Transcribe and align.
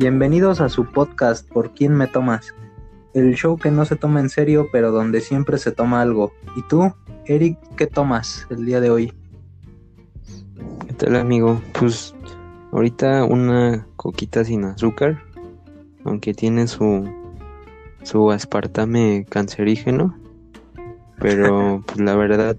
Bienvenidos 0.00 0.62
a 0.62 0.70
su 0.70 0.86
podcast 0.86 1.46
Por 1.46 1.74
quién 1.74 1.94
me 1.94 2.06
tomas, 2.06 2.54
el 3.12 3.34
show 3.34 3.58
que 3.58 3.70
no 3.70 3.84
se 3.84 3.96
toma 3.96 4.20
en 4.20 4.30
serio 4.30 4.68
pero 4.72 4.92
donde 4.92 5.20
siempre 5.20 5.58
se 5.58 5.72
toma 5.72 6.00
algo. 6.00 6.32
¿Y 6.56 6.62
tú, 6.62 6.94
Eric, 7.26 7.58
qué 7.76 7.86
tomas 7.86 8.46
el 8.48 8.64
día 8.64 8.80
de 8.80 8.88
hoy? 8.88 9.12
¿Qué 10.86 10.94
tal 10.94 11.16
amigo? 11.16 11.60
Pues 11.78 12.14
ahorita 12.72 13.24
una 13.24 13.86
coquita 13.96 14.42
sin 14.42 14.64
azúcar, 14.64 15.22
aunque 16.04 16.32
tiene 16.32 16.66
su, 16.66 17.06
su 18.02 18.30
aspartame 18.30 19.26
cancerígeno, 19.28 20.16
pero 21.18 21.82
pues 21.86 22.00
la 22.00 22.16
verdad 22.16 22.56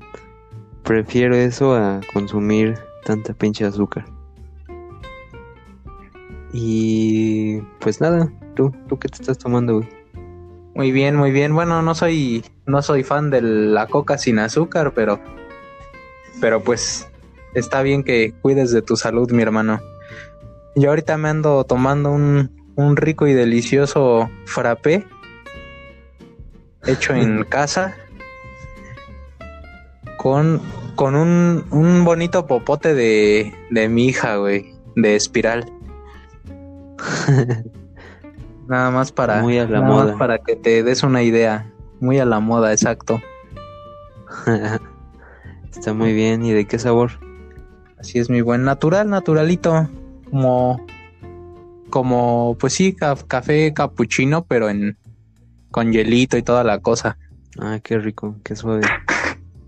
prefiero 0.84 1.36
eso 1.36 1.74
a 1.74 2.02
consumir 2.14 2.78
tanta 3.04 3.34
pinche 3.34 3.66
azúcar. 3.66 4.06
Y 6.54 7.62
pues 7.80 8.02
nada, 8.02 8.32
tú, 8.56 8.74
tú 8.88 9.00
qué 9.00 9.08
te 9.08 9.22
estás 9.22 9.38
tomando, 9.38 9.78
güey. 9.78 9.90
Muy 10.76 10.92
bien, 10.92 11.16
muy 11.16 11.32
bien. 11.32 11.54
Bueno, 11.54 11.82
no 11.82 11.96
soy 11.96 12.44
no 12.66 12.82
soy 12.82 13.04
fan 13.04 13.30
de 13.30 13.42
la 13.42 13.88
coca 13.88 14.18
sin 14.18 14.40
azúcar, 14.40 14.94
pero 14.94 15.20
pero 16.40 16.64
pues 16.64 17.08
está 17.54 17.82
bien 17.82 18.04
que 18.04 18.34
cuides 18.42 18.72
de 18.72 18.82
tu 18.82 18.96
salud, 18.96 19.32
mi 19.32 19.44
hermano. 19.44 19.82
Yo 20.76 20.90
ahorita 20.90 21.18
me 21.18 21.30
ando 21.30 21.64
tomando 21.66 22.12
un, 22.12 22.52
un 22.76 22.96
rico 22.96 23.28
y 23.28 23.34
delicioso 23.34 24.30
frappé 24.46 25.06
hecho 26.88 27.14
en 27.14 27.44
casa 27.50 27.96
con, 30.18 30.62
con 30.96 31.16
un, 31.16 31.66
un 31.72 32.06
bonito 32.06 32.48
popote 32.48 32.94
de, 32.94 33.54
de 33.70 33.90
mi 33.90 34.08
hija, 34.08 34.38
güey, 34.38 34.74
de 34.96 35.16
espiral. 35.16 35.72
nada 38.68 38.92
más 38.92 39.12
para, 39.12 39.42
Muy 39.42 39.58
a 39.58 39.66
la 39.68 39.82
nada 39.82 39.94
más 39.94 40.06
moda. 40.08 40.18
para 40.18 40.38
que 40.40 40.56
te 40.56 40.84
des 40.84 41.04
una 41.04 41.24
idea. 41.24 41.72
Muy 42.00 42.20
a 42.20 42.26
la 42.26 42.40
moda, 42.40 42.72
exacto. 42.72 43.22
Está 45.74 45.94
muy 45.94 46.14
bien. 46.14 46.44
¿Y 46.46 46.52
de 46.52 46.66
qué 46.66 46.80
sabor? 46.80 47.12
Así 48.00 48.20
es 48.20 48.30
mi 48.30 48.42
buen 48.42 48.64
natural, 48.64 49.10
naturalito. 49.10 49.90
Como, 50.30 50.86
como, 51.90 52.56
pues 52.60 52.74
sí, 52.74 52.94
ca- 52.96 53.16
café 53.28 53.74
capuchino, 53.74 54.46
pero 54.46 54.70
en 54.70 54.98
con 55.70 55.92
hielito 55.94 56.38
y 56.38 56.42
toda 56.44 56.64
la 56.64 56.80
cosa. 56.80 57.18
Ah, 57.60 57.80
qué 57.84 57.98
rico, 58.00 58.38
qué 58.44 58.56
suave. 58.56 58.82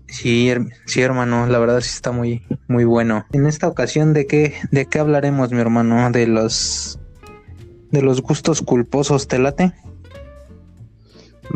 Sí, 0.06 0.48
her- 0.48 0.68
sí, 0.86 1.00
hermano, 1.00 1.46
la 1.48 1.58
verdad 1.58 1.80
sí 1.80 1.90
está 1.92 2.12
muy, 2.12 2.44
muy 2.68 2.84
bueno. 2.84 3.26
En 3.32 3.46
esta 3.46 3.66
ocasión, 3.66 4.12
¿de 4.12 4.28
qué, 4.28 4.54
de 4.70 4.86
qué 4.86 5.00
hablaremos, 5.00 5.50
mi 5.50 5.58
hermano? 5.58 6.08
De 6.12 6.28
los, 6.28 7.00
de 7.94 8.02
los 8.02 8.20
gustos 8.20 8.60
culposos, 8.60 9.26
¿te 9.26 9.38
late? 9.38 9.72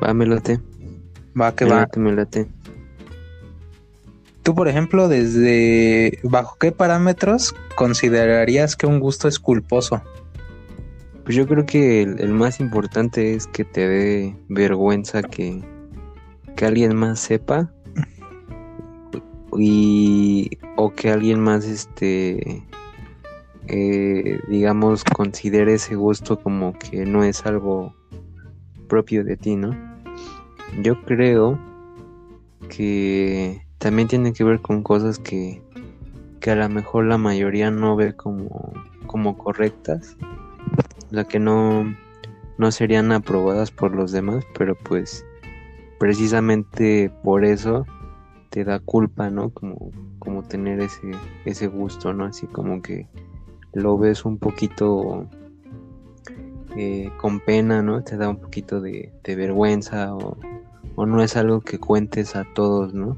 Va, 0.03 0.15
me 0.15 0.25
late. 0.25 0.61
Va, 1.39 1.55
que 1.55 1.67
me 1.67 1.73
va. 1.73 1.81
late, 1.81 2.01
me 2.01 2.13
late. 2.15 2.49
Tú, 4.43 4.55
por 4.55 4.69
ejemplo, 4.69 5.09
desde, 5.09 6.19
¿bajo 6.23 6.57
qué 6.59 6.73
parámetros 6.73 7.55
considerarías 7.77 8.77
que 8.77 8.87
un 8.87 9.01
gusto 9.01 9.29
es 9.29 9.39
culposo? 9.39 10.01
Pues 11.25 11.37
yo 11.37 11.47
creo 11.47 11.67
que 11.67 12.01
el, 12.03 12.21
el 12.21 12.33
más 12.33 12.59
importante 12.59 13.35
es 13.35 13.47
que 13.47 13.65
te 13.65 13.87
dé 13.87 14.37
vergüenza 14.49 15.23
que, 15.23 15.63
que 16.57 16.65
alguien 16.65 16.97
más 16.97 17.21
sepa 17.21 17.71
y 19.59 20.51
o 20.77 20.95
que 20.95 21.11
alguien 21.11 21.41
más 21.41 21.65
este 21.65 22.65
eh, 23.69 24.41
digamos 24.49 25.05
considere 25.05 25.75
ese 25.75 25.95
gusto 25.95 26.41
como 26.41 26.73
que 26.79 27.05
no 27.05 27.23
es 27.23 27.45
algo 27.47 27.95
propio 28.89 29.25
de 29.25 29.37
ti, 29.37 29.57
¿no? 29.57 29.71
Yo 30.83 31.01
creo 31.03 31.59
que 32.69 33.63
también 33.79 34.09
tiene 34.09 34.33
que 34.33 34.45
ver 34.45 34.61
con 34.61 34.83
cosas 34.83 35.19
que, 35.19 35.63
que 36.41 36.51
a 36.51 36.57
lo 36.57 36.69
mejor 36.69 37.05
la 37.05 37.19
mayoría 37.19 37.71
no 37.71 37.97
ve 37.97 38.15
como, 38.15 38.73
como 39.07 39.39
correctas 39.39 40.17
sea, 41.11 41.25
que 41.25 41.39
no, 41.39 41.95
no 42.59 42.73
serían 42.73 43.13
aprobadas 43.13 43.71
por 43.71 43.95
los 43.95 44.13
demás, 44.13 44.45
pero 44.57 44.77
pues 44.77 45.25
precisamente 45.99 47.11
por 47.23 47.45
eso 47.45 47.87
te 48.51 48.65
da 48.65 48.81
culpa, 48.81 49.31
¿no? 49.31 49.51
Como, 49.51 49.91
como 50.19 50.43
tener 50.43 50.81
ese, 50.81 51.13
ese 51.45 51.67
gusto, 51.67 52.13
¿no? 52.13 52.25
Así 52.25 52.47
como 52.47 52.83
que 52.83 53.07
lo 53.73 53.99
ves 53.99 54.25
un 54.25 54.39
poquito 54.39 55.27
eh, 56.77 57.11
con 57.19 57.41
pena, 57.41 57.83
¿no? 57.83 58.03
Te 58.03 58.17
da 58.17 58.29
un 58.29 58.41
poquito 58.41 58.81
de, 58.81 59.13
vergüenza 59.25 60.15
o, 60.15 60.37
o 60.95 61.07
no 61.07 61.23
es 61.23 61.37
algo 61.37 61.61
que 61.61 61.79
cuentes 61.79 62.37
a 62.37 62.45
todos, 62.55 62.95
¿no? 62.95 63.17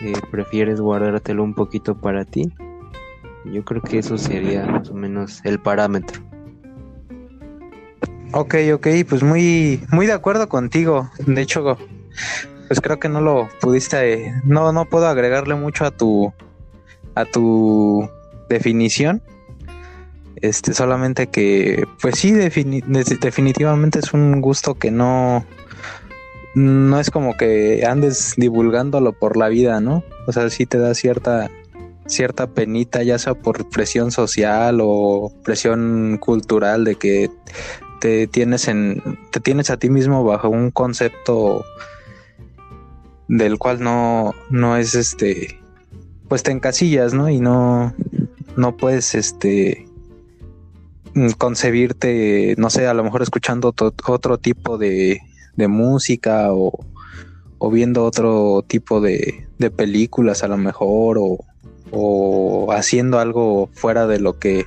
Eh, 0.00 0.12
prefieres 0.30 0.80
guardártelo 0.80 1.42
un 1.42 1.54
poquito 1.54 1.94
para 1.94 2.24
ti. 2.24 2.52
Yo 3.44 3.64
creo 3.64 3.82
que 3.82 3.98
eso 3.98 4.18
sería 4.18 4.66
más 4.66 4.90
o 4.90 4.94
menos 4.94 5.40
el 5.44 5.60
parámetro. 5.60 6.22
Ok, 8.32 8.56
ok, 8.74 8.86
pues 9.08 9.22
muy, 9.22 9.82
muy 9.92 10.06
de 10.06 10.12
acuerdo 10.12 10.48
contigo. 10.48 11.08
De 11.26 11.40
hecho, 11.40 11.78
pues 12.66 12.80
creo 12.80 12.98
que 12.98 13.08
no 13.08 13.20
lo 13.20 13.48
pudiste, 13.60 14.34
no, 14.44 14.72
no 14.72 14.86
puedo 14.86 15.06
agregarle 15.06 15.54
mucho 15.54 15.84
a 15.84 15.90
tu, 15.90 16.32
a 17.14 17.24
tu 17.24 18.08
definición. 18.48 19.22
Este, 20.36 20.74
solamente 20.74 21.28
que, 21.28 21.84
pues 22.02 22.18
sí, 22.18 22.32
defini- 22.32 22.84
de- 22.84 23.16
definitivamente 23.20 23.98
es 24.00 24.12
un 24.12 24.40
gusto 24.40 24.74
que 24.74 24.90
no, 24.90 25.46
no 26.54 27.00
es 27.00 27.10
como 27.10 27.36
que 27.36 27.84
andes 27.86 28.34
divulgándolo 28.36 29.12
por 29.12 29.36
la 29.36 29.48
vida, 29.48 29.80
¿no? 29.80 30.04
O 30.26 30.32
sea, 30.32 30.50
sí 30.50 30.66
te 30.66 30.76
da 30.78 30.94
cierta, 30.94 31.50
cierta 32.06 32.46
penita, 32.48 33.02
ya 33.02 33.18
sea 33.18 33.34
por 33.34 33.70
presión 33.70 34.10
social 34.10 34.80
o 34.82 35.32
presión 35.44 36.18
cultural 36.20 36.84
de 36.84 36.96
que 36.96 37.30
te 38.00 38.26
tienes 38.26 38.68
en 38.68 39.00
te 39.30 39.40
tienes 39.40 39.70
a 39.70 39.78
ti 39.78 39.88
mismo 39.88 40.24
bajo 40.24 40.50
un 40.50 40.70
concepto 40.70 41.64
del 43.28 43.56
cual 43.58 43.82
no 43.82 44.34
no 44.50 44.76
es 44.76 44.94
este 44.94 45.58
pues 46.28 46.42
te 46.42 46.50
encasillas 46.50 47.14
no 47.14 47.30
y 47.30 47.40
no 47.40 47.94
no 48.56 48.76
puedes 48.76 49.14
este 49.14 49.86
mm, 51.14 51.30
concebirte 51.38 52.54
no 52.58 52.70
sé 52.70 52.86
a 52.86 52.94
lo 52.94 53.04
mejor 53.04 53.22
escuchando 53.22 53.74
otro 54.06 54.38
tipo 54.38 54.78
de, 54.78 55.20
de 55.56 55.68
música 55.68 56.52
o, 56.52 56.84
o 57.58 57.70
viendo 57.70 58.04
otro 58.04 58.64
tipo 58.66 59.00
de, 59.00 59.46
de 59.58 59.70
películas 59.70 60.42
a 60.42 60.48
lo 60.48 60.56
mejor 60.56 61.18
o, 61.18 61.44
o 61.90 62.72
haciendo 62.72 63.18
algo 63.18 63.68
fuera 63.72 64.06
de 64.06 64.20
lo 64.20 64.38
que 64.38 64.66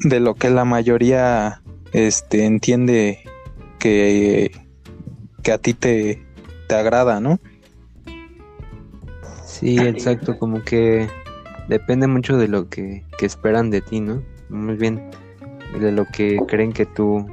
de 0.00 0.20
lo 0.20 0.34
que 0.34 0.50
la 0.50 0.64
mayoría 0.64 1.62
este 1.92 2.44
entiende 2.44 3.20
que, 3.78 4.52
que 5.42 5.52
a 5.52 5.58
ti 5.58 5.74
te, 5.74 6.22
te 6.68 6.74
agrada, 6.74 7.20
¿no? 7.20 7.40
Sí, 9.44 9.78
exacto, 9.78 10.38
como 10.38 10.62
que 10.62 11.08
depende 11.68 12.06
mucho 12.06 12.36
de 12.36 12.48
lo 12.48 12.68
que, 12.68 13.04
que 13.18 13.26
esperan 13.26 13.70
de 13.70 13.80
ti, 13.80 14.00
¿no? 14.00 14.22
Muy 14.48 14.76
bien, 14.76 15.10
de 15.78 15.92
lo 15.92 16.06
que 16.06 16.38
creen 16.48 16.72
que 16.72 16.86
tú 16.86 17.26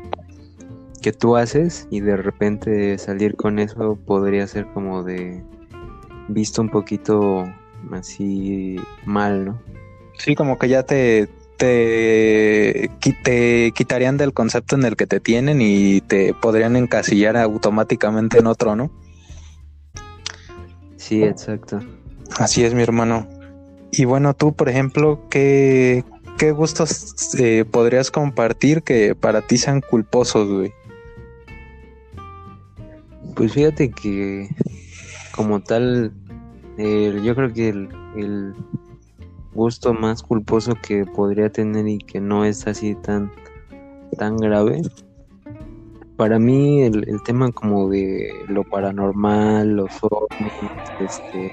que 1.01 1.11
tú 1.13 1.35
haces 1.35 1.87
y 1.91 1.99
de 1.99 2.17
repente 2.17 2.97
salir 2.97 3.35
con 3.35 3.59
eso 3.59 3.95
podría 4.07 4.47
ser 4.47 4.65
como 4.73 5.03
de 5.03 5.43
visto 6.27 6.63
un 6.63 6.69
poquito 6.69 7.45
así 7.91 8.77
mal, 9.05 9.45
¿no? 9.45 9.61
Sí, 10.17 10.33
como 10.33 10.57
que 10.57 10.67
ya 10.67 10.81
te, 10.81 11.29
te, 11.57 12.89
te 13.23 13.71
quitarían 13.75 14.17
del 14.17 14.33
concepto 14.33 14.75
en 14.75 14.85
el 14.85 14.95
que 14.95 15.05
te 15.05 15.19
tienen 15.19 15.61
y 15.61 16.01
te 16.01 16.33
podrían 16.33 16.75
encasillar 16.75 17.37
automáticamente 17.37 18.39
en 18.39 18.47
otro, 18.47 18.75
¿no? 18.75 18.89
Sí, 20.97 21.23
exacto. 21.23 21.81
Así 22.39 22.63
es, 22.63 22.73
mi 22.73 22.81
hermano. 22.81 23.27
Y 23.91 24.05
bueno, 24.05 24.33
tú, 24.33 24.53
por 24.53 24.69
ejemplo, 24.69 25.21
¿qué, 25.29 26.03
qué 26.37 26.51
gustos 26.51 27.15
eh, 27.39 27.65
podrías 27.69 28.11
compartir 28.11 28.83
que 28.83 29.15
para 29.15 29.41
ti 29.41 29.57
sean 29.57 29.81
culposos, 29.81 30.49
güey? 30.49 30.73
Pues 33.35 33.53
fíjate 33.53 33.91
que 33.91 34.49
como 35.35 35.61
tal, 35.61 36.11
el- 36.77 37.23
yo 37.23 37.35
creo 37.35 37.51
que 37.53 37.69
el, 37.69 37.89
el 38.15 38.53
gusto 39.53 39.93
más 39.93 40.21
culposo 40.23 40.75
que 40.81 41.05
podría 41.05 41.49
tener 41.49 41.87
y 41.87 41.97
que 41.99 42.19
no 42.19 42.45
es 42.45 42.67
así 42.67 42.95
tan, 42.95 43.31
tan 44.17 44.37
grave, 44.37 44.81
para 46.17 46.39
mí 46.39 46.81
el, 46.83 47.07
el 47.09 47.21
tema 47.23 47.51
como 47.51 47.89
de 47.89 48.45
lo 48.47 48.63
paranormal, 48.63 49.75
los 49.75 49.91
ovnis, 50.01 50.53
este, 50.99 51.51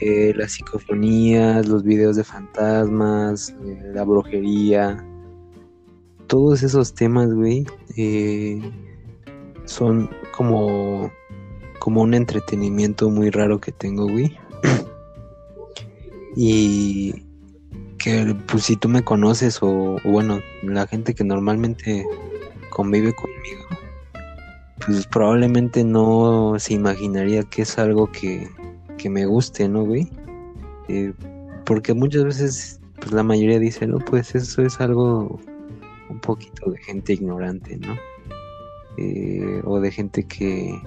eh, 0.00 0.32
las 0.34 0.52
psicofonías, 0.52 1.68
los 1.68 1.82
videos 1.82 2.16
de 2.16 2.24
fantasmas, 2.24 3.54
eh, 3.64 3.92
la 3.92 4.02
brujería, 4.04 5.04
todos 6.26 6.62
esos 6.62 6.94
temas, 6.94 7.34
güey, 7.34 7.66
eh, 7.96 8.62
son 9.64 10.08
como, 10.34 11.10
como 11.80 12.00
un 12.02 12.14
entretenimiento 12.14 13.10
muy 13.10 13.30
raro 13.30 13.60
que 13.60 13.72
tengo, 13.72 14.06
güey. 14.06 14.38
y 16.36 17.26
que, 17.98 18.34
pues, 18.46 18.64
si 18.64 18.76
tú 18.76 18.88
me 18.88 19.02
conoces, 19.02 19.62
o, 19.62 19.96
o 19.96 20.10
bueno, 20.10 20.40
la 20.62 20.86
gente 20.86 21.14
que 21.14 21.24
normalmente 21.24 22.06
convive 22.70 23.12
conmigo, 23.12 23.66
pues 24.86 25.06
probablemente 25.06 25.84
no 25.84 26.54
se 26.58 26.72
imaginaría 26.72 27.42
que 27.42 27.62
es 27.62 27.78
algo 27.78 28.10
que, 28.10 28.48
que 29.00 29.08
me 29.08 29.24
guste, 29.24 29.68
¿no, 29.68 29.84
güey? 29.84 30.10
Eh, 30.88 31.12
porque 31.64 31.94
muchas 31.94 32.24
veces, 32.24 32.80
pues 32.96 33.12
la 33.12 33.22
mayoría 33.22 33.58
dice, 33.58 33.86
no, 33.86 33.98
pues 33.98 34.34
eso 34.34 34.62
es 34.62 34.80
algo 34.80 35.40
un 36.08 36.20
poquito 36.20 36.70
de 36.70 36.78
gente 36.78 37.14
ignorante, 37.14 37.78
¿no? 37.78 37.96
Eh, 38.98 39.62
o 39.64 39.80
de 39.80 39.90
gente 39.90 40.24
que 40.24 40.82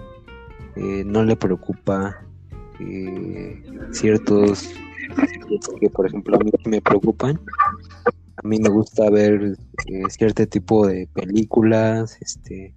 eh, 0.76 1.04
no 1.06 1.24
le 1.24 1.36
preocupa 1.36 2.20
ciertos, 3.92 4.70
que 5.80 5.90
por 5.90 6.06
ejemplo 6.06 6.36
a 6.36 6.44
mí 6.44 6.52
me 6.66 6.82
preocupan. 6.82 7.40
A 8.44 8.48
mí 8.48 8.60
me 8.60 8.68
gusta 8.68 9.10
ver 9.10 9.58
cierto 10.10 10.46
tipo 10.48 10.86
de 10.86 11.08
películas, 11.14 12.18
este, 12.20 12.74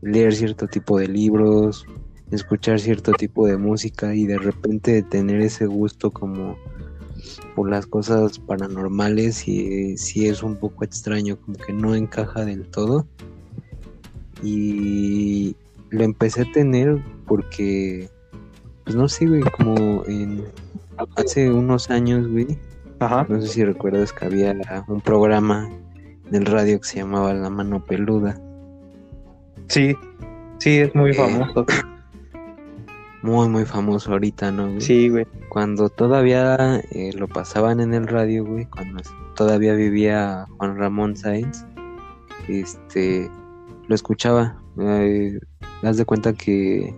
leer 0.00 0.34
cierto 0.34 0.66
tipo 0.66 0.98
de 0.98 1.08
libros, 1.08 1.84
escuchar 2.34 2.80
cierto 2.80 3.12
tipo 3.12 3.46
de 3.46 3.56
música 3.56 4.14
y 4.14 4.26
de 4.26 4.38
repente 4.38 5.02
tener 5.02 5.40
ese 5.40 5.66
gusto 5.66 6.10
como 6.10 6.56
por 7.54 7.70
las 7.70 7.86
cosas 7.86 8.38
paranormales 8.38 9.46
y 9.48 9.96
sí 9.96 10.26
es 10.26 10.42
un 10.42 10.56
poco 10.56 10.84
extraño, 10.84 11.36
como 11.36 11.56
que 11.56 11.72
no 11.72 11.94
encaja 11.94 12.44
del 12.44 12.66
todo. 12.66 13.06
Y 14.42 15.56
lo 15.90 16.04
empecé 16.04 16.42
a 16.42 16.52
tener 16.52 17.02
porque, 17.26 18.08
pues 18.84 18.96
no 18.96 19.08
sé, 19.08 19.26
güey, 19.26 19.42
como 19.56 20.04
en 20.06 20.44
hace 21.16 21.50
unos 21.50 21.90
años, 21.90 22.28
güey. 22.28 22.58
No 23.28 23.40
sé 23.40 23.48
si 23.48 23.64
recuerdas 23.64 24.12
que 24.12 24.24
había 24.24 24.54
un 24.88 25.00
programa 25.00 25.70
en 26.28 26.34
el 26.34 26.46
radio 26.46 26.80
que 26.80 26.88
se 26.88 26.96
llamaba 26.96 27.34
La 27.34 27.50
Mano 27.50 27.84
Peluda. 27.84 28.40
Sí, 29.68 29.94
sí, 30.58 30.78
es 30.78 30.94
muy 30.94 31.10
eh, 31.10 31.14
famoso. 31.14 31.66
Muy, 33.24 33.48
muy 33.48 33.64
famoso 33.64 34.12
ahorita, 34.12 34.52
¿no? 34.52 34.68
Güey? 34.68 34.80
Sí, 34.82 35.08
güey. 35.08 35.26
Cuando 35.48 35.88
todavía 35.88 36.82
eh, 36.90 37.10
lo 37.16 37.26
pasaban 37.26 37.80
en 37.80 37.94
el 37.94 38.06
radio, 38.06 38.44
güey, 38.44 38.66
cuando 38.66 39.02
todavía 39.34 39.74
vivía 39.74 40.46
Juan 40.58 40.76
Ramón 40.76 41.16
Sáenz, 41.16 41.64
este, 42.48 43.30
lo 43.88 43.94
escuchaba. 43.94 44.60
Eh, 44.78 45.38
das 45.82 45.96
de 45.96 46.04
cuenta 46.04 46.34
que 46.34 46.94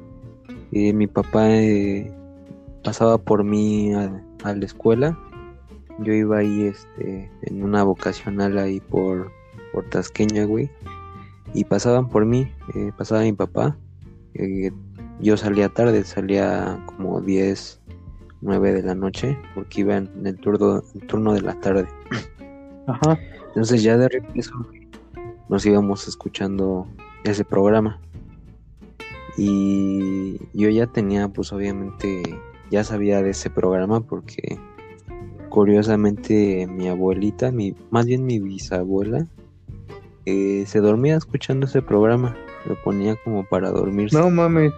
eh, 0.73 0.93
mi 0.93 1.07
papá 1.07 1.47
pasaba 2.83 3.19
por 3.19 3.45
mí 3.45 3.95
a, 3.95 4.21
a, 4.43 4.53
la 4.53 4.65
escuela. 4.65 5.17
Yo 6.01 6.13
iba 6.13 6.39
ahí, 6.39 6.65
este, 6.65 7.31
en 7.43 7.63
una 7.63 7.85
vocacional 7.85 8.59
ahí 8.59 8.81
por, 8.81 9.31
por 9.73 9.89
Tasqueña, 9.91 10.45
güey 10.45 10.69
y 11.55 11.65
pasaban 11.65 12.09
por 12.09 12.27
mí, 12.27 12.53
eh, 12.75 12.93
pasaba 12.97 13.23
mi 13.23 13.33
papá. 13.33 13.77
Yo 15.21 15.37
salía 15.37 15.69
tarde, 15.69 16.05
salía 16.05 16.83
como 16.87 17.21
10, 17.21 17.81
9 18.43 18.73
de 18.73 18.83
la 18.83 18.95
noche, 18.95 19.39
porque 19.55 19.81
iba 19.81 19.97
en 19.97 20.27
el 20.27 20.37
turno, 20.39 20.83
turno 21.07 21.33
de 21.33 21.41
la 21.41 21.59
tarde. 21.61 21.87
Ajá. 22.87 23.19
Entonces 23.49 23.83
ya 23.83 23.97
de 23.97 24.09
regreso 24.09 24.53
nos 25.49 25.65
íbamos 25.65 26.07
escuchando 26.09 26.87
ese 27.25 27.45
programa. 27.45 28.01
Y 29.39 30.39
yo 30.55 30.69
ya 30.71 30.87
tenía, 30.87 31.29
pues 31.29 31.53
obviamente, 31.53 32.23
ya 32.71 32.85
sabía 32.85 33.23
de 33.23 33.31
ese 33.31 33.51
programa 33.51 34.01
porque 34.01 34.59
curiosamente 35.49 36.67
mi 36.67 36.89
abuelita, 36.89 37.51
mi, 37.51 37.75
más 37.91 38.07
bien 38.07 38.25
mi 38.25 38.39
bisabuela, 38.39 39.27
eh, 40.25 40.65
se 40.67 40.81
dormía 40.81 41.17
escuchando 41.17 41.67
ese 41.67 41.83
programa. 41.83 42.37
Lo 42.67 42.75
ponía 42.83 43.17
como 43.17 43.45
para 43.45 43.71
dormirse. 43.71 44.17
No 44.17 44.31
mames. 44.31 44.73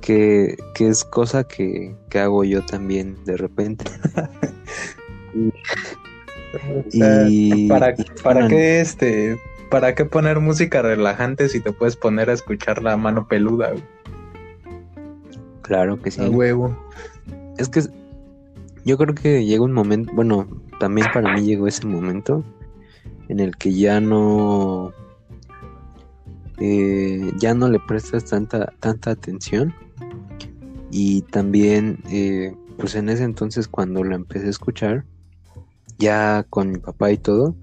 Que, 0.00 0.56
que 0.74 0.88
es 0.88 1.04
cosa 1.04 1.44
que, 1.44 1.94
que, 2.08 2.18
hago 2.18 2.42
yo 2.42 2.64
también 2.64 3.16
de 3.24 3.36
repente. 3.36 3.84
y, 6.92 7.68
para, 7.68 7.94
para 8.22 8.48
qué 8.48 8.80
este 8.80 9.38
para 9.70 9.94
qué 9.94 10.04
poner 10.04 10.40
música 10.40 10.82
relajante 10.82 11.48
si 11.48 11.60
te 11.60 11.72
puedes 11.72 11.96
poner 11.96 12.28
a 12.28 12.32
escuchar 12.32 12.82
la 12.82 12.96
mano 12.96 13.28
peluda 13.28 13.72
claro 15.62 16.00
que 16.02 16.10
sí 16.10 16.22
a 16.22 16.28
huevo 16.28 16.76
es 17.56 17.68
que 17.68 17.82
yo 18.84 18.98
creo 18.98 19.14
que 19.14 19.44
llega 19.44 19.62
un 19.62 19.72
momento 19.72 20.12
bueno 20.14 20.48
también 20.80 21.06
para 21.12 21.34
mí 21.34 21.42
llegó 21.42 21.68
ese 21.68 21.86
momento 21.86 22.42
en 23.28 23.38
el 23.38 23.56
que 23.56 23.72
ya 23.72 24.00
no 24.00 24.92
eh, 26.60 27.32
ya 27.38 27.54
no 27.54 27.68
le 27.68 27.80
prestas 27.80 28.26
tanta 28.26 28.72
tanta 28.80 29.10
atención. 29.10 29.74
Y 30.90 31.22
también 31.22 31.98
eh, 32.10 32.54
pues 32.76 32.94
en 32.94 33.08
ese 33.08 33.24
entonces 33.24 33.68
cuando 33.68 34.04
lo 34.04 34.14
empecé 34.14 34.46
a 34.46 34.50
escuchar 34.50 35.04
ya 35.98 36.44
con 36.50 36.70
mi 36.70 36.78
papá 36.78 37.12
y 37.12 37.18
todo 37.18 37.54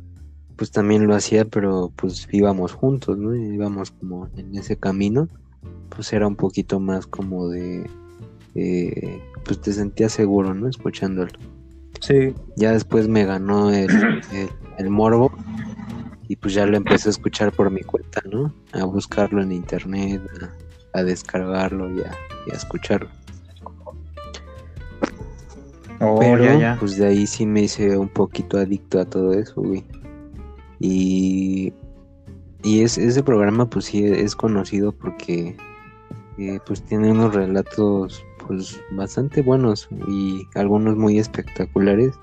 pues 0.56 0.72
también 0.72 1.08
lo 1.08 1.16
hacía 1.16 1.46
pero 1.46 1.92
pues 1.96 2.28
íbamos 2.32 2.72
juntos 2.74 3.18
no 3.18 3.36
íbamos 3.36 3.92
como 3.92 4.30
en 4.38 4.56
ese 4.56 4.78
camino 4.78 5.28
pues 5.90 6.14
era 6.14 6.28
un 6.28 6.36
poquito 6.36 6.80
más 6.80 7.06
como 7.06 7.50
de 7.50 7.90
eh, 8.56 9.22
pues 9.44 9.62
te 9.62 9.74
sentías 9.74 10.12
seguro 10.14 10.54
no 10.54 10.68
escuchándolo. 10.68 11.32
Sí. 12.00 12.34
Ya 12.56 12.72
después 12.72 13.08
me 13.08 13.26
ganó 13.26 13.72
el, 13.72 13.90
el 14.78 14.90
morbo 14.90 15.32
y 16.28 16.36
pues 16.36 16.54
ya 16.54 16.66
lo 16.66 16.78
empecé 16.78 17.10
a 17.10 17.12
escuchar 17.12 17.52
por 17.54 17.72
mi 17.72 17.82
cuenta, 17.82 18.22
¿no? 18.30 18.54
A 18.74 18.84
buscarlo 18.84 19.42
en 19.42 19.52
internet, 19.52 20.22
a, 20.94 21.04
descargarlo 21.04 21.90
y 21.92 22.02
a, 22.02 22.14
escucharlo. 22.54 23.10
Oh, 26.00 26.20
Pero 26.20 26.78
pues 26.80 26.98
de 26.98 27.08
ahí 27.08 27.26
sí 27.26 27.46
me 27.46 27.62
hice 27.62 27.98
un 27.98 28.10
poquito 28.10 28.58
adicto 28.58 29.00
a 29.00 29.06
todo 29.06 29.34
eso, 29.34 29.62
güey. 29.62 29.84
Y, 30.80 31.74
y 32.64 32.82
es, 32.82 32.98
ese 32.98 33.24
programa 33.24 33.68
pues 33.68 33.86
sí 33.86 34.06
es 34.06 34.36
conocido 34.36 34.92
porque 34.92 35.56
eh, 36.38 36.60
pues 36.68 36.84
tiene 36.84 37.12
unos 37.12 37.34
relatos 37.34 38.24
pues 38.46 38.80
bastante 38.92 39.42
buenos 39.42 39.90
y 40.08 40.44
algunos 40.56 40.98
muy 40.98 41.18
espectaculares. 41.20 42.14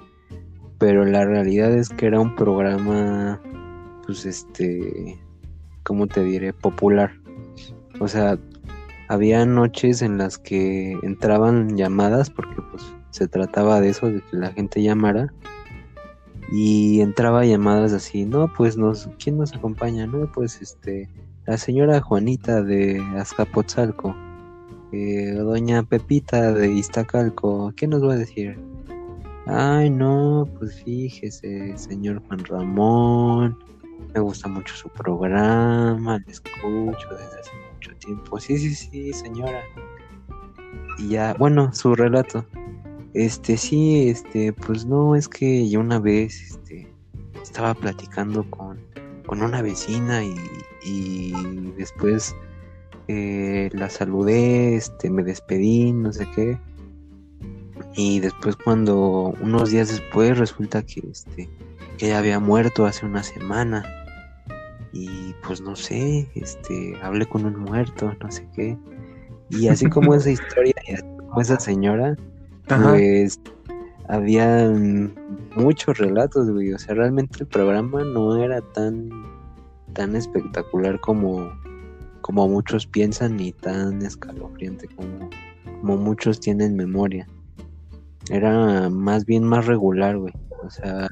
Pero 0.79 1.05
la 1.05 1.25
realidad 1.25 1.73
es 1.73 1.89
que 1.89 2.07
era 2.07 2.21
un 2.21 2.37
programa 2.37 3.41
pues 4.05 4.27
este, 4.27 5.19
¿cómo 5.83 6.07
te 6.07 6.23
diré? 6.23 6.53
Popular. 6.53 7.13
O 8.01 8.09
sea, 8.09 8.39
había 9.09 9.45
noches 9.47 10.03
en 10.03 10.19
las 10.19 10.39
que 10.39 10.99
entraban 11.03 11.77
llamadas 11.77 12.31
porque 12.31 12.61
pues 12.71 12.83
se 13.11 13.29
trataba 13.29 13.81
de 13.81 13.91
eso, 13.91 14.11
de 14.11 14.21
que 14.21 14.37
la 14.37 14.53
gente 14.53 14.83
llamara 14.83 15.33
y 16.51 17.01
entraba 17.01 17.45
llamadas 17.45 17.93
así, 17.93 18.25
no, 18.25 18.53
pues 18.53 18.77
nos, 18.77 19.09
¿quién 19.19 19.39
nos 19.39 19.55
acompaña? 19.55 20.07
No, 20.07 20.31
pues 20.33 20.61
este, 20.61 21.09
la 21.47 21.57
señora 21.59 22.01
Juanita 22.01 22.63
de 22.63 23.01
Azcapotzalco, 23.17 24.15
eh, 24.93 25.33
doña 25.33 25.83
Pepita 25.83 26.53
de 26.53 26.73
Iztacalco, 26.73 27.73
¿qué 27.77 27.87
nos 27.87 28.07
va 28.07 28.15
a 28.15 28.19
decir? 28.19 28.59
Ay, 29.47 29.91
no, 29.91 30.49
pues 30.59 30.83
fíjese, 30.83 31.77
señor 31.77 32.23
Juan 32.27 32.45
Ramón, 32.45 33.59
me 34.13 34.21
gusta 34.21 34.49
mucho 34.49 34.75
su 34.75 34.89
programa, 34.89 36.19
le 36.19 36.33
escucho 36.33 37.09
desde 37.11 37.41
hace 37.41 37.51
mucho 37.73 37.97
tiempo. 37.97 38.39
Sí, 38.39 38.59
sí, 38.59 38.75
sí, 38.75 39.13
señora. 39.13 39.63
Y 40.99 41.09
ya, 41.11 41.35
bueno, 41.35 41.73
su 41.73 41.95
relato. 41.95 42.47
Este, 43.15 43.57
sí, 43.57 44.09
este, 44.09 44.53
pues 44.53 44.85
no, 44.87 45.15
es 45.15 45.29
que 45.29 45.69
yo 45.69 45.81
una 45.81 46.01
vez, 46.01 46.51
este, 46.51 46.93
estaba 47.43 47.75
platicando 47.75 48.49
con, 48.51 48.79
con 49.27 49.43
una 49.43 49.63
vecina 49.63 50.25
y, 50.25 50.35
y 50.85 51.33
después 51.77 52.35
eh, 53.07 53.69
la 53.73 53.91
saludé, 53.91 54.77
este, 54.77 55.11
me 55.11 55.23
despedí, 55.23 55.93
no 55.93 56.13
sé 56.13 56.27
qué. 56.35 56.59
Y 57.97 58.21
después 58.21 58.57
cuando, 58.57 59.35
unos 59.41 59.71
días 59.71 59.89
después, 59.89 60.39
resulta 60.39 60.83
que, 60.83 61.03
este, 61.11 61.49
que 61.97 62.07
ella 62.07 62.19
había 62.19 62.41
muerto 62.41 62.87
hace 62.87 63.07
una 63.07 63.23
semana 63.23 63.85
y 64.95 65.35
pues 65.45 65.61
no 65.61 65.75
sé, 65.75 66.29
este, 66.37 66.97
hablé 67.03 67.27
con 67.27 67.45
un 67.45 67.57
muerto, 67.57 68.13
no 68.23 68.31
sé 68.31 68.47
qué. 68.55 68.79
Y 69.51 69.69
así 69.69 69.87
como 69.89 70.15
esa 70.15 70.31
historia, 70.31 70.75
como 71.19 71.41
esa 71.41 71.59
señora, 71.59 72.17
pues 72.69 73.41
había 74.09 74.73
muchos 75.57 75.99
relatos, 75.99 76.51
güey. 76.51 76.73
O 76.73 76.79
sea, 76.79 76.95
realmente 76.95 77.39
el 77.41 77.47
programa 77.47 78.05
no 78.05 78.37
era 78.43 78.61
tan, 78.61 79.11
tan 79.93 80.15
espectacular 80.15 81.01
como, 81.01 81.51
como 82.21 82.49
muchos 82.49 82.87
piensan, 82.87 83.37
ni 83.37 83.53
tan 83.53 84.01
escalofriante 84.03 84.89
como, 84.95 85.29
como 85.81 85.97
muchos 85.97 86.39
tienen 86.39 86.77
memoria. 86.77 87.27
Era 88.31 88.89
más 88.89 89.27
bien 89.27 89.45
más 89.45 89.67
regular, 89.67 90.19
güey. 90.19 90.33
O 90.63 90.71
sea, 90.71 91.09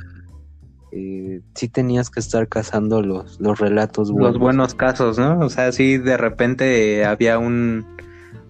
eh, 0.92 1.40
sí 1.54 1.68
tenías 1.68 2.11
que 2.11 2.20
estar 2.20 2.49
cazando 2.49 3.02
los, 3.02 3.40
los 3.40 3.58
relatos 3.58 4.11
buenos. 4.11 4.32
Los 4.32 4.38
buenos 4.38 4.75
casos, 4.75 5.18
¿no? 5.18 5.38
O 5.40 5.49
sea, 5.49 5.72
sí 5.72 5.96
de 5.99 6.16
repente 6.16 7.04
había 7.04 7.38
un 7.38 7.87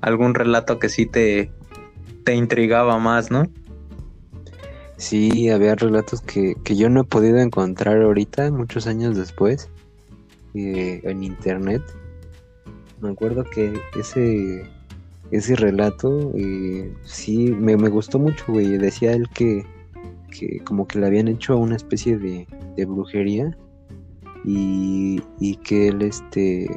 algún 0.00 0.34
relato 0.34 0.78
que 0.78 0.88
sí 0.88 1.06
te, 1.06 1.52
te 2.24 2.34
intrigaba 2.34 2.98
más, 2.98 3.30
¿no? 3.30 3.44
Sí, 4.96 5.50
había 5.50 5.74
relatos 5.74 6.20
que, 6.20 6.54
que 6.62 6.76
yo 6.76 6.88
no 6.88 7.00
he 7.00 7.04
podido 7.04 7.38
encontrar 7.38 8.02
ahorita, 8.02 8.50
muchos 8.50 8.86
años 8.86 9.16
después, 9.16 9.68
eh, 10.54 11.00
en 11.04 11.24
internet. 11.24 11.82
Me 13.00 13.10
acuerdo 13.10 13.44
que 13.44 13.80
ese, 13.98 14.68
ese 15.30 15.56
relato 15.56 16.32
eh, 16.36 16.92
sí 17.04 17.50
me, 17.50 17.76
me, 17.76 17.88
gustó 17.88 18.18
mucho, 18.18 18.44
güey. 18.48 18.78
Decía 18.78 19.12
él 19.12 19.28
que, 19.30 19.64
que 20.36 20.60
como 20.64 20.86
que 20.86 20.98
le 20.98 21.06
habían 21.06 21.28
hecho 21.28 21.56
una 21.56 21.76
especie 21.76 22.18
de, 22.18 22.46
de 22.76 22.84
brujería 22.84 23.56
y, 24.44 25.20
y 25.38 25.56
que 25.56 25.88
él 25.88 26.02
este 26.02 26.68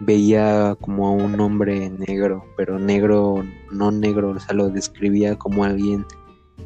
veía 0.00 0.76
como 0.80 1.08
a 1.08 1.10
un 1.12 1.38
hombre 1.40 1.90
negro, 1.90 2.44
pero 2.56 2.78
negro, 2.78 3.44
no 3.70 3.90
negro, 3.90 4.30
o 4.30 4.40
sea, 4.40 4.54
lo 4.54 4.68
describía 4.68 5.36
como 5.36 5.64
alguien 5.64 6.04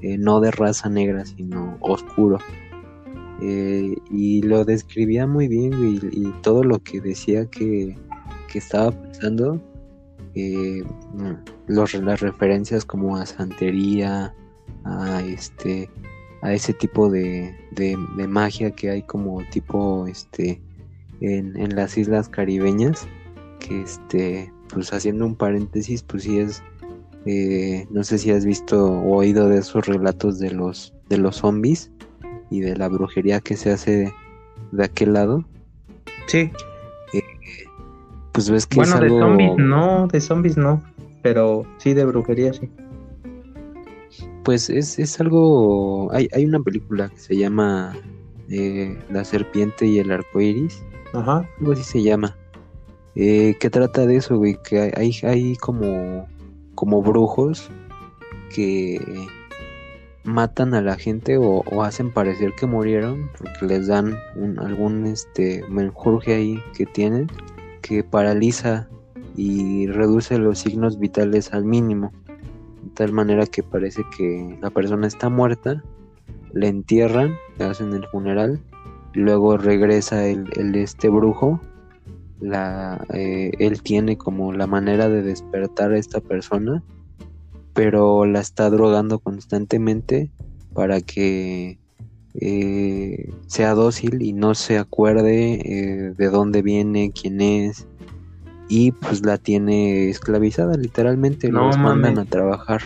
eh, 0.02 0.16
no 0.18 0.40
de 0.40 0.50
raza 0.50 0.88
negra, 0.88 1.24
sino 1.24 1.76
oscuro. 1.80 2.38
Eh, 3.40 3.94
y 4.10 4.42
lo 4.42 4.64
describía 4.64 5.26
muy 5.26 5.48
bien, 5.48 5.72
y, 6.12 6.32
todo 6.42 6.64
lo 6.64 6.80
que 6.80 7.00
decía 7.00 7.46
que, 7.46 7.96
que 8.50 8.58
estaba 8.58 8.90
pensando, 8.90 9.60
eh, 10.34 10.82
los, 11.66 11.94
las 11.94 12.20
referencias 12.20 12.84
como 12.84 13.16
a 13.16 13.26
santería, 13.26 14.34
a 14.85 15.23
este 15.23 15.90
a 16.42 16.52
ese 16.52 16.73
tipo 16.73 17.11
de, 17.11 17.54
de, 17.73 17.97
de 18.16 18.28
magia 18.28 18.70
que 18.70 18.90
hay 18.90 19.02
como 19.02 19.42
tipo 19.50 20.06
este 20.06 20.61
en, 21.20 21.56
en 21.56 21.75
las 21.75 21.99
islas 21.99 22.28
caribeñas 22.28 23.08
que 23.58 23.82
este, 23.82 24.52
pues 24.73 24.92
haciendo 24.92 25.26
un 25.26 25.35
paréntesis, 25.35 26.02
pues 26.02 26.23
sí 26.25 26.38
es, 26.38 26.62
eh, 27.26 27.87
no 27.90 28.04
sé 28.04 28.18
si 28.18 28.30
has 28.30 28.44
visto 28.44 28.87
o 28.87 29.16
oído 29.16 29.49
de 29.49 29.58
esos 29.58 29.87
relatos 29.87 30.38
de 30.38 30.50
los, 30.50 30.94
de 31.08 31.18
los 31.18 31.37
zombies 31.37 31.90
y 32.50 32.61
de 32.61 32.76
la 32.76 32.88
brujería 32.88 33.40
que 33.40 33.56
se 33.56 33.70
hace 33.70 34.12
de, 34.73 34.85
aquel 34.85 35.12
lado. 35.12 35.44
Sí. 36.26 36.50
Eh, 37.12 37.23
pues 38.32 38.50
ves 38.50 38.66
que 38.66 38.76
bueno, 38.76 39.00
de 39.00 39.08
zombies 39.08 39.56
no, 39.56 40.06
de 40.08 40.20
zombies 40.20 40.56
no, 40.56 40.82
pero 41.23 41.64
sí 41.78 41.94
de 41.94 42.04
brujería 42.04 42.52
sí. 42.52 42.70
Pues 44.49 44.71
es, 44.71 44.99
es 44.99 45.21
algo, 45.21 46.11
hay, 46.11 46.26
hay 46.33 46.47
una 46.47 46.59
película 46.59 47.11
que 47.11 47.19
se 47.19 47.37
llama 47.37 47.95
eh, 48.49 48.99
La 49.11 49.23
serpiente 49.23 49.85
y 49.85 49.99
el 49.99 50.11
arco 50.11 50.40
iris. 50.40 50.83
Ajá. 51.12 51.47
Algo 51.61 51.73
así 51.73 51.83
se 51.83 52.02
llama. 52.02 52.35
Eh, 53.14 53.59
que 53.61 53.69
trata 53.69 54.07
de 54.07 54.17
eso, 54.17 54.38
güey, 54.38 54.57
que 54.64 54.90
hay, 54.97 55.14
hay 55.23 55.55
como, 55.57 56.26
como 56.75 57.02
brujos 57.02 57.69
que 58.55 58.99
matan 60.25 60.73
a 60.73 60.81
la 60.81 60.97
gente 60.97 61.37
o, 61.37 61.62
hacen 61.83 62.11
parecer 62.11 62.55
que 62.59 62.64
murieron 62.64 63.31
porque 63.37 63.67
les 63.67 63.88
dan 63.88 64.17
un, 64.35 64.59
algún 64.61 65.05
este 65.05 65.62
menjurje 65.69 66.37
ahí 66.37 66.62
que 66.75 66.87
tienen 66.87 67.26
que 67.83 68.02
paraliza 68.02 68.88
y 69.37 69.88
reduce 69.88 70.38
los 70.38 70.61
signos 70.61 70.99
vitales 70.99 71.52
al 71.52 71.67
mínimo 71.67 72.14
tal 72.99 73.12
manera 73.12 73.47
que 73.47 73.62
parece 73.62 74.02
que 74.17 74.59
la 74.61 74.71
persona 74.71 75.07
está 75.07 75.28
muerta 75.28 75.85
le 76.52 76.67
entierran 76.67 77.37
le 77.59 77.64
hacen 77.67 77.93
el 77.93 78.05
funeral 78.09 78.61
luego 79.14 79.57
regresa 79.57 80.26
el, 80.26 80.75
este 80.75 81.09
brujo 81.09 81.61
eh, 83.14 83.50
él 83.59 83.83
tiene 83.83 84.17
como 84.17 84.52
la 84.52 84.67
manera 84.67 85.09
de 85.09 85.23
despertar 85.23 85.93
a 85.93 85.99
esta 85.99 86.21
persona, 86.21 86.85
pero 87.73 88.26
la 88.26 88.40
está 88.40 88.71
drogando 88.71 89.19
constantemente 89.19 90.31
para 90.73 91.00
que 91.00 91.78
eh, 92.35 93.33
sea 93.49 93.75
dócil 93.75 94.23
y 94.23 94.33
no 94.33 94.55
se 94.55 94.78
acuerde 94.78 95.55
eh, 95.64 96.14
de 96.17 96.28
dónde 96.28 96.62
viene, 96.62 97.11
quién 97.11 97.40
es, 97.40 97.88
y 98.68 98.92
pues 98.92 99.25
la 99.25 99.38
tiene 99.38 100.10
esclavizada 100.10 100.76
literalmente, 100.76 101.50
los 101.50 101.78
mandan 101.78 102.18
a 102.18 102.25
trabajar. 102.25 102.82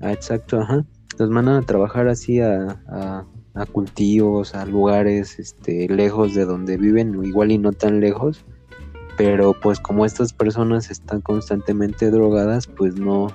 Ah, 0.00 0.12
exacto, 0.12 0.60
ajá. 0.60 0.84
Los 1.18 1.30
mandan 1.30 1.56
a 1.56 1.62
trabajar 1.62 2.08
así 2.08 2.40
a, 2.40 2.80
a, 2.88 3.24
a, 3.54 3.66
cultivos, 3.66 4.54
a 4.54 4.64
lugares 4.66 5.38
este, 5.38 5.88
lejos 5.88 6.34
de 6.34 6.44
donde 6.44 6.76
viven, 6.76 7.24
igual 7.24 7.52
y 7.52 7.58
no 7.58 7.72
tan 7.72 8.00
lejos, 8.00 8.44
pero 9.16 9.54
pues 9.60 9.80
como 9.80 10.04
estas 10.04 10.32
personas 10.32 10.90
están 10.90 11.20
constantemente 11.20 12.10
drogadas 12.10 12.66
pues 12.66 12.96
no 12.96 13.28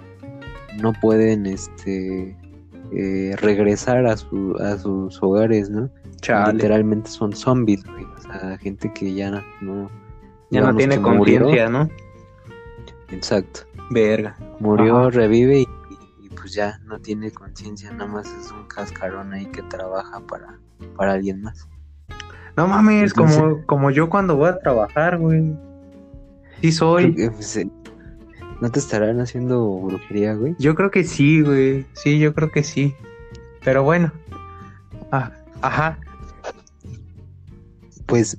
no 0.81 0.93
pueden 0.93 1.45
este 1.45 2.37
eh, 2.91 3.35
regresar 3.37 4.05
a, 4.05 4.17
su, 4.17 4.55
a 4.59 4.77
sus 4.77 5.21
hogares 5.21 5.69
no 5.69 5.89
literalmente 6.51 7.09
son 7.09 7.33
zombies 7.33 7.83
güey. 7.83 8.03
o 8.03 8.21
sea 8.21 8.57
gente 8.57 8.91
que 8.93 9.13
ya 9.13 9.43
no 9.61 9.89
ya 10.49 10.61
no 10.61 10.75
tiene 10.75 11.01
conciencia 11.01 11.69
no 11.69 11.89
exacto 13.09 13.61
verga 13.89 14.37
murió 14.59 15.09
revive 15.09 15.61
y, 15.61 15.67
pues 16.29 16.53
ya 16.53 16.79
no 16.85 16.99
tiene 16.99 17.31
conciencia 17.31 17.91
nada 17.91 18.07
más 18.07 18.27
es 18.27 18.51
un 18.51 18.67
cascarón 18.67 19.33
ahí 19.33 19.45
que 19.47 19.61
trabaja 19.63 20.19
para 20.21 20.59
para 20.95 21.13
alguien 21.13 21.41
más 21.41 21.67
no 22.59 22.67
mames, 22.67 23.13
como, 23.13 23.65
como 23.65 23.89
yo 23.89 24.09
cuando 24.09 24.35
voy 24.35 24.49
a 24.49 24.59
trabajar, 24.59 25.17
güey. 25.17 25.55
Sí 26.61 26.73
soy. 26.73 27.11
Pues, 27.13 27.55
eh, 27.55 27.69
¿No 28.59 28.69
te 28.69 28.79
estarán 28.79 29.21
haciendo 29.21 29.65
brujería, 29.79 30.33
güey? 30.33 30.55
Yo 30.59 30.75
creo 30.75 30.91
que 30.91 31.05
sí, 31.05 31.41
güey. 31.41 31.85
Sí, 31.93 32.19
yo 32.19 32.33
creo 32.33 32.51
que 32.51 32.63
sí. 32.63 32.93
Pero 33.63 33.83
bueno. 33.83 34.11
Ah, 35.09 35.31
ajá. 35.61 35.99
Pues 38.07 38.37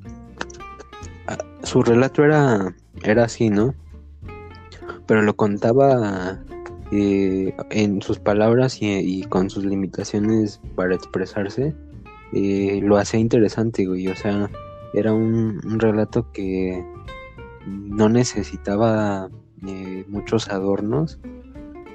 su 1.62 1.82
relato 1.82 2.24
era, 2.24 2.74
era 3.02 3.24
así, 3.24 3.50
¿no? 3.50 3.74
Pero 5.06 5.22
lo 5.22 5.34
contaba 5.34 6.40
eh, 6.92 7.54
en 7.70 8.02
sus 8.02 8.18
palabras 8.18 8.78
y, 8.80 9.22
con 9.24 9.50
sus 9.50 9.64
limitaciones 9.64 10.60
para 10.74 10.94
expresarse. 10.94 11.74
Eh, 12.32 12.80
lo 12.82 12.96
hacía 12.96 13.20
interesante, 13.20 13.86
güey. 13.86 14.08
O 14.08 14.16
sea, 14.16 14.50
era 14.94 15.12
un 15.12 15.80
relato 15.80 16.30
que 16.32 16.84
no 17.66 18.08
necesitaba 18.08 19.28
eh, 19.66 20.04
muchos 20.08 20.48
adornos 20.48 21.18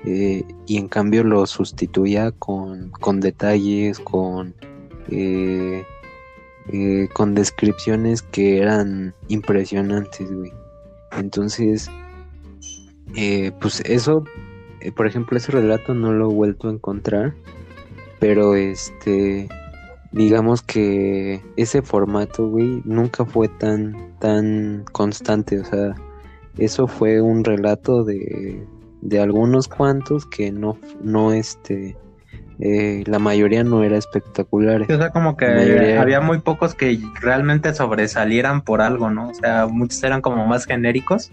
y 0.07 0.77
en 0.77 0.87
cambio 0.87 1.23
lo 1.23 1.47
sustituía 1.47 2.31
con, 2.31 2.91
con 2.91 3.21
detalles, 3.21 3.97
con, 3.97 4.53
eh, 5.09 5.83
con 7.13 7.35
descripciones 7.35 8.21
que 8.21 8.59
eran 8.59 9.13
impresionantes, 9.27 10.31
güey. 10.31 10.51
Entonces, 11.11 11.89
pues 13.61 13.81
eso, 13.85 14.23
por 14.95 15.07
ejemplo, 15.07 15.37
ese 15.37 15.51
relato 15.51 15.93
no 15.93 16.13
lo 16.13 16.29
he 16.29 16.33
vuelto 16.33 16.67
a 16.67 16.73
encontrar, 16.73 17.33
pero 18.19 18.55
este 18.55 19.47
digamos 20.15 20.61
que 20.61 21.41
ese 21.57 21.81
formato, 21.81 22.47
güey, 22.47 22.81
nunca 22.85 23.25
fue 23.25 23.49
tan, 23.49 24.17
tan 24.19 24.85
constante. 24.93 25.59
O 25.59 25.65
sea, 25.65 25.93
eso 26.57 26.87
fue 26.87 27.21
un 27.21 27.43
relato 27.43 28.05
de, 28.05 28.65
de 29.01 29.19
algunos 29.19 29.67
cuantos 29.67 30.25
que 30.25 30.53
no, 30.53 30.77
no 31.03 31.33
este, 31.33 31.97
eh, 32.59 33.03
la 33.05 33.19
mayoría 33.19 33.63
no 33.63 33.83
era 33.83 33.97
espectacular. 33.97 34.83
o 34.83 34.85
sea, 34.97 35.09
como 35.09 35.35
que 35.35 35.97
había 35.97 36.21
muy 36.21 36.39
pocos 36.39 36.73
que 36.73 36.99
realmente 37.21 37.73
sobresalieran 37.73 38.61
por 38.61 38.81
algo, 38.81 39.09
¿no? 39.09 39.29
O 39.29 39.33
sea, 39.33 39.67
muchos 39.67 40.01
eran 40.03 40.21
como 40.21 40.45
más 40.47 40.65
genéricos. 40.65 41.31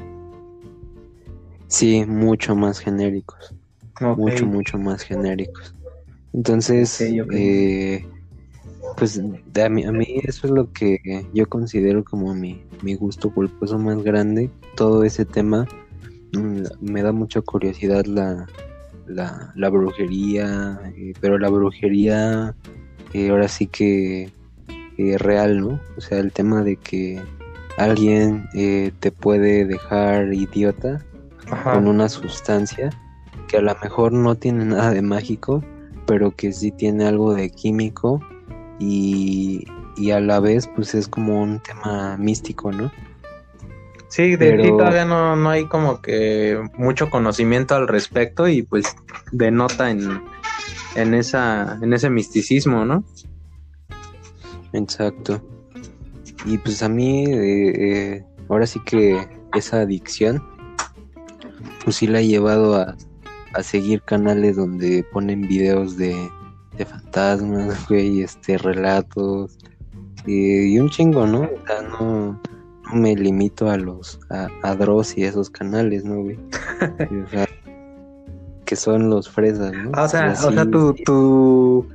Sí, 1.69 2.05
mucho 2.07 2.57
más 2.57 2.81
genéricos. 2.81 3.55
Mucho, 4.01 4.47
mucho 4.47 4.79
más 4.79 5.03
genéricos. 5.03 5.75
Entonces, 6.33 7.01
eh, 7.01 8.05
pues 8.97 9.19
a 9.19 9.69
mí, 9.69 9.85
a 9.85 9.93
mí 9.93 10.07
eso 10.25 10.47
es 10.47 10.53
lo 10.53 10.73
que 10.73 11.27
yo 11.33 11.49
considero 11.49 12.03
como 12.03 12.35
mi, 12.35 12.65
mi 12.83 12.95
gusto 12.95 13.33
culposo 13.33 13.79
más 13.79 14.03
grande. 14.03 14.51
Todo 14.75 15.05
ese 15.05 15.25
tema 15.25 15.69
mm, 16.33 16.63
me 16.81 17.03
da 17.03 17.13
mucha 17.13 17.41
curiosidad 17.43 18.07
la, 18.07 18.47
la, 19.15 19.53
la 19.55 19.69
brujería, 19.69 20.81
eh, 20.97 21.13
pero 21.21 21.39
la 21.39 21.49
brujería 21.49 22.55
eh, 23.13 23.31
ahora 23.31 23.49
sí 23.49 23.67
que 23.67 24.31
eh, 24.99 25.19
real, 25.19 25.61
¿no? 25.61 25.81
O 25.97 26.01
sea, 26.01 26.19
el 26.19 26.33
tema 26.33 26.63
de 26.63 26.77
que 26.77 27.21
alguien 27.79 28.49
te 28.53 29.11
puede 29.11 29.65
dejar 29.65 30.35
idiota 30.35 31.03
con 31.65 31.89
una 31.89 32.09
sustancia 32.11 32.91
que 33.49 33.57
a 33.57 33.63
lo 33.63 33.75
mejor 33.83 34.13
no 34.13 34.35
tiene 34.35 34.67
nada 34.67 34.91
de 34.91 35.01
mágico, 35.01 35.65
pero 36.07 36.33
que 36.33 36.53
sí 36.53 36.71
tiene 36.71 37.07
algo 37.07 37.35
de 37.35 37.51
químico 37.51 38.21
y, 38.79 39.65
y 39.97 40.11
a 40.11 40.21
la 40.21 40.39
vez 40.41 40.69
pues 40.75 40.95
es 40.95 41.09
como 41.09 41.43
un 41.43 41.61
tema 41.61 42.19
místico, 42.19 42.73
¿no? 42.73 42.93
Sí, 44.13 44.37
de 44.37 44.59
ti 44.59 44.69
todavía 44.69 45.07
no, 45.07 45.37
no 45.37 45.49
hay 45.49 45.65
como 45.65 46.03
que 46.03 46.61
mucho 46.77 47.09
conocimiento 47.09 47.75
al 47.75 47.89
respecto 47.89 48.47
y 48.47 48.61
pues 48.63 48.85
denota 49.31 49.91
en, 49.91 50.23
en, 50.97 51.15
esa, 51.15 51.79
en 51.81 51.95
ese 51.95 52.11
misticismo, 52.11 52.85
¿no? 52.85 53.05
Exacto. 54.75 55.43
Y 56.45 56.59
pues 56.59 56.83
a 56.83 56.91
mí, 56.91 57.25
eh, 57.25 57.73
eh, 58.19 58.25
ahora 58.51 58.67
sí 58.67 58.81
que 58.85 59.27
esa 59.55 59.81
adicción, 59.81 60.47
pues 61.83 61.97
sí 61.97 62.07
la 62.07 62.21
he 62.21 62.27
llevado 62.27 62.75
a, 62.75 62.95
a 63.55 63.63
seguir 63.63 64.03
canales 64.03 64.57
donde 64.57 65.07
ponen 65.11 65.49
videos 65.49 65.97
de, 65.97 66.15
de 66.77 66.85
fantasmas, 66.85 67.79
güey, 67.89 68.21
este, 68.21 68.59
relatos, 68.59 69.57
y, 70.27 70.75
y 70.75 70.79
un 70.79 70.91
chingo, 70.91 71.27
¿no? 71.27 71.45
O 71.45 71.67
sea, 71.67 71.81
no 71.99 72.39
me 72.93 73.17
limito 73.17 73.71
a 73.71 73.77
los 73.77 74.21
a, 74.31 74.49
a 74.63 74.75
Dross 74.75 75.17
y 75.17 75.25
esos 75.25 75.51
canales, 75.51 76.05
¿no, 76.05 76.23
güey? 76.23 76.39
o 77.27 77.29
sea, 77.31 77.49
que 78.65 78.77
son 78.77 79.11
los 79.11 79.29
fresas, 79.29 79.73
¿no? 79.73 79.91
o 79.91 80.09
sea, 80.09 80.33
o 80.33 80.53
sea, 80.53 80.65
tu, 80.65 80.95
tu, 80.95 81.87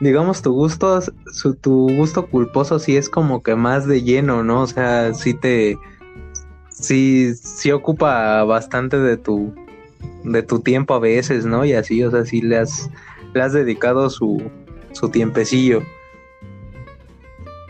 digamos, 0.00 0.42
tu 0.42 0.52
gusto, 0.52 1.00
su, 1.32 1.54
tu 1.54 1.88
gusto 1.94 2.26
culposo 2.26 2.78
sí 2.78 2.96
es 2.96 3.08
como 3.08 3.42
que 3.42 3.54
más 3.54 3.86
de 3.86 4.02
lleno, 4.02 4.42
¿no? 4.42 4.62
O 4.62 4.66
sea, 4.66 5.14
sí 5.14 5.34
te, 5.34 5.78
sí, 6.68 7.34
sí 7.34 7.70
ocupa 7.72 8.42
bastante 8.44 8.98
de 8.98 9.16
tu, 9.16 9.54
de 10.24 10.42
tu 10.42 10.60
tiempo 10.60 10.94
a 10.94 11.00
veces, 11.00 11.44
¿no? 11.44 11.64
Y 11.64 11.74
así, 11.74 12.02
o 12.02 12.10
sea, 12.10 12.24
sí 12.24 12.40
le 12.40 12.58
has, 12.58 12.90
le 13.32 13.42
has 13.42 13.52
dedicado 13.52 14.10
su, 14.10 14.42
su 14.92 15.08
tiempecillo. 15.08 15.82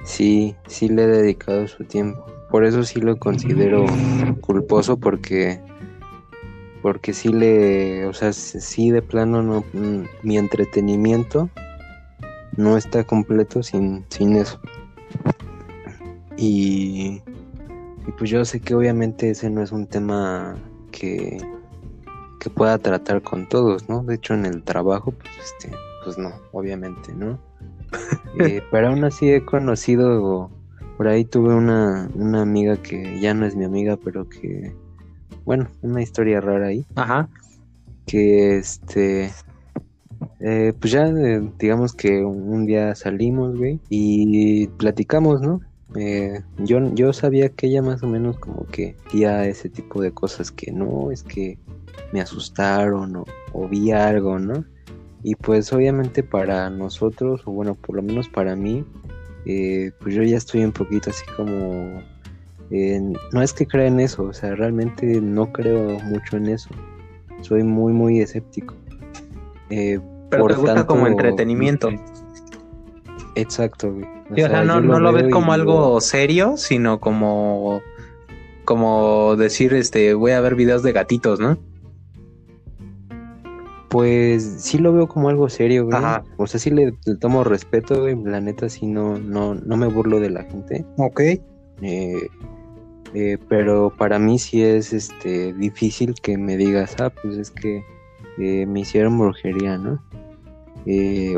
Sí, 0.05 0.55
sí 0.67 0.89
le 0.89 1.05
he 1.05 1.07
dedicado 1.07 1.67
su 1.67 1.85
tiempo 1.85 2.34
por 2.55 2.65
eso 2.65 2.85
sí 2.85 3.01
lo 3.01 3.17
considero 3.17 3.85
culposo 4.41 4.97
porque 4.97 5.61
porque 6.83 7.13
sí 7.13 7.33
le, 7.33 8.07
o 8.07 8.13
sea, 8.13 8.33
sí 8.33 8.93
de 8.93 9.03
plano 9.03 9.43
no 9.43 9.65
mm, 9.73 10.05
mi 10.23 10.39
entretenimiento 10.39 11.51
no 12.57 12.77
está 12.77 13.03
completo 13.03 13.65
sin, 13.65 14.05
sin 14.09 14.37
eso. 14.37 14.61
Y, 16.37 17.23
y, 18.07 18.13
pues 18.17 18.31
yo 18.31 18.45
sé 18.45 18.61
que 18.61 18.77
obviamente 18.77 19.31
ese 19.31 19.51
no 19.51 19.61
es 19.61 19.73
un 19.73 19.89
tema 19.89 20.55
que, 20.93 21.39
que 22.39 22.51
pueda 22.51 22.79
tratar 22.79 23.21
con 23.23 23.49
todos, 23.49 23.89
¿no? 23.89 24.05
De 24.05 24.15
hecho 24.15 24.33
en 24.33 24.47
el 24.47 24.63
trabajo, 24.63 25.11
pues 25.11 25.33
este, 25.45 25.77
pues 26.05 26.19
no, 26.19 26.31
obviamente, 26.53 27.13
¿no? 27.15 27.37
Eh, 28.39 28.63
pero 28.71 28.89
aún 28.89 29.03
así 29.03 29.29
he 29.29 29.45
conocido 29.45 30.51
por 30.97 31.09
ahí 31.09 31.25
tuve 31.25 31.55
una, 31.55 32.09
una 32.15 32.43
amiga 32.43 32.77
que 32.77 33.19
ya 33.21 33.35
no 33.35 33.47
es 33.47 33.57
mi 33.57 33.65
amiga, 33.65 33.97
pero 33.97 34.29
que, 34.29 34.75
bueno, 35.45 35.69
una 35.83 36.03
historia 36.03 36.41
rara 36.41 36.69
ahí. 36.69 36.85
Ajá. 36.95 37.29
Que 38.07 38.59
este, 38.59 39.31
eh, 40.41 40.73
pues 40.79 40.93
ya 40.93 41.07
eh, 41.09 41.43
digamos 41.59 41.95
que 41.95 42.25
un 42.25 42.67
día 42.67 42.95
salimos, 42.95 43.57
güey, 43.57 43.81
y 43.89 44.67
platicamos, 44.69 45.41
¿no? 45.41 45.61
Eh, 45.97 46.41
yo, 46.59 46.95
yo 46.95 47.13
sabía 47.13 47.49
que 47.51 47.69
ella 47.69 47.83
más 47.83 48.03
o 48.03 48.09
menos 48.09 48.39
como 48.39 48.67
que 48.67 48.97
hacía 49.07 49.47
ese 49.47 49.69
tipo 49.69 50.03
de 50.03 50.13
cosas 50.13 50.51
que 50.51 50.73
no, 50.73 51.11
es 51.11 51.23
que 51.23 51.59
me 52.13 52.21
asustaron 52.21 53.17
o, 53.17 53.25
o 53.53 53.69
vi 53.69 53.93
algo, 53.93 54.39
¿no? 54.39 54.65
Y 55.23 55.37
pues 55.37 55.73
obviamente 55.73 56.23
para 56.23 56.69
nosotros, 56.69 57.43
o 57.47 57.53
bueno, 57.53 57.75
por 57.75 57.97
lo 57.97 58.03
menos 58.03 58.29
para 58.29 58.57
mí, 58.57 58.85
eh, 59.47 59.93
pues 60.01 60.15
yo 60.15 60.23
ya 60.23 60.37
estoy 60.37 60.65
un 60.65 60.73
poquito 60.73 61.11
así 61.11 61.25
como... 61.37 62.03
no 63.33 63.43
es 63.43 63.53
que 63.53 63.67
crea 63.67 63.87
en 63.87 64.01
eso, 64.01 64.25
o 64.25 64.33
sea, 64.33 64.55
realmente 64.55 65.21
no 65.21 65.53
creo 65.53 65.99
mucho 66.01 66.37
en 66.37 66.49
eso. 66.49 66.71
Soy 67.43 67.63
muy, 67.63 67.93
muy 67.93 68.21
escéptico. 68.21 68.75
Eh, 69.71 70.01
Pero 70.31 70.47
te 70.47 70.55
gusta 70.55 70.87
como 70.87 71.07
entretenimiento. 71.07 71.91
Exacto, 73.35 73.93
güey. 73.93 74.07
O, 74.31 74.35
sea, 74.37 74.65
no, 74.65 74.81
lo, 74.81 75.13
ves 75.13 75.31
como 75.31 75.53
algo 75.53 76.01
serio, 76.01 76.57
sino 76.57 76.99
como 76.99 77.83
como 78.65 79.37
decir, 79.37 79.75
este, 79.75 80.15
voy 80.15 80.33
a 80.33 80.41
ver 80.41 80.55
videos 80.55 80.83
de 80.83 80.93
gatitos, 80.93 81.39
¿no? 81.41 81.59
Pues 83.95 84.43
sí 84.59 84.79
lo 84.79 84.93
veo 84.93 85.07
como 85.07 85.29
algo 85.29 85.49
serio, 85.49 85.87
güey. 85.87 86.03
O 86.37 86.49
sea, 86.49 86.59
sí 86.59 86.71
le, 86.71 86.91
tomo 87.21 87.45
respeto, 87.45 88.01
güey. 88.01 88.21
La 88.25 88.41
neta, 88.41 88.69
sí 88.69 88.87
no, 88.87 89.21
no, 89.21 89.55
no 89.55 89.77
me 89.77 89.87
burlo 89.87 90.19
de 90.19 90.31
la 90.31 90.43
gente. 90.43 90.85
Ok. 90.97 91.21
Eh, 91.21 92.29
eh, 93.15 93.39
pero 93.49 93.95
para 93.97 94.19
mí 94.19 94.41
sí 94.41 94.65
es 94.65 94.93
este 94.93 95.53
difícil 95.53 96.17
que 96.21 96.37
me 96.37 96.57
digas, 96.57 96.97
ah, 96.99 97.11
pues 97.11 97.37
es 97.37 97.53
que 97.53 97.85
eh, 98.39 98.67
me 98.67 98.81
hicieron 98.81 99.17
brujería, 99.17 99.79
¿no? 99.79 100.03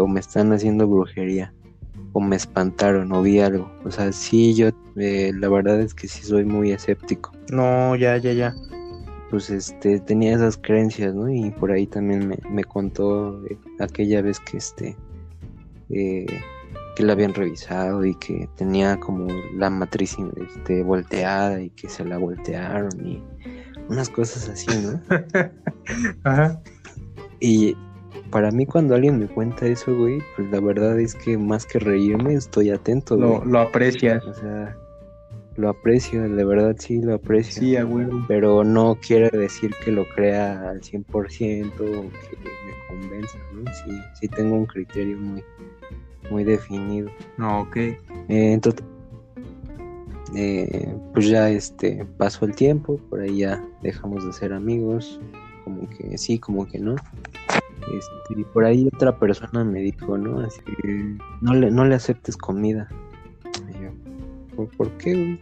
o 0.01 0.09
me 0.09 0.21
están 0.21 0.51
haciendo 0.55 0.89
brujería. 0.89 1.53
O 2.15 2.21
me 2.23 2.37
espantaron, 2.37 3.13
o 3.13 3.21
vi 3.21 3.39
algo. 3.39 3.71
O 3.85 3.91
sea, 3.91 4.11
sí, 4.13 4.55
yo, 4.55 4.71
la 4.95 5.49
verdad 5.51 5.79
es 5.83 5.93
que 5.93 6.09
sí 6.09 6.23
soy 6.23 6.47
muy 6.47 6.73
escéptico. 6.73 7.33
No, 7.51 7.97
ya, 7.97 8.17
ya, 8.17 8.33
ya 8.33 8.55
pues 9.31 9.51
este 9.51 10.01
tenía 10.01 10.35
esas 10.35 10.57
creencias, 10.57 11.15
¿no? 11.15 11.29
Y 11.29 11.51
por 11.51 11.73
ahí 11.73 11.87
también 11.87 12.37
me, 12.51 12.65
contó 12.65 13.45
eh, 13.47 13.59
aquella 13.81 14.23
vez 14.23 14.41
que 14.41 14.59
este 14.59 14.97
eh, 15.91 16.27
que 16.95 17.03
la 17.03 17.13
habían 17.13 17.35
revisado 17.35 18.05
y 18.05 18.15
que 18.15 18.49
tenía 18.57 18.99
como 18.99 19.29
la 19.55 19.69
matriz 19.69 20.17
este, 20.37 20.83
volteada 20.83 21.61
y 21.61 21.71
que 21.71 21.89
se 21.89 22.05
la 22.05 22.19
voltearon 22.19 22.91
y 23.07 23.23
unas 23.89 24.09
cosas 24.09 24.49
así, 24.49 24.69
¿no? 24.83 25.01
Ajá. 26.25 26.61
Y 27.41 27.77
para 28.31 28.51
mí 28.51 28.67
cuando 28.67 28.95
alguien 28.95 29.19
me 29.19 29.27
cuenta 29.27 29.67
eso, 29.67 29.95
güey, 29.95 30.23
pues 30.37 30.51
la 30.51 30.61
verdad 30.61 30.99
es 30.99 31.15
que 31.15 31.37
más 31.37 31.67
que 31.67 31.79
reírme 31.79 32.35
estoy 32.35 32.71
atento. 32.71 33.17
Lo, 33.17 33.45
lo 33.45 33.61
aprecias. 33.61 34.25
O 34.25 34.35
sea, 34.35 34.77
lo 35.57 35.69
aprecio, 35.69 36.23
de 36.29 36.45
verdad 36.45 36.77
sí 36.79 37.01
lo 37.01 37.15
aprecio. 37.15 37.63
Sí, 37.63 37.77
abuelo. 37.77 38.25
Pero 38.29 38.65
no 38.65 38.99
quiere 39.01 39.31
decir 39.31 39.73
que 39.85 39.91
lo 39.91 40.07
crea 40.09 40.71
al 40.71 40.81
100% 40.81 41.73
o 41.73 41.77
que 41.77 42.37
me 42.37 42.87
convenza, 42.89 43.39
¿no? 43.53 43.71
Sí, 43.73 43.91
sí 44.21 44.29
tengo 44.29 44.57
un 44.57 44.67
criterio 44.67 45.17
muy, 45.17 45.43
muy 46.31 46.45
definido. 46.45 47.11
No, 47.39 47.63
ok. 47.63 47.77
Eh, 47.77 47.99
entonces, 48.29 48.85
eh, 50.35 50.95
pues 51.15 51.29
ya 51.29 51.49
este 51.49 52.05
pasó 52.19 52.45
el 52.45 52.55
tiempo, 52.55 52.99
por 53.09 53.21
ahí 53.21 53.39
ya 53.39 53.65
dejamos 53.83 54.25
de 54.25 54.33
ser 54.33 54.53
amigos, 54.53 55.21
como 55.65 55.89
que 55.89 56.19
sí, 56.19 56.39
como 56.39 56.67
que 56.67 56.79
no. 56.79 56.97
Este, 57.95 58.41
y 58.41 58.45
por 58.45 58.65
ahí 58.65 58.89
otra 58.93 59.19
persona 59.19 59.65
me 59.65 59.81
dijo, 59.81 60.19
¿no? 60.19 60.41
Así 60.41 60.61
que 60.63 61.17
no 61.41 61.55
le, 61.55 61.71
no 61.71 61.85
le 61.85 61.95
aceptes 61.95 62.37
comida. 62.37 62.89
¿Por, 64.57 64.91
qué, 64.99 65.39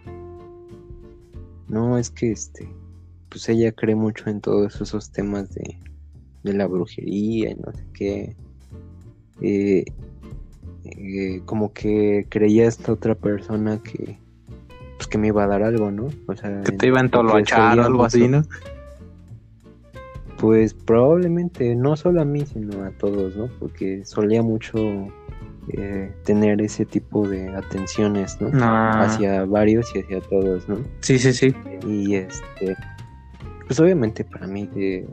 No, 1.69 1.99
es 1.99 2.11
que 2.11 2.33
este, 2.33 2.69
pues 3.29 3.49
ella 3.49 3.73
cree 3.73 3.95
mucho 3.95 4.29
en 4.29 4.41
todos 4.41 4.81
esos 4.81 5.11
temas 5.11 5.55
de, 5.55 5.79
la 6.43 6.67
brujería 6.67 7.51
y 7.51 7.55
no 7.55 7.73
sé 7.73 7.85
qué. 7.95 8.37
Eh, 9.41 9.85
eh, 10.85 11.41
como 11.47 11.73
que 11.73 12.27
creía 12.29 12.69
esta 12.69 12.93
otra 12.93 13.15
persona 13.15 13.83
que 13.83 14.19
pues 14.97 15.09
que 15.09 15.19
me 15.19 15.29
iba 15.29 15.43
a 15.45 15.47
dar 15.47 15.63
algo, 15.63 15.91
¿no? 15.91 16.11
O 16.27 16.37
sea, 16.37 16.63
que 16.63 16.73
te 16.73 16.87
iba 16.87 16.99
a 16.99 17.03
entolochar 17.03 17.79
o 17.79 17.85
algo 17.85 18.05
así, 18.05 18.29
¿no? 18.29 18.43
Pues 20.39 20.75
probablemente 20.75 21.75
no 21.75 21.97
solo 21.97 22.21
a 22.21 22.25
mí, 22.25 22.45
sino 22.45 22.85
a 22.85 22.91
todos, 22.91 23.35
¿no? 23.37 23.49
Porque 23.59 24.05
solía 24.05 24.43
mucho 24.43 25.09
eh, 25.69 26.13
tener 26.25 26.61
ese 26.61 26.85
tipo 26.85 27.27
de 27.27 27.49
atenciones, 27.49 28.39
¿no? 28.41 28.51
Ah. 28.63 29.03
Hacia 29.05 29.45
varios 29.45 29.95
y 29.95 30.01
hacia 30.01 30.21
todos, 30.21 30.69
¿no? 30.69 30.77
Sí, 31.01 31.19
sí, 31.19 31.33
sí. 31.33 31.55
Y 31.87 32.15
este, 32.17 32.77
pues 33.67 33.81
obviamente 33.81 34.25
para 34.25 34.47
mí, 34.47 34.67
de 34.67 35.07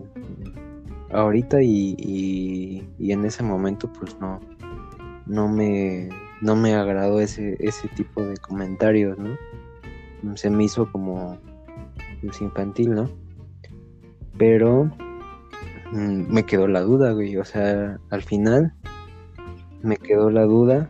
ahorita 1.12 1.62
y, 1.62 1.96
y, 3.00 3.12
en 3.12 3.26
ese 3.26 3.44
momento, 3.44 3.92
pues 3.94 4.20
no, 4.20 4.40
no 5.26 5.48
me, 5.48 6.10
no 6.42 6.56
me 6.56 6.76
agradó 6.76 7.22
ese, 7.22 7.56
ese 7.60 7.88
tipo 7.90 8.22
de 8.22 8.38
comentarios, 8.38 9.18
¿no? 9.18 9.38
Se 10.36 10.50
me 10.50 10.66
hizo 10.66 10.92
como 10.92 11.38
pues, 12.22 12.42
infantil, 12.42 12.94
¿no? 12.94 13.10
Pero 14.38 14.92
mm, 15.92 16.32
me 16.32 16.44
quedó 16.46 16.68
la 16.68 16.82
duda, 16.82 17.14
güey. 17.14 17.38
O 17.38 17.46
sea, 17.46 18.00
al 18.10 18.22
final 18.22 18.74
me 19.84 19.98
quedó 19.98 20.30
la 20.30 20.44
duda 20.44 20.90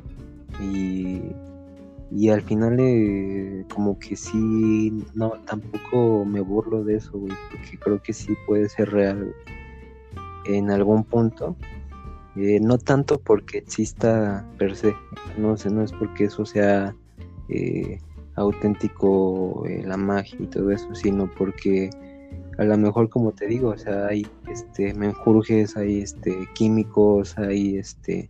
y, 0.61 1.21
y 2.11 2.29
al 2.29 2.41
final 2.41 2.77
eh, 2.79 3.65
como 3.73 3.97
que 3.97 4.15
sí, 4.15 5.03
no, 5.13 5.31
tampoco 5.45 6.25
me 6.25 6.41
burlo 6.41 6.83
de 6.83 6.95
eso, 6.95 7.11
porque 7.13 7.77
creo 7.79 8.01
que 8.01 8.13
sí 8.13 8.33
puede 8.47 8.69
ser 8.69 8.91
real 8.91 9.33
en 10.45 10.71
algún 10.71 11.03
punto. 11.03 11.55
Eh, 12.37 12.59
no 12.61 12.77
tanto 12.77 13.19
porque 13.19 13.57
exista 13.57 14.45
per 14.57 14.75
se, 14.75 14.93
no 15.37 15.57
sé, 15.57 15.69
no 15.69 15.83
es 15.83 15.91
porque 15.91 16.25
eso 16.25 16.45
sea 16.45 16.95
eh, 17.49 17.99
auténtico, 18.35 19.65
la 19.85 19.97
magia 19.97 20.37
y 20.39 20.47
todo 20.47 20.71
eso, 20.71 20.95
sino 20.95 21.29
porque 21.29 21.89
a 22.57 22.63
lo 22.63 22.77
mejor 22.77 23.09
como 23.09 23.31
te 23.31 23.47
digo, 23.47 23.69
o 23.69 23.77
sea, 23.77 24.07
hay 24.07 24.25
este 24.49 24.93
menjurjes, 24.93 25.75
hay 25.75 26.01
este 26.01 26.47
químicos, 26.53 27.37
hay 27.37 27.77
este 27.77 28.27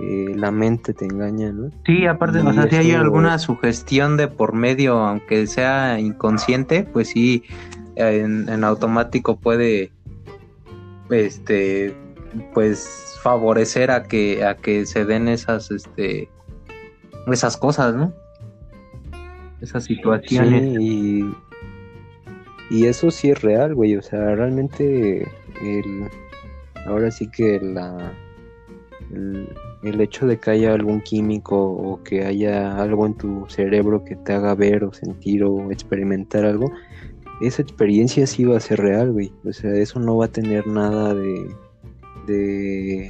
eh, 0.00 0.32
la 0.36 0.50
mente 0.50 0.94
te 0.94 1.06
engaña, 1.06 1.50
¿no? 1.50 1.70
Sí, 1.84 2.06
aparte, 2.06 2.38
o 2.38 2.52
sea, 2.52 2.68
si 2.68 2.76
hay 2.76 2.92
alguna 2.92 3.38
sugestión 3.38 4.16
de 4.16 4.28
por 4.28 4.52
medio, 4.52 4.98
aunque 4.98 5.46
sea 5.46 5.98
inconsciente, 5.98 6.84
pues 6.84 7.08
sí, 7.08 7.42
en, 7.96 8.62
automático 8.62 9.40
puede, 9.40 9.90
este, 11.10 11.94
pues 12.54 13.18
favorecer 13.22 13.90
a 13.90 14.04
que, 14.04 14.44
a 14.44 14.56
que 14.56 14.86
se 14.86 15.04
den 15.04 15.26
esas, 15.26 15.70
este, 15.72 16.28
esas 17.26 17.56
cosas, 17.56 17.94
¿no? 17.94 18.12
Esas 19.60 19.84
situaciones. 19.84 20.80
y, 20.80 21.28
y 22.70 22.86
eso 22.86 23.10
sí 23.10 23.30
es 23.30 23.42
real, 23.42 23.74
güey, 23.74 23.96
o 23.96 24.02
sea, 24.02 24.34
realmente 24.36 25.26
el, 25.60 26.08
ahora 26.86 27.10
sí 27.10 27.28
que 27.28 27.58
la 27.60 28.12
el, 29.12 30.00
hecho 30.00 30.26
de 30.26 30.38
que 30.38 30.50
haya 30.50 30.74
algún 30.74 31.00
químico 31.00 31.56
o 31.56 32.02
que 32.02 32.24
haya 32.24 32.76
algo 32.76 33.06
en 33.06 33.14
tu 33.14 33.46
cerebro 33.48 34.04
que 34.04 34.16
te 34.16 34.32
haga 34.32 34.54
ver 34.54 34.84
o 34.84 34.92
sentir 34.92 35.44
o 35.44 35.70
experimentar 35.70 36.44
algo, 36.44 36.70
esa 37.40 37.62
experiencia 37.62 38.26
sí 38.26 38.44
va 38.44 38.56
a 38.56 38.60
ser 38.60 38.80
real, 38.80 39.12
güey. 39.12 39.32
O 39.44 39.52
sea, 39.52 39.72
eso 39.74 40.00
no 40.00 40.16
va 40.16 40.26
a 40.26 40.28
tener 40.28 40.66
nada 40.66 41.14
de, 41.14 41.54
de, 42.26 43.06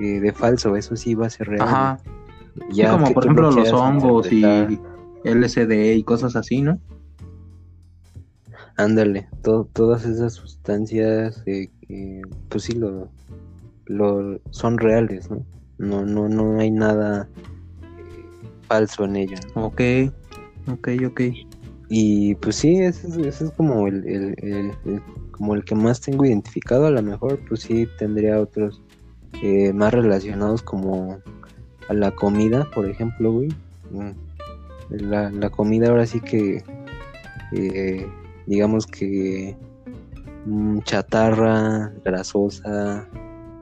eh, 0.00 0.20
de, 0.20 0.32
falso, 0.32 0.76
eso 0.76 0.96
sí 0.96 1.14
va 1.14 1.26
a 1.26 1.30
ser 1.30 1.48
real. 1.48 1.62
Ajá. 1.68 2.00
Ya 2.70 2.92
como 2.92 3.12
por 3.12 3.24
ejemplo 3.24 3.50
los 3.50 3.72
hongos 3.72 4.30
y 4.30 4.42
LSD 5.24 5.96
y 5.96 6.02
cosas 6.04 6.36
así, 6.36 6.62
¿no? 6.62 6.78
Ándale, 8.76 9.28
todas 9.42 10.04
esas 10.04 10.32
sustancias, 10.34 11.42
eh, 11.46 11.70
pues 12.48 12.64
sí, 12.64 12.72
lo, 12.72 13.08
lo, 13.86 14.40
son 14.50 14.78
reales, 14.78 15.30
¿no? 15.30 15.44
No, 15.78 16.04
no, 16.04 16.28
no 16.28 16.60
hay 16.60 16.70
nada 16.70 17.28
eh, 17.98 18.24
falso 18.62 19.04
en 19.04 19.16
ello. 19.16 19.36
Ok, 19.54 19.80
ok, 20.68 20.88
ok. 21.06 21.20
Y 21.88 22.34
pues 22.36 22.56
sí, 22.56 22.76
ese, 22.78 23.28
es 23.28 23.44
como 23.56 23.86
el, 23.86 24.06
el, 24.06 24.72
como 25.30 25.54
el 25.54 25.64
que 25.64 25.74
más 25.74 26.00
tengo 26.00 26.24
identificado. 26.24 26.86
A 26.86 26.90
lo 26.90 27.02
mejor, 27.02 27.38
pues 27.48 27.60
sí, 27.60 27.86
tendría 27.98 28.40
otros 28.40 28.82
eh, 29.42 29.72
más 29.72 29.92
relacionados 29.92 30.62
como 30.62 31.18
a 31.88 31.94
la 31.94 32.10
comida, 32.12 32.68
por 32.74 32.88
ejemplo, 32.88 33.32
güey. 33.32 33.48
Mm, 33.90 34.10
la, 34.90 35.30
la 35.30 35.50
comida 35.50 35.88
ahora 35.88 36.06
sí 36.06 36.20
que, 36.20 36.62
eh, 37.52 38.06
digamos 38.46 38.86
que 38.86 39.56
mm, 40.46 40.80
chatarra, 40.80 41.92
grasosa, 42.04 43.06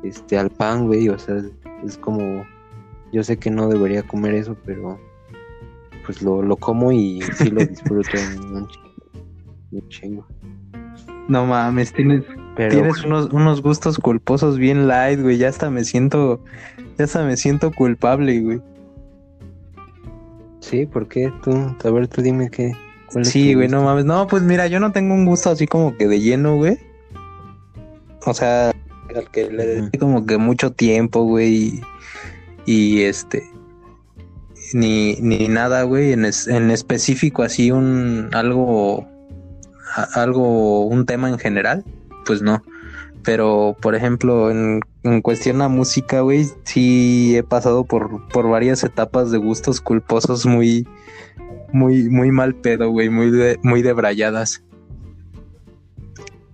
este, 0.02 0.38
al 0.38 0.50
pan, 0.50 0.86
güey, 0.86 1.08
o 1.08 1.18
sea, 1.18 1.36
es 1.84 1.96
como, 1.98 2.44
yo 3.12 3.22
sé 3.22 3.38
que 3.38 3.50
no 3.50 3.68
debería 3.68 4.02
comer 4.02 4.34
eso, 4.34 4.56
pero 4.64 4.98
pues 6.04 6.22
lo, 6.22 6.42
lo 6.42 6.56
como 6.56 6.92
y 6.92 7.20
sí 7.36 7.50
lo 7.50 7.64
disfruto 7.64 8.10
un, 8.50 8.68
chingo, 9.88 10.26
No 11.28 11.46
mames, 11.46 11.92
tienes, 11.92 12.24
tienes 12.56 13.04
unos, 13.04 13.32
unos 13.32 13.62
gustos 13.62 13.98
culposos 13.98 14.58
bien 14.58 14.88
light, 14.88 15.20
güey, 15.20 15.38
ya 15.38 15.48
hasta 15.48 15.70
me 15.70 15.84
siento, 15.84 16.42
ya 16.98 17.04
hasta 17.04 17.24
me 17.24 17.36
siento 17.36 17.70
culpable, 17.72 18.40
güey. 18.40 18.60
Sí, 20.60 20.86
¿por 20.86 21.08
qué? 21.08 21.32
Tú, 21.42 21.52
a 21.52 21.90
ver, 21.90 22.08
tú 22.08 22.22
dime 22.22 22.48
qué. 22.48 22.72
Sí, 23.22 23.54
güey, 23.54 23.68
no 23.68 23.82
mames. 23.82 24.04
No, 24.04 24.26
pues 24.26 24.42
mira, 24.42 24.68
yo 24.68 24.80
no 24.80 24.92
tengo 24.92 25.12
un 25.12 25.26
gusto 25.26 25.50
así 25.50 25.66
como 25.66 25.96
que 25.96 26.06
de 26.06 26.20
lleno, 26.20 26.56
güey. 26.56 26.78
O 28.24 28.32
sea, 28.32 28.71
al 29.16 29.30
que 29.30 29.50
le 29.50 29.66
dediqué 29.66 29.98
como 29.98 30.26
que 30.26 30.38
mucho 30.38 30.72
tiempo, 30.72 31.24
güey. 31.24 31.80
Y, 32.66 33.02
este. 33.02 33.42
Ni, 34.72 35.16
ni 35.16 35.48
nada, 35.48 35.82
güey. 35.82 36.12
En, 36.12 36.24
en 36.24 36.70
específico, 36.70 37.42
así 37.42 37.70
un. 37.70 38.30
Algo. 38.32 39.06
algo. 40.14 40.86
Un 40.86 41.06
tema 41.06 41.28
en 41.28 41.38
general. 41.38 41.84
Pues 42.24 42.42
no. 42.42 42.62
Pero, 43.24 43.76
por 43.80 43.94
ejemplo, 43.94 44.50
en, 44.50 44.80
en 45.04 45.22
cuestión 45.22 45.62
a 45.62 45.68
música, 45.68 46.20
güey, 46.20 46.46
sí 46.64 47.36
he 47.36 47.42
pasado 47.42 47.84
por, 47.84 48.26
por 48.28 48.48
varias 48.48 48.82
etapas 48.82 49.30
de 49.30 49.38
gustos 49.38 49.80
culposos 49.80 50.44
muy, 50.44 50.88
muy, 51.72 52.08
muy 52.08 52.30
mal 52.32 52.54
pedo, 52.54 52.90
güey, 52.90 53.08
muy, 53.10 53.30
de, 53.30 53.58
muy 53.62 53.82
debrayadas. 53.82 54.62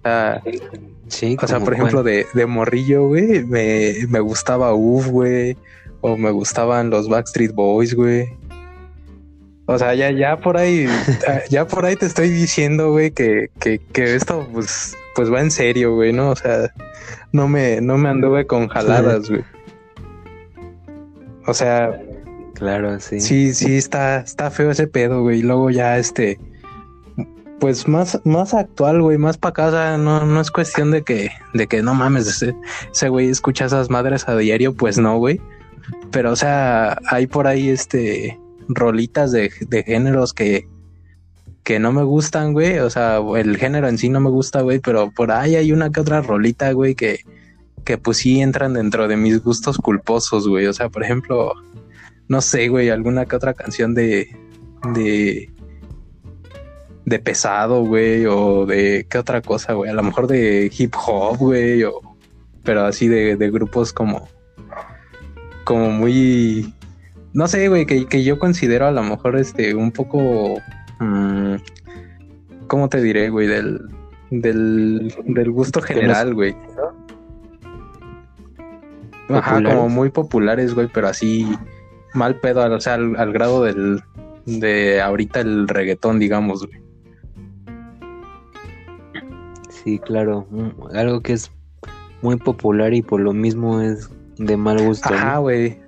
Ah, 0.05 0.41
Sí, 1.09 1.37
o 1.41 1.47
sea, 1.47 1.61
por 1.61 1.75
ejemplo, 1.75 2.03
de, 2.03 2.27
de, 2.35 2.47
morrillo, 2.47 3.09
güey, 3.09 3.45
me, 3.45 3.95
me 4.09 4.21
gustaba 4.21 4.75
UF, 4.75 5.09
güey, 5.09 5.57
o 6.01 6.17
me 6.17 6.31
gustaban 6.31 6.91
los 6.91 7.09
Backstreet 7.09 7.53
Boys, 7.53 7.95
güey. 7.95 8.29
O 9.67 9.79
sea, 9.79 9.95
ya, 9.95 10.11
ya 10.11 10.39
por 10.39 10.57
ahí, 10.57 10.87
ya 11.51 11.67
por 11.67 11.85
ahí 11.85 11.97
te 11.97 12.07
estoy 12.07 12.31
diciendo, 12.31 12.93
güey, 12.93 13.11
que, 13.11 13.51
que, 13.61 13.79
que 13.79 14.15
esto, 14.15 14.49
pues, 14.53 14.97
pues 15.15 15.33
va 15.33 15.41
en 15.41 15.51
serio, 15.51 15.95
güey, 15.95 16.13
¿no? 16.13 16.31
O 16.31 16.37
sea, 16.37 16.73
no 17.33 17.49
me, 17.49 17.81
no 17.81 17.99
me 17.99 18.09
anduve 18.09 18.47
con 18.47 18.69
jaladas, 18.69 19.29
güey. 19.29 19.45
O 21.47 21.55
sea, 21.55 22.01
claro, 22.55 22.99
sí. 23.01 23.21
Sí, 23.21 23.55
sí, 23.55 23.77
está, 23.77 24.21
está 24.21 24.51
feo 24.51 24.71
ese 24.71 24.87
pedo, 24.87 25.23
güey. 25.23 25.41
Y 25.41 25.43
luego 25.43 25.71
ya, 25.71 25.99
este, 25.99 26.39
pues 27.61 27.89
más, 27.89 28.21
más 28.25 28.55
actual, 28.55 29.03
güey, 29.03 29.19
más 29.19 29.37
para 29.37 29.53
casa, 29.53 29.99
no, 29.99 30.25
no 30.25 30.41
es 30.41 30.51
cuestión 30.51 30.91
de 30.91 31.03
que, 31.03 31.31
de 31.55 31.67
que 31.67 31.83
no 31.83 31.95
mames, 31.95 32.43
ese, 32.93 33.09
güey 33.09 33.29
escucha 33.29 33.67
esas 33.67 33.91
madres 33.91 34.29
a 34.29 34.37
diario, 34.37 34.75
pues 34.75 34.99
no, 34.99 35.19
güey. 35.19 35.41
Pero, 36.11 36.33
o 36.33 36.37
sea, 36.37 36.99
hay 37.11 37.27
por 37.27 37.47
ahí 37.47 37.69
este 37.69 38.39
rolitas 38.69 39.33
de, 39.33 39.51
de 39.61 39.83
géneros 39.83 40.35
que, 40.35 40.69
que 41.65 41.79
no 41.79 41.93
me 41.93 42.03
gustan, 42.03 42.53
güey. 42.53 42.79
O 42.79 42.91
sea, 42.91 43.21
el 43.37 43.57
género 43.57 43.89
en 43.89 43.99
sí 43.99 44.09
no 44.09 44.21
me 44.21 44.31
gusta, 44.31 44.63
güey, 44.63 44.79
pero 44.79 45.11
por 45.11 45.33
ahí 45.33 45.57
hay 45.57 45.73
una 45.73 45.91
que 45.91 46.01
otra 46.01 46.21
rolita, 46.23 46.73
güey, 46.73 46.95
que, 46.95 47.21
que 47.85 47.99
pues 47.99 48.19
sí 48.19 48.41
entran 48.41 48.75
dentro 48.75 49.09
de 49.09 49.17
mis 49.17 49.43
gustos 49.43 49.79
culposos, 49.79 50.49
güey. 50.49 50.67
O 50.67 50.73
sea, 50.73 50.89
por 50.89 51.03
ejemplo, 51.03 51.53
no 52.29 52.41
sé, 52.41 52.69
güey, 52.69 52.91
alguna 52.91 53.27
que 53.27 53.37
otra 53.37 53.55
canción 53.55 53.95
de, 53.95 54.35
de, 54.95 55.51
de 57.09 57.19
pesado, 57.19 57.85
güey, 57.85 58.27
o 58.27 58.67
de 58.67 59.07
qué 59.09 59.19
otra 59.19 59.41
cosa, 59.41 59.73
güey, 59.73 59.91
a 59.91 59.95
lo 59.95 60.03
mejor 60.03 60.27
de 60.27 60.71
hip 60.77 60.95
hop, 61.07 61.39
güey, 61.39 61.85
o 61.85 62.01
pero 62.65 62.85
así 62.85 63.09
de, 63.09 63.37
de 63.37 63.51
grupos 63.51 63.93
como 63.93 64.29
como 65.65 65.91
muy 65.91 66.75
no 67.33 67.47
sé, 67.47 67.69
güey, 67.69 67.87
que, 67.87 68.07
que, 68.07 68.25
yo 68.25 68.39
considero 68.39 68.87
a 68.87 68.91
lo 68.91 69.03
mejor 69.03 69.37
este 69.37 69.75
un 69.75 69.93
poco 69.93 70.57
mmm, 70.99 71.57
¿cómo 72.67 72.89
te 72.89 73.01
diré, 73.01 73.31
güey? 73.31 73.47
Del 73.47 73.81
del, 74.31 75.15
del 75.25 75.51
gusto 75.51 75.81
general, 75.81 76.35
güey. 76.35 76.55
Ajá, 79.31 79.63
como 79.63 79.89
muy 79.89 80.11
populares, 80.11 80.75
güey, 80.75 80.89
pero 80.93 81.09
así 81.09 81.47
mal 82.15 82.37
pedo, 82.41 82.65
o 82.75 82.81
sea, 82.81 82.95
al, 82.95 83.17
al 83.17 83.33
grado 83.33 83.63
del 83.63 84.03
de 84.47 85.01
ahorita 85.01 85.41
el 85.41 85.69
reggaetón, 85.69 86.19
digamos, 86.19 86.67
güey. 86.67 86.88
Sí, 89.89 89.99
claro. 90.01 90.47
Algo 90.93 91.23
que 91.23 91.33
es 91.33 91.51
muy 92.21 92.37
popular 92.37 92.93
y 92.93 93.01
por 93.01 93.21
lo 93.21 93.33
mismo 93.33 93.81
es 93.81 94.11
de 94.37 94.55
mal 94.59 94.85
gusto. 94.85 95.09
Ajá, 95.09 95.39
güey. 95.39 95.81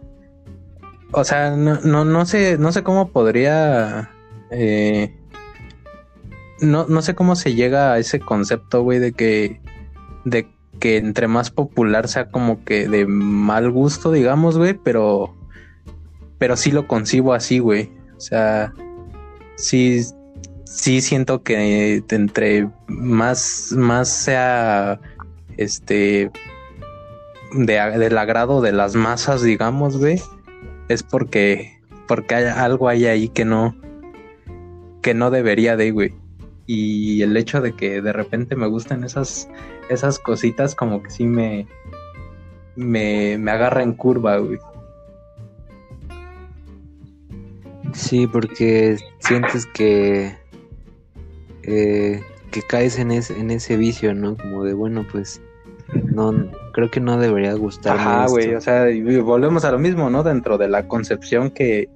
O 1.13 1.23
sea, 1.23 1.51
no, 1.51 1.79
no, 1.81 2.07
no 2.07 2.25
sé, 2.25 2.57
no 2.57 2.73
sé 2.73 2.83
cómo 2.83 3.11
podría. 3.11 4.11
Eh, 4.51 5.15
no, 6.63 6.87
no 6.87 7.03
sé 7.03 7.15
cómo 7.15 7.37
se 7.37 7.55
llega 7.55 7.93
a 7.93 7.99
ese 7.99 8.21
concepto, 8.21 8.83
güey, 8.83 9.01
de 9.01 9.13
que. 9.13 9.61
de 10.25 10.49
que 10.79 10.97
entre 10.97 11.29
más 11.29 11.51
popular 11.51 12.09
sea 12.09 12.31
como 12.31 12.65
que 12.65 12.89
de 12.89 13.05
mal 13.05 13.71
gusto, 13.71 14.13
digamos, 14.13 14.57
güey, 14.57 14.73
pero. 14.73 15.37
Pero 16.39 16.57
sí 16.57 16.71
lo 16.71 16.89
concibo 16.89 17.35
así, 17.35 17.59
güey. 17.59 17.93
O 18.17 18.21
sea. 18.21 18.73
Sí, 19.57 20.01
sí 20.71 21.01
siento 21.01 21.43
que 21.43 22.03
entre 22.11 22.71
más, 22.87 23.75
más 23.77 24.09
sea 24.09 25.01
este, 25.57 26.31
de, 27.53 27.75
del 27.99 28.17
agrado 28.17 28.61
de 28.61 28.73
las 28.73 28.95
masas, 28.95 29.43
digamos, 29.43 29.99
güey, 29.99 30.23
es 30.89 31.03
porque, 31.03 31.81
porque 32.07 32.37
hay 32.37 32.45
algo 32.45 32.89
hay 32.89 33.07
ahí 33.07 33.29
que 33.29 33.45
no, 33.45 33.75
que 35.03 35.13
no 35.13 35.31
debería 35.31 35.77
de, 35.77 35.91
güey. 35.91 36.15
Y 36.67 37.23
el 37.23 37.37
hecho 37.37 37.61
de 37.61 37.73
que 37.73 38.01
de 38.01 38.13
repente 38.13 38.55
me 38.55 38.69
gusten 38.69 39.03
esas, 39.03 39.49
esas 39.89 40.21
cositas 40.21 40.77
como 40.77 41.03
que 41.03 41.11
sí 41.11 41.25
me, 41.25 41.67
me, 42.77 43.39
me 43.39 43.51
agarra 43.51 43.83
en 43.83 43.95
curva, 43.95 44.37
güey. 44.37 44.59
Sí, 47.93 48.29
porque 48.29 48.99
sientes 49.19 49.67
que 49.67 50.39
eh, 51.63 52.21
que 52.51 52.63
caes 52.63 52.99
en 52.99 53.11
ese, 53.11 53.39
en 53.39 53.51
ese 53.51 53.77
vicio, 53.77 54.15
¿no? 54.15 54.37
Como 54.37 54.65
de, 54.65 54.75
bueno, 54.75 55.07
pues 55.11 55.41
no 55.95 56.33
creo 56.73 56.91
que 56.91 57.01
no 57.01 57.19
debería 57.19 57.55
gustar. 57.55 57.97
Ajá, 57.97 58.27
güey, 58.29 58.55
o 58.55 58.61
sea, 58.61 58.87
volvemos 59.23 59.65
a 59.65 59.73
lo 59.73 59.79
mismo, 59.79 60.11
¿no? 60.11 60.23
Dentro 60.23 60.59
de 60.59 60.69
la 60.69 60.87
concepción 60.87 61.51
que, 61.51 61.89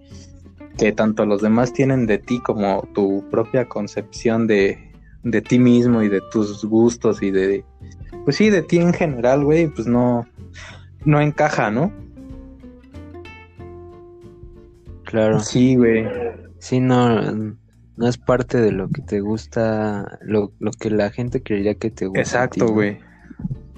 que 0.78 0.92
tanto 0.92 1.26
los 1.26 1.42
demás 1.42 1.72
tienen 1.72 2.06
de 2.06 2.18
ti 2.18 2.40
como 2.40 2.88
tu 2.94 3.24
propia 3.30 3.66
concepción 3.66 4.46
de, 4.46 4.92
de 5.22 5.40
ti 5.42 5.58
mismo 5.58 6.02
y 6.02 6.08
de 6.08 6.20
tus 6.32 6.64
gustos 6.64 7.22
y 7.22 7.30
de, 7.30 7.64
pues 8.24 8.36
sí, 8.36 8.50
de 8.50 8.62
ti 8.62 8.78
en 8.78 8.92
general, 8.92 9.44
güey, 9.44 9.68
pues 9.68 9.86
no, 9.86 10.26
no 11.04 11.20
encaja, 11.20 11.70
¿no? 11.70 11.92
Claro. 15.04 15.40
Sí, 15.40 15.76
güey. 15.76 16.06
Sí, 16.58 16.80
no, 16.80 17.56
no 17.96 18.08
es 18.08 18.18
parte 18.18 18.60
de 18.60 18.72
lo 18.72 18.88
que 18.88 19.02
te 19.02 19.20
gusta, 19.20 20.18
lo, 20.22 20.52
lo 20.58 20.72
que 20.72 20.90
la 20.90 21.10
gente 21.10 21.42
creería 21.42 21.74
que 21.74 21.90
te 21.90 22.06
gusta. 22.06 22.20
Exacto, 22.20 22.68
güey. 22.68 22.98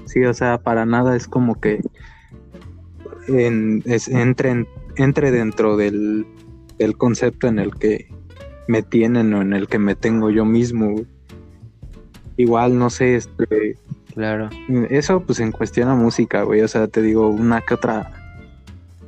Sí, 0.06 0.24
o 0.24 0.32
sea, 0.32 0.58
para 0.58 0.86
nada 0.86 1.16
es 1.16 1.26
como 1.28 1.60
que 1.60 1.80
en, 3.28 3.82
es, 3.86 4.08
entre, 4.08 4.66
entre 4.96 5.30
dentro 5.30 5.76
del, 5.76 6.26
del, 6.78 6.96
concepto 6.96 7.48
en 7.48 7.58
el 7.58 7.74
que 7.74 8.08
me 8.68 8.82
tienen 8.82 9.34
o 9.34 9.42
en 9.42 9.52
el 9.52 9.68
que 9.68 9.78
me 9.78 9.94
tengo 9.94 10.30
yo 10.30 10.44
mismo. 10.44 10.94
Igual, 12.36 12.78
no 12.78 12.90
sé, 12.90 13.16
este... 13.16 13.76
Claro. 14.14 14.48
Eso 14.88 15.20
pues 15.20 15.40
en 15.40 15.52
cuestión 15.52 15.88
a 15.88 15.94
música, 15.94 16.42
güey. 16.42 16.62
O 16.62 16.68
sea, 16.68 16.88
te 16.88 17.02
digo, 17.02 17.28
una 17.28 17.60
que 17.60 17.74
otra 17.74 18.12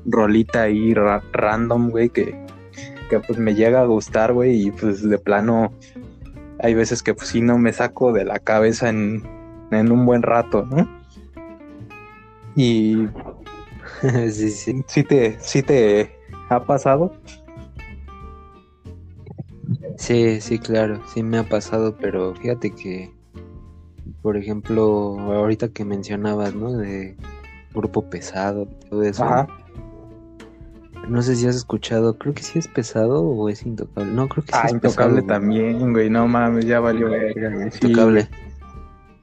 rolita 0.04 0.62
ahí 0.62 0.92
random, 0.94 1.90
güey, 1.90 2.10
que 2.10 2.47
que 3.08 3.20
pues 3.20 3.38
me 3.38 3.54
llega 3.54 3.80
a 3.80 3.86
gustar, 3.86 4.32
güey, 4.32 4.66
y 4.66 4.70
pues 4.70 5.08
de 5.08 5.18
plano 5.18 5.72
hay 6.60 6.74
veces 6.74 7.02
que 7.02 7.14
pues 7.14 7.28
sí 7.28 7.40
no 7.40 7.58
me 7.58 7.72
saco 7.72 8.12
de 8.12 8.24
la 8.24 8.38
cabeza 8.38 8.88
en, 8.88 9.22
un 9.70 10.06
buen 10.06 10.22
rato, 10.22 10.64
¿no? 10.66 10.88
Y 12.56 13.08
sí, 14.30 14.50
sí. 14.50 14.84
¿Sí 14.86 15.02
te, 15.04 15.38
sí 15.40 15.62
te 15.62 16.16
ha 16.48 16.64
pasado? 16.64 17.12
Sí, 19.96 20.40
sí, 20.40 20.58
claro, 20.58 21.00
sí 21.12 21.22
me 21.22 21.38
ha 21.38 21.48
pasado, 21.48 21.96
pero 22.00 22.34
fíjate 22.34 22.70
que, 22.70 23.12
por 24.22 24.36
ejemplo, 24.36 25.18
ahorita 25.18 25.68
que 25.68 25.84
mencionabas, 25.84 26.54
¿no? 26.54 26.72
De 26.72 27.16
grupo 27.74 28.08
pesado, 28.08 28.66
todo 28.88 29.02
eso. 29.02 29.24
Ajá. 29.24 29.48
No 31.08 31.22
sé 31.22 31.36
si 31.36 31.46
has 31.46 31.56
escuchado, 31.56 32.18
creo 32.18 32.34
que 32.34 32.42
sí 32.42 32.58
es 32.58 32.68
pesado 32.68 33.22
o 33.22 33.48
es 33.48 33.64
intocable. 33.64 34.12
No, 34.12 34.28
creo 34.28 34.44
que 34.44 34.52
sí 34.52 34.58
ah, 34.60 34.66
es 34.66 34.72
intocable 34.72 35.22
también, 35.22 35.92
güey. 35.92 36.10
No 36.10 36.28
mames, 36.28 36.66
ya 36.66 36.80
valió 36.80 37.08
verga, 37.08 37.64
Intocable. 37.64 38.28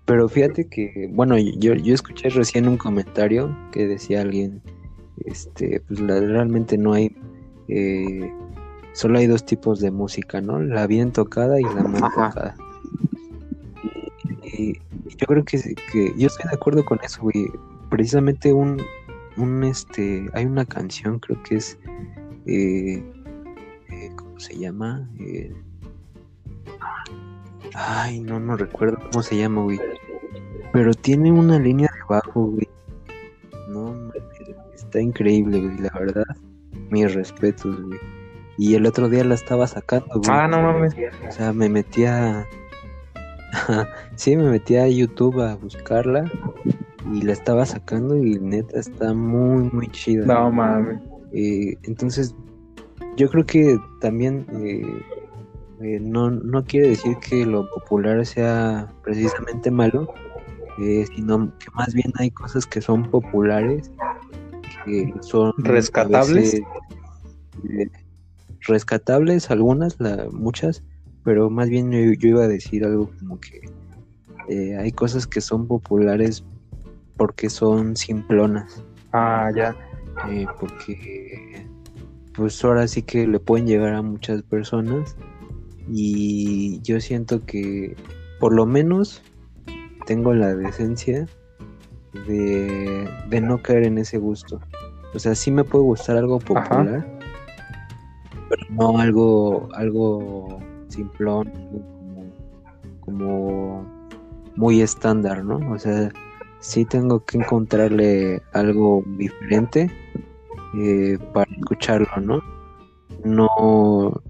Pero 0.06 0.30
fíjate 0.30 0.68
que, 0.68 1.10
bueno, 1.12 1.38
yo, 1.38 1.74
yo 1.74 1.94
escuché 1.94 2.30
recién 2.30 2.68
un 2.68 2.78
comentario 2.78 3.56
que 3.72 3.88
decía 3.88 4.22
alguien, 4.22 4.62
este, 5.26 5.82
pues 5.88 6.00
realmente 6.00 6.78
no 6.78 6.94
hay, 6.94 7.16
eh, 7.68 8.32
solo 8.94 9.18
hay 9.18 9.28
dos 9.28 9.46
tipos 9.46 9.80
de 9.80 9.90
música, 9.90 10.42
¿no? 10.42 10.60
La 10.60 10.86
bien 10.86 11.12
tocada 11.12 11.60
y 11.60 11.64
la 11.64 11.84
mal 11.84 12.02
tocada. 12.02 12.56
Y, 14.44 14.74
yo 15.18 15.28
creo 15.28 15.46
que, 15.46 15.76
que 15.92 16.14
yo 16.18 16.28
estoy 16.28 16.50
de 16.50 16.56
acuerdo 16.56 16.84
con 16.84 17.00
eso, 17.04 17.22
güey. 17.22 17.48
Precisamente 17.90 18.52
un, 18.52 18.82
un 19.38 19.64
este, 19.64 20.30
hay 20.34 20.46
una 20.46 20.66
canción, 20.66 21.20
creo 21.20 21.42
que 21.44 21.56
es, 21.56 21.78
eh, 22.46 23.04
eh, 23.90 24.12
¿cómo 24.16 24.40
se 24.40 24.58
llama? 24.58 25.10
Eh, 25.20 25.54
ay, 27.74 28.20
no, 28.22 28.40
no 28.40 28.56
recuerdo 28.56 28.98
cómo 29.12 29.24
se 29.24 29.38
llama, 29.38 29.64
güey. 29.64 29.80
Pero 30.72 30.94
tiene 30.94 31.32
una 31.32 31.60
línea 31.60 31.90
de 31.94 32.00
bajo, 32.08 32.46
güey. 32.48 32.68
No, 33.70 34.12
está 34.74 35.00
increíble, 35.00 35.62
güey, 35.62 35.78
la 35.80 35.92
verdad. 35.98 36.26
Mis 36.90 37.14
respetos, 37.14 37.82
güey. 37.82 38.00
Y 38.58 38.76
el 38.76 38.86
otro 38.86 39.10
día 39.10 39.24
la 39.26 39.36
estaba 39.36 39.68
sacando, 39.68 40.08
güey. 40.16 40.30
Ah, 40.30 40.48
no 40.48 40.62
mames. 40.62 40.96
O 41.28 41.32
sea, 41.32 41.52
me 41.52 41.68
metía. 41.70 42.48
sí, 44.16 44.36
me 44.38 44.50
metía 44.50 44.84
a 44.84 44.88
YouTube 44.88 45.42
a 45.42 45.56
buscarla 45.56 46.30
y 47.12 47.22
la 47.22 47.34
estaba 47.34 47.66
sacando 47.66 48.18
y 48.18 48.40
neta 48.40 48.80
está 48.80 49.14
muy, 49.14 49.70
muy 49.72 49.88
chida. 49.90 50.26
No 50.26 50.52
mames. 50.52 51.00
Eh, 51.34 51.78
entonces, 51.84 52.36
yo 53.18 53.30
creo 53.30 53.46
que 53.46 53.78
también 54.02 54.46
eh, 54.54 54.86
eh, 55.82 56.00
no, 56.02 56.32
no 56.32 56.64
quiere 56.64 56.90
decir 56.90 57.18
que 57.18 57.46
lo 57.46 57.70
popular 57.70 58.26
sea 58.26 58.92
precisamente 59.04 59.70
malo, 59.70 60.14
sino 61.16 61.58
que 61.58 61.68
más 61.74 61.94
bien 61.94 62.12
hay 62.16 62.32
cosas 62.32 62.66
que 62.66 62.82
son 62.82 63.10
populares, 63.10 63.92
que 64.84 65.14
son 65.22 65.54
rescatables. 65.58 66.62
rescatables 68.62 69.52
algunas, 69.52 70.00
la, 70.00 70.28
muchas, 70.32 70.84
pero 71.24 71.50
más 71.50 71.70
bien 71.70 71.92
yo, 71.92 72.14
yo, 72.14 72.30
iba 72.30 72.44
a 72.44 72.48
decir 72.48 72.84
algo 72.84 73.10
como 73.20 73.40
que 73.40 73.62
hay 74.78 74.92
cosas 74.92 75.26
que 75.26 75.42
son 75.42 75.66
populares 75.68 76.44
porque 77.18 77.50
son 77.50 77.96
simplonas. 77.96 78.84
Ah, 79.14 79.50
ya. 79.56 79.76
Eh, 80.30 80.46
porque 80.60 81.68
pues 82.36 82.64
ahora 82.64 82.88
sí 82.88 83.02
que 83.02 83.28
le 83.28 83.40
pueden 83.40 83.68
llegar 83.68 83.94
a 83.94 84.02
muchas 84.02 84.42
personas 84.44 85.16
y 85.90 86.82
yo 86.82 87.00
siento 87.00 87.46
que 87.46 87.96
por 88.40 88.54
lo 88.54 88.66
menos 88.66 89.22
tengo 90.06 90.34
la 90.34 90.54
decencia 90.56 91.28
de, 92.28 93.10
de 93.30 93.42
no 93.42 93.62
caer 93.62 93.84
en 93.84 93.98
ese 93.98 94.18
gusto. 94.18 94.60
O 95.14 95.20
sea, 95.20 95.36
sí 95.36 95.52
me 95.52 95.64
puede 95.64 95.86
gustar 95.86 96.18
algo 96.18 96.40
popular, 96.40 97.06
pero 98.50 98.66
no 98.70 99.00
algo, 99.00 99.70
algo 99.74 100.60
simplón, 100.90 101.52
como, 101.54 102.26
como 103.00 104.10
muy 104.56 104.82
estándar, 104.82 105.44
¿no? 105.44 105.58
O 105.72 105.80
sea, 105.80 106.12
sí 106.60 106.86
tengo 106.86 107.24
que 107.24 107.38
encontrarle 107.38 108.42
algo 108.54 109.04
diferente 109.18 109.92
eh, 110.78 111.18
para 111.34 111.52
escucharlo, 111.52 112.10
¿no? 112.22 112.42
No, 113.24 114.22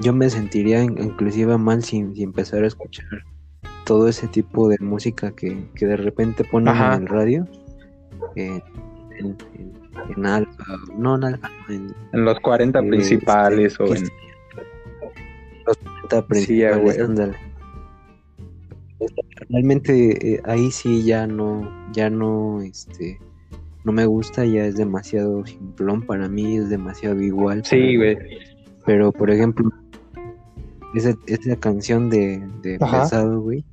yo 0.00 0.12
me 0.12 0.30
sentiría 0.30 0.82
inclusive 0.82 1.56
mal 1.58 1.82
si, 1.82 1.98
empezar 2.16 2.64
a 2.64 2.66
escuchar 2.66 3.24
todo 3.84 4.08
ese 4.08 4.28
tipo 4.28 4.68
de 4.68 4.78
música 4.80 5.32
que, 5.32 5.66
de 5.74 5.96
repente 5.96 6.44
ponen 6.44 6.76
en 6.76 6.92
el 7.02 7.06
radio, 7.06 7.48
en, 8.36 8.62
en, 9.18 10.26
alfa, 10.26 10.64
no 10.96 11.16
en 11.16 11.24
alfa, 11.24 11.50
en, 11.68 11.94
los 12.12 12.38
40 12.40 12.80
principales 12.82 13.78
o 13.80 13.94
en 13.94 14.08
los 15.66 15.76
40 15.76 16.26
principales, 16.26 17.40
realmente 19.48 20.34
eh, 20.34 20.40
ahí 20.44 20.70
sí 20.70 21.04
ya 21.04 21.26
no, 21.26 21.70
ya 21.92 22.10
no, 22.10 22.60
este, 22.62 23.18
no 23.84 23.92
me 23.92 24.06
gusta, 24.06 24.44
ya 24.44 24.64
es 24.64 24.76
demasiado 24.76 25.44
simplón 25.46 26.02
para 26.02 26.28
mí, 26.28 26.56
es 26.56 26.68
demasiado 26.68 27.20
igual. 27.20 27.64
Sí, 27.64 27.96
güey. 27.96 28.18
Pero, 28.86 29.12
por 29.12 29.30
ejemplo, 29.30 29.70
esa, 30.94 31.14
esa 31.26 31.56
canción 31.56 32.10
de, 32.10 32.42
de 32.62 32.78
Pesado, 32.78 33.40
güey, 33.40 33.64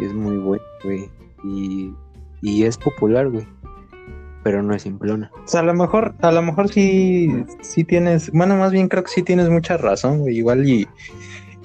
es 0.00 0.12
muy 0.12 0.38
buena, 0.38 0.64
güey. 0.84 1.08
Y, 1.44 1.92
y 2.42 2.64
es 2.64 2.76
popular, 2.78 3.30
güey. 3.30 3.46
Pero 4.42 4.62
no 4.62 4.74
es 4.74 4.82
simplona. 4.82 5.30
O 5.44 5.48
sea, 5.48 5.60
a 5.60 5.64
lo 5.64 5.74
mejor, 5.74 6.14
a 6.20 6.32
lo 6.32 6.40
mejor 6.40 6.68
sí, 6.70 7.28
sí 7.60 7.84
tienes, 7.84 8.30
bueno, 8.32 8.56
más 8.56 8.72
bien 8.72 8.88
creo 8.88 9.04
que 9.04 9.10
sí 9.10 9.22
tienes 9.22 9.50
mucha 9.50 9.76
razón, 9.76 10.20
güey. 10.20 10.38
Igual 10.38 10.66
y 10.66 10.88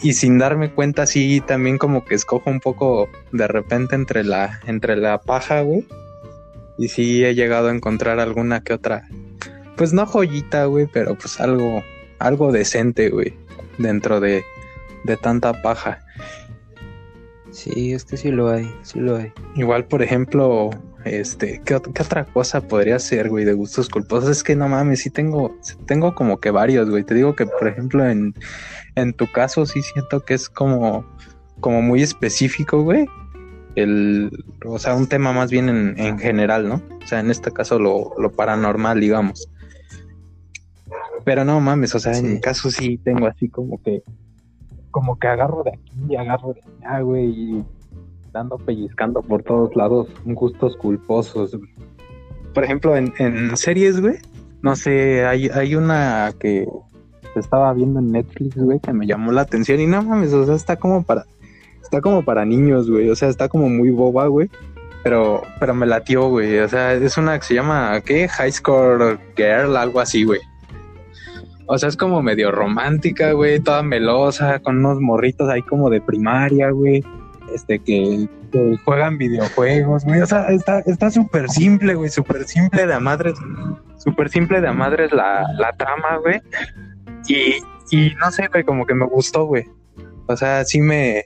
y 0.02 0.14
sin 0.14 0.38
darme 0.38 0.72
cuenta 0.72 1.06
sí 1.06 1.42
también 1.46 1.78
como 1.78 2.06
que 2.06 2.16
escojo 2.16 2.50
un 2.50 2.60
poco 2.60 3.10
de 3.32 3.48
repente 3.48 3.96
entre 3.96 4.24
la 4.24 4.60
entre 4.68 4.96
la 4.96 5.22
paja, 5.22 5.62
güey. 5.62 5.86
Y 6.78 6.90
sí 6.90 7.24
he 7.24 7.36
llegado 7.36 7.70
a 7.70 7.76
encontrar 7.76 8.20
alguna 8.20 8.64
que 8.64 8.74
otra 8.74 9.08
pues 9.78 9.94
no 9.94 10.06
joyita, 10.06 10.66
güey, 10.66 10.88
pero 10.92 11.16
pues 11.16 11.40
algo 11.40 11.84
algo 12.20 12.52
decente, 12.52 13.10
güey, 13.10 13.34
dentro 13.78 14.20
de 14.20 14.44
de 15.04 15.18
tanta 15.18 15.62
paja. 15.62 16.02
Sí, 17.52 17.94
es 17.94 18.04
que 18.04 18.18
sí 18.18 18.32
lo 18.32 18.50
hay, 18.50 18.70
sí 18.82 19.00
lo 19.00 19.16
hay. 19.16 19.32
Igual, 19.56 19.86
por 19.86 20.02
ejemplo, 20.02 20.72
este, 21.06 21.62
¿qué, 21.64 21.80
qué 21.94 22.04
otra 22.04 22.26
cosa 22.26 22.62
podría 22.62 22.98
ser, 22.98 23.30
güey, 23.30 23.46
de 23.46 23.54
gustos 23.54 23.90
culposos? 23.90 24.30
Es 24.30 24.44
que 24.44 24.56
no 24.56 24.68
mames, 24.68 25.02
sí 25.02 25.12
tengo, 25.12 25.56
tengo 25.86 26.16
como 26.16 26.40
que 26.40 26.50
varios, 26.50 26.90
güey. 26.90 27.04
Te 27.04 27.14
digo 27.14 27.36
que, 27.36 27.46
por 27.46 27.68
ejemplo, 27.68 28.06
en, 28.06 28.34
en 28.96 29.14
tu 29.14 29.32
caso 29.32 29.66
sí 29.66 29.82
siento 29.82 30.22
que 30.22 30.34
es 30.34 30.50
como, 30.50 31.06
como 31.60 31.82
muy 31.84 32.02
específico, 32.02 32.82
güey. 32.82 33.06
El, 33.76 34.32
o 34.66 34.80
sea, 34.80 34.96
un 34.96 35.08
tema 35.08 35.32
más 35.32 35.52
bien 35.52 35.70
en, 35.70 36.00
en 36.00 36.18
general, 36.18 36.68
¿no? 36.68 36.82
O 37.04 37.08
sea, 37.08 37.20
en 37.20 37.30
este 37.30 37.52
caso 37.52 37.78
lo, 37.78 38.14
lo 38.18 38.32
paranormal, 38.32 39.00
digamos. 39.00 39.48
Pero 41.24 41.46
no 41.46 41.60
mames, 41.60 41.94
o 41.94 42.00
sea, 42.00 42.18
en 42.18 42.34
mi 42.34 42.42
caso 42.42 42.72
sí 42.72 42.98
tengo 42.98 43.28
así 43.28 43.50
como 43.50 43.82
que, 43.84 44.02
como 44.92 45.20
que 45.20 45.28
agarro 45.28 45.64
de 45.64 45.72
aquí 45.72 45.94
y 46.10 46.16
agarro 46.16 46.54
de 46.54 46.62
allá, 46.62 47.02
güey, 47.02 47.26
y 47.26 47.66
dando 48.36 48.58
pellizcando 48.58 49.22
por 49.22 49.44
todos 49.44 49.74
lados, 49.78 50.08
gustos 50.26 50.76
culposos. 50.76 51.58
Por 52.54 52.66
ejemplo, 52.66 52.96
en, 52.98 53.14
en 53.18 53.56
series, 53.56 54.02
güey, 54.02 54.18
no 54.62 54.76
sé, 54.76 55.26
hay, 55.26 55.48
hay 55.48 55.76
una 55.76 56.34
que 56.38 56.68
estaba 57.36 57.74
viendo 57.74 58.00
en 58.00 58.12
Netflix, 58.12 58.58
güey, 58.58 58.80
que 58.82 58.92
me 58.92 59.08
llamó 59.08 59.32
la 59.32 59.42
atención 59.42 59.80
y 59.80 59.88
no 59.88 60.04
mames, 60.04 60.34
o 60.34 60.46
sea, 60.46 60.56
está 60.56 60.76
como 60.76 61.04
para, 61.04 61.26
está 61.82 62.02
como 62.02 62.26
para 62.26 62.44
niños, 62.44 62.90
güey, 62.90 63.10
o 63.10 63.16
sea, 63.16 63.30
está 63.30 63.48
como 63.48 63.70
muy 63.70 63.90
boba, 63.90 64.28
güey. 64.28 64.50
Pero, 65.04 65.44
pero 65.60 65.76
me 65.76 65.86
latió, 65.86 66.30
güey. 66.30 66.58
O 66.58 66.68
sea, 66.68 66.94
es 66.94 67.16
una 67.16 67.38
que 67.38 67.46
se 67.46 67.54
llama, 67.54 68.02
¿qué? 68.02 68.28
High 68.28 68.52
Score 68.52 69.20
Girl, 69.38 69.78
algo 69.78 70.00
así, 70.00 70.24
güey. 70.24 70.40
O 71.68 71.78
sea, 71.78 71.90
es 71.90 71.96
como 71.96 72.24
medio 72.24 72.52
romántica, 72.52 73.34
güey, 73.34 73.60
toda 73.60 73.84
melosa, 73.84 74.58
con 74.60 74.80
unos 74.80 75.00
morritos 75.00 75.48
ahí 75.48 75.62
como 75.62 75.92
de 75.92 76.02
primaria, 76.02 76.72
güey. 76.72 77.04
Este, 77.54 77.80
que, 77.80 78.28
que 78.52 78.78
juegan 78.84 79.18
videojuegos, 79.18 80.04
güey. 80.04 80.22
O 80.22 80.26
sea, 80.26 80.48
está 80.48 80.80
está 80.80 81.12
súper 81.12 81.50
simple, 81.50 81.96
güey, 81.96 82.10
súper 82.10 82.46
simple 82.46 82.86
de 82.86 82.94
a 82.94 83.00
madres. 83.00 83.36
Súper 83.98 84.30
simple 84.30 84.62
de 84.62 84.68
a 84.68 84.74
madres 84.74 85.12
la, 85.12 85.46
la 85.58 85.72
trama, 85.74 86.18
güey. 86.18 86.42
Y, 87.28 87.56
y 87.92 88.14
no 88.16 88.32
sé, 88.32 88.48
güey, 88.48 88.64
como 88.64 88.86
que 88.86 88.94
me 88.94 89.06
gustó, 89.06 89.46
güey. 89.46 89.66
O 90.28 90.36
sea, 90.36 90.66
sí 90.66 90.82
me, 90.82 91.24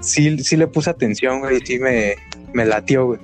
sí, 0.00 0.38
sí 0.38 0.56
le 0.56 0.66
puse 0.66 0.90
atención, 0.90 1.40
güey, 1.40 1.60
sí 1.64 1.78
me, 1.78 2.14
me 2.52 2.64
latió, 2.64 3.06
güey. 3.06 3.20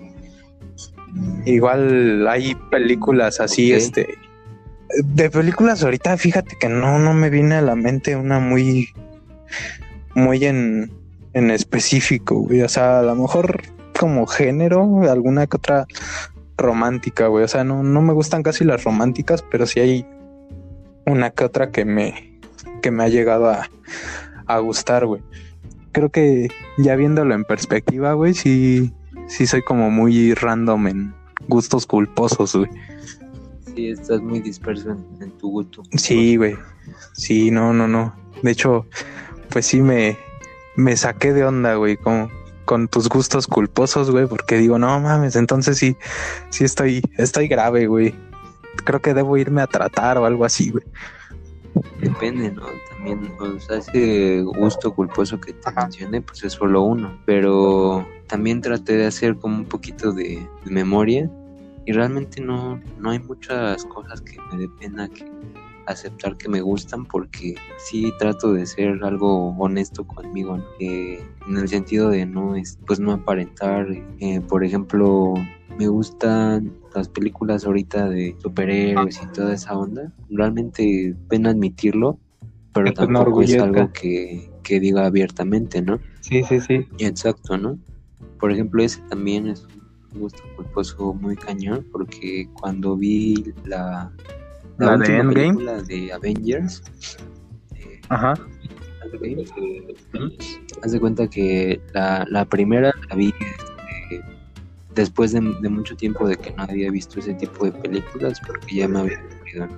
Igual 1.44 2.26
hay 2.26 2.54
películas 2.70 3.40
así, 3.40 3.72
este, 3.72 4.14
de 5.04 5.30
películas 5.30 5.82
ahorita, 5.82 6.16
fíjate 6.16 6.56
que 6.58 6.68
no, 6.68 6.98
no 6.98 7.12
me 7.14 7.30
viene 7.30 7.56
a 7.56 7.62
la 7.62 7.74
mente 7.74 8.16
una 8.16 8.38
muy, 8.38 8.88
muy 10.14 10.44
en, 10.44 10.90
en 11.34 11.50
específico, 11.50 12.36
güey. 12.36 12.62
O 12.62 12.68
sea, 12.68 13.00
a 13.00 13.02
lo 13.02 13.14
mejor 13.14 13.62
como 13.98 14.26
género, 14.26 15.02
alguna 15.10 15.46
que 15.46 15.56
otra 15.56 15.86
romántica, 16.56 17.26
güey. 17.26 17.44
O 17.44 17.48
sea, 17.48 17.64
no, 17.64 17.82
no 17.82 18.02
me 18.02 18.12
gustan 18.12 18.42
casi 18.42 18.64
las 18.64 18.84
románticas, 18.84 19.44
pero 19.50 19.66
sí 19.66 19.80
hay 19.80 20.06
una 21.06 21.30
que 21.30 21.44
otra 21.44 21.70
que 21.70 21.84
me, 21.84 22.40
que 22.80 22.90
me 22.90 23.04
ha 23.04 23.08
llegado 23.08 23.48
a, 23.48 23.68
a 24.46 24.58
gustar, 24.58 25.06
güey. 25.06 25.22
Creo 25.92 26.10
que 26.10 26.48
ya 26.78 26.96
viéndolo 26.96 27.34
en 27.34 27.44
perspectiva, 27.44 28.14
güey, 28.14 28.34
sí, 28.34 28.92
sí 29.28 29.46
soy 29.46 29.62
como 29.62 29.90
muy 29.90 30.34
random 30.34 30.86
en 30.88 31.14
gustos 31.48 31.86
culposos, 31.86 32.54
güey. 32.54 32.70
Sí, 33.74 33.88
estás 33.88 34.20
muy 34.20 34.40
disperso 34.40 34.90
en, 34.90 35.22
en 35.22 35.30
tu 35.32 35.50
gusto. 35.50 35.82
Sí, 35.96 36.36
güey. 36.36 36.56
Sí, 37.12 37.50
no, 37.50 37.72
no, 37.72 37.88
no. 37.88 38.14
De 38.42 38.50
hecho, 38.50 38.86
pues 39.48 39.66
sí 39.66 39.80
me, 39.80 40.16
me 40.76 40.96
saqué 40.96 41.32
de 41.32 41.44
onda, 41.44 41.74
güey, 41.74 41.96
con, 41.96 42.30
con 42.64 42.88
tus 42.88 43.08
gustos 43.08 43.46
culposos, 43.46 44.10
güey, 44.10 44.26
porque 44.26 44.56
digo, 44.56 44.78
no 44.78 44.98
mames, 45.00 45.36
entonces 45.36 45.78
sí, 45.78 45.96
sí 46.50 46.64
estoy, 46.64 47.02
estoy 47.18 47.48
grave, 47.48 47.86
güey. 47.86 48.14
Creo 48.84 49.00
que 49.00 49.14
debo 49.14 49.36
irme 49.36 49.60
a 49.62 49.66
tratar 49.66 50.18
o 50.18 50.24
algo 50.24 50.44
así, 50.44 50.70
güey. 50.70 50.84
Depende, 52.00 52.50
¿no? 52.50 52.62
También, 52.90 53.32
o 53.38 53.60
sea, 53.60 53.78
ese 53.78 54.42
gusto 54.42 54.94
culposo 54.94 55.40
que 55.40 55.52
te 55.52 55.68
Ajá. 55.68 55.82
mencioné, 55.82 56.20
pues 56.20 56.44
es 56.44 56.52
solo 56.52 56.82
uno. 56.82 57.18
Pero 57.24 58.06
también 58.26 58.60
traté 58.60 58.96
de 58.96 59.06
hacer 59.06 59.36
como 59.36 59.56
un 59.56 59.64
poquito 59.64 60.12
de, 60.12 60.46
de 60.64 60.70
memoria 60.70 61.30
y 61.84 61.92
realmente 61.92 62.40
no, 62.40 62.80
no 62.98 63.10
hay 63.10 63.18
muchas 63.18 63.84
cosas 63.86 64.20
que 64.20 64.36
me 64.50 64.58
dé 64.58 64.68
pena 64.80 65.08
que 65.08 65.24
aceptar 65.86 66.36
que 66.36 66.48
me 66.48 66.60
gustan 66.60 67.04
porque 67.04 67.54
sí 67.78 68.12
trato 68.18 68.52
de 68.52 68.66
ser 68.66 69.02
algo 69.02 69.50
honesto 69.58 70.06
conmigo, 70.06 70.58
¿no? 70.58 70.64
Eh, 70.80 71.20
en 71.48 71.56
el 71.56 71.68
sentido 71.68 72.08
de 72.10 72.26
no, 72.26 72.56
es, 72.56 72.78
pues 72.86 73.00
no 73.00 73.12
aparentar, 73.12 73.86
eh, 74.20 74.40
por 74.40 74.64
ejemplo, 74.64 75.34
me 75.78 75.88
gustan 75.88 76.72
las 76.94 77.08
películas 77.08 77.64
ahorita 77.64 78.08
de 78.08 78.36
superhéroes 78.40 79.20
y 79.22 79.26
toda 79.32 79.54
esa 79.54 79.76
onda. 79.76 80.12
Realmente 80.30 81.16
pena 81.28 81.50
admitirlo, 81.50 82.18
pero 82.72 82.92
tampoco 82.92 83.42
es 83.42 83.58
algo 83.58 83.92
que, 83.92 84.50
que 84.62 84.80
diga 84.80 85.06
abiertamente, 85.06 85.82
¿no? 85.82 86.00
Sí, 86.20 86.42
sí, 86.44 86.60
sí. 86.60 86.86
Exacto, 86.98 87.56
¿no? 87.56 87.78
Por 88.38 88.52
ejemplo, 88.52 88.82
ese 88.82 89.00
también 89.02 89.48
es 89.48 89.66
un 90.14 90.20
gusto 90.20 90.42
culposo 90.56 91.14
muy 91.14 91.36
cañón, 91.36 91.86
porque 91.90 92.48
cuando 92.54 92.96
vi 92.96 93.52
la, 93.64 94.12
¿La 94.86 94.96
de 94.96 95.06
Endgame? 95.18 95.34
película 95.34 95.82
de 95.82 96.12
Avengers, 96.12 96.82
eh, 97.76 98.00
Ajá. 98.08 98.34
Endgame, 99.12 99.44
ujú, 100.14 100.32
haz 100.82 100.92
de 100.92 101.00
cuenta 101.00 101.28
que 101.28 101.80
la, 101.92 102.24
la 102.28 102.44
primera 102.44 102.92
la 103.10 103.16
vi 103.16 103.28
este, 103.40 104.24
después 104.94 105.32
de, 105.32 105.40
de 105.60 105.68
mucho 105.68 105.96
tiempo 105.96 106.26
de 106.26 106.36
que 106.36 106.52
no 106.52 106.62
había 106.64 106.90
visto 106.90 107.18
ese 107.20 107.34
tipo 107.34 107.64
de 107.64 107.72
películas, 107.72 108.40
porque 108.46 108.76
ya 108.76 108.88
me 108.88 109.00
había 109.00 109.18
aburrido. 109.18 109.68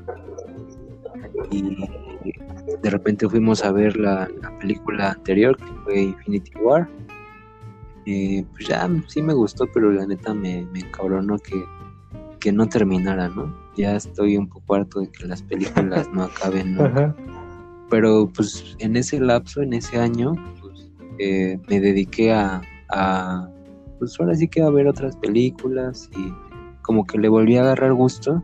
Y 1.50 2.32
de 2.82 2.90
repente 2.90 3.28
fuimos 3.28 3.64
a 3.64 3.72
ver 3.72 3.96
la, 3.96 4.28
la 4.40 4.58
película 4.58 5.12
anterior, 5.12 5.56
que 5.56 5.72
fue 5.84 6.02
Infinity 6.02 6.52
War. 6.58 6.88
Eh, 8.06 8.44
pues 8.52 8.66
ya 8.68 8.88
sí 9.08 9.22
me 9.22 9.32
gustó, 9.32 9.66
pero 9.72 9.90
la 9.90 10.06
neta 10.06 10.34
me, 10.34 10.66
me 10.72 10.80
encabronó 10.80 11.38
que, 11.38 11.64
que 12.40 12.52
no 12.52 12.68
terminara, 12.68 13.28
¿no? 13.28 13.63
Ya 13.76 13.96
estoy 13.96 14.36
un 14.36 14.48
poco 14.48 14.74
harto 14.76 15.00
de 15.00 15.08
que 15.08 15.26
las 15.26 15.42
películas 15.42 16.08
no 16.12 16.24
acaben. 16.24 16.76
Pero 17.90 18.30
pues 18.34 18.76
en 18.78 18.96
ese 18.96 19.20
lapso, 19.20 19.62
en 19.62 19.72
ese 19.74 19.98
año, 19.98 20.34
pues, 20.60 20.90
eh, 21.18 21.58
me 21.68 21.80
dediqué 21.80 22.32
a, 22.32 22.62
a, 22.90 23.48
pues 23.98 24.18
ahora 24.18 24.34
sí 24.34 24.48
que 24.48 24.62
a 24.62 24.70
ver 24.70 24.86
otras 24.86 25.16
películas 25.16 26.10
y 26.16 26.32
como 26.82 27.06
que 27.06 27.18
le 27.18 27.28
volví 27.28 27.56
a 27.56 27.62
agarrar 27.62 27.92
gusto. 27.94 28.42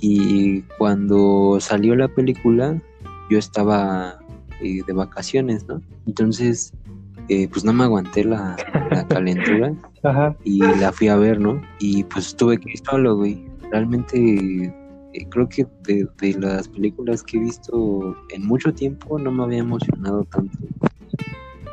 Y 0.00 0.62
cuando 0.78 1.58
salió 1.60 1.94
la 1.96 2.08
película, 2.08 2.80
yo 3.30 3.38
estaba 3.38 4.18
eh, 4.60 4.82
de 4.86 4.92
vacaciones, 4.92 5.66
¿no? 5.66 5.80
Entonces, 6.06 6.72
eh, 7.28 7.48
pues 7.48 7.64
no 7.64 7.72
me 7.72 7.84
aguanté 7.84 8.24
la, 8.24 8.56
la 8.90 9.06
calentura 9.08 9.72
Ajá. 10.02 10.36
y 10.44 10.58
la 10.58 10.92
fui 10.92 11.08
a 11.08 11.16
ver, 11.16 11.40
¿no? 11.40 11.60
Y 11.78 12.04
pues 12.04 12.36
tuve 12.36 12.58
que 12.58 12.72
ir 12.72 12.78
solo, 12.78 13.16
güey. 13.16 13.46
Realmente 13.74 14.72
eh, 15.14 15.26
creo 15.30 15.48
que 15.48 15.66
de, 15.82 16.06
de 16.20 16.34
las 16.38 16.68
películas 16.68 17.24
que 17.24 17.38
he 17.38 17.40
visto 17.40 18.14
en 18.28 18.46
mucho 18.46 18.72
tiempo 18.72 19.18
no 19.18 19.32
me 19.32 19.42
había 19.42 19.58
emocionado 19.58 20.22
tanto. 20.26 20.56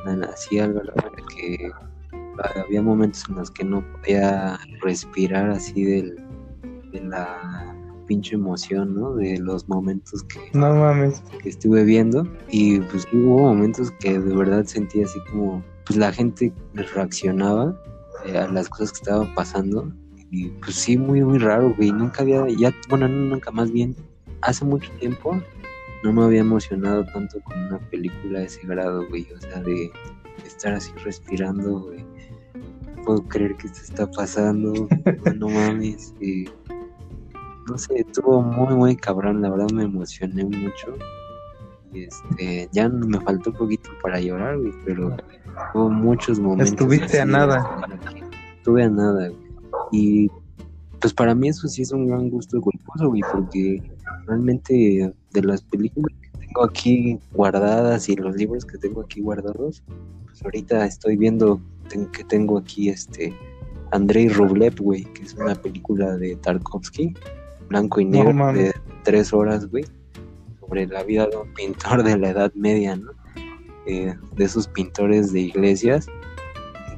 Tan 0.03 0.23
Así 0.23 0.57
algo 0.57 0.81
la 0.81 0.93
verdad 0.95 1.23
que 1.37 1.69
había 2.65 2.81
momentos 2.81 3.23
en 3.29 3.35
los 3.35 3.51
que 3.51 3.63
no 3.63 3.83
podía 3.91 4.57
respirar 4.81 5.51
así 5.51 5.83
del, 5.83 6.15
de 6.91 7.01
la 7.01 7.75
pinche 8.07 8.33
emoción, 8.33 8.95
¿no? 8.95 9.13
De 9.13 9.37
los 9.37 9.69
momentos 9.69 10.23
que, 10.23 10.39
No 10.57 10.73
mames. 10.73 11.21
que 11.43 11.49
estuve 11.49 11.83
viendo 11.83 12.27
y 12.49 12.79
pues 12.79 13.07
hubo 13.13 13.43
momentos 13.43 13.91
que 13.99 14.17
de 14.17 14.35
verdad 14.35 14.65
sentí 14.65 15.03
así 15.03 15.19
como 15.29 15.63
pues 15.85 15.99
la 15.99 16.11
gente 16.11 16.51
reaccionaba 16.73 17.79
eh, 18.25 18.39
a 18.39 18.47
las 18.47 18.69
cosas 18.69 18.91
que 18.91 18.97
estaban 18.97 19.31
pasando 19.35 19.93
y 20.31 20.47
pues 20.47 20.75
sí 20.75 20.97
muy 20.97 21.23
muy 21.23 21.37
raro 21.37 21.73
güey 21.75 21.91
nunca 21.91 22.23
había 22.23 22.47
ya 22.47 22.73
bueno 22.89 23.07
no, 23.07 23.29
nunca 23.35 23.51
más 23.51 23.71
bien 23.71 23.95
hace 24.41 24.65
mucho 24.65 24.91
tiempo 24.93 25.39
no 26.03 26.13
me 26.13 26.23
había 26.23 26.39
emocionado 26.39 27.05
tanto 27.05 27.39
con 27.41 27.57
una 27.65 27.77
película 27.89 28.39
de 28.39 28.45
ese 28.45 28.65
grado 28.65 29.07
güey 29.09 29.27
o 29.33 29.39
sea 29.39 29.61
de 29.61 29.91
estar 30.45 30.73
así 30.73 30.91
respirando 31.03 31.81
güey 31.81 32.03
no 32.95 33.03
puedo 33.03 33.27
creer 33.27 33.55
que 33.57 33.67
esto 33.67 33.81
está 33.81 34.09
pasando 34.09 34.87
no 35.35 35.49
mames 35.49 36.15
y 36.19 36.45
no 37.67 37.77
sé, 37.77 37.99
estuvo 37.99 38.41
muy, 38.41 38.75
muy 38.75 38.95
cabrón, 38.95 39.41
la 39.41 39.49
verdad 39.49 39.69
me 39.73 39.83
emocioné 39.83 40.43
mucho. 40.43 40.95
Este, 41.93 42.69
ya 42.71 42.87
me 42.89 43.19
faltó 43.21 43.53
poquito 43.53 43.89
para 44.01 44.19
llorar, 44.19 44.57
güey, 44.57 44.73
pero 44.85 45.15
hubo 45.73 45.89
muchos 45.89 46.39
momentos. 46.39 46.71
Estuviste 46.71 47.19
a 47.19 47.25
nada. 47.25 47.87
Estuve 48.57 48.83
a 48.83 48.89
nada, 48.89 49.29
güey. 49.29 49.50
Y 49.91 50.29
pues 50.99 51.13
para 51.13 51.33
mí 51.35 51.49
eso 51.49 51.67
sí 51.67 51.81
es 51.81 51.91
un 51.91 52.07
gran 52.07 52.29
gusto 52.29 52.61
culposo, 52.61 53.09
güey, 53.09 53.21
porque 53.31 53.81
realmente 54.27 55.13
de 55.31 55.41
las 55.41 55.61
películas 55.63 56.15
que 56.21 56.45
tengo 56.45 56.63
aquí 56.63 57.19
guardadas 57.33 58.07
y 58.07 58.15
los 58.15 58.35
libros 58.35 58.65
que 58.65 58.77
tengo 58.77 59.01
aquí 59.01 59.21
guardados, 59.21 59.83
pues 60.25 60.43
ahorita 60.43 60.85
estoy 60.85 61.17
viendo 61.17 61.59
que 62.13 62.23
tengo 62.23 62.57
aquí 62.57 62.89
este 62.89 63.33
Andrei 63.91 64.29
Rublev, 64.29 64.75
güey, 64.79 65.03
que 65.13 65.23
es 65.23 65.33
una 65.33 65.55
película 65.55 66.15
de 66.17 66.35
Tarkovsky, 66.37 67.13
blanco 67.67 67.99
y 67.99 68.05
negro, 68.05 68.53
de 68.53 68.73
tres 69.03 69.33
horas, 69.33 69.69
güey, 69.69 69.85
sobre 70.59 70.87
la 70.87 71.03
vida 71.03 71.27
de 71.27 71.37
un 71.37 71.53
pintor 71.53 72.03
de 72.03 72.17
la 72.17 72.29
Edad 72.29 72.53
Media, 72.53 72.95
¿no? 72.95 73.11
Eh, 73.85 74.15
de 74.35 74.43
esos 74.43 74.67
pintores 74.67 75.33
de 75.33 75.41
iglesias. 75.41 76.07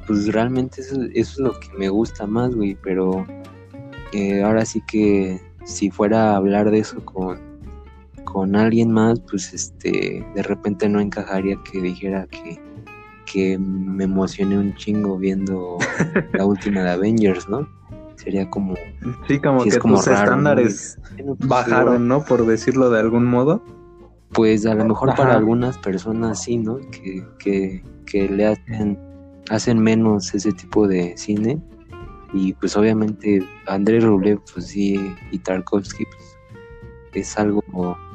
Pues 0.06 0.32
realmente 0.32 0.80
eso, 0.80 1.00
es 1.14 1.38
lo 1.38 1.58
que 1.58 1.68
me 1.76 1.88
gusta 1.88 2.26
más, 2.26 2.54
güey, 2.54 2.76
pero 2.82 3.26
eh, 4.12 4.42
ahora 4.42 4.64
sí 4.64 4.82
que 4.86 5.40
si 5.64 5.90
fuera 5.90 6.32
a 6.32 6.36
hablar 6.36 6.70
de 6.70 6.80
eso 6.80 7.04
con, 7.04 7.40
con 8.24 8.56
alguien 8.56 8.92
más, 8.92 9.20
pues 9.20 9.52
este, 9.54 10.26
de 10.34 10.42
repente 10.42 10.88
no 10.88 11.00
encajaría 11.00 11.58
que 11.64 11.80
dijera 11.80 12.26
que 12.26 12.60
que 13.34 13.58
me 13.58 14.04
emocioné 14.04 14.58
un 14.58 14.74
chingo 14.76 15.18
viendo 15.18 15.78
la 16.32 16.44
última 16.46 16.82
de 16.82 16.90
Avengers, 16.90 17.48
¿no? 17.48 17.68
Sería 18.16 18.48
como... 18.48 18.74
Sí, 19.26 19.40
como 19.40 19.64
que 19.64 19.76
tus 19.76 20.06
estándares 20.06 20.98
pues, 21.16 21.38
bajaron, 21.40 22.06
¿no? 22.06 22.24
Por 22.24 22.46
decirlo 22.46 22.90
de 22.90 23.00
algún 23.00 23.24
modo. 23.24 23.62
Pues 24.32 24.66
a 24.66 24.74
lo 24.74 24.84
mejor 24.84 25.14
para 25.14 25.34
algunas 25.34 25.78
personas 25.78 26.42
sí, 26.42 26.58
¿no? 26.58 26.78
Que, 26.90 27.24
que, 27.38 27.84
que 28.06 28.28
le 28.28 28.46
hacen, 28.46 28.98
hacen 29.50 29.78
menos 29.78 30.34
ese 30.34 30.52
tipo 30.52 30.86
de 30.88 31.16
cine. 31.16 31.60
Y 32.32 32.52
pues 32.54 32.76
obviamente 32.76 33.46
Andrés 33.66 34.02
Rublev, 34.04 34.40
pues 34.52 34.66
sí, 34.66 34.98
y 35.30 35.38
Tarkovsky, 35.38 36.04
pues 36.04 36.38
es 37.12 37.38
algo 37.38 37.62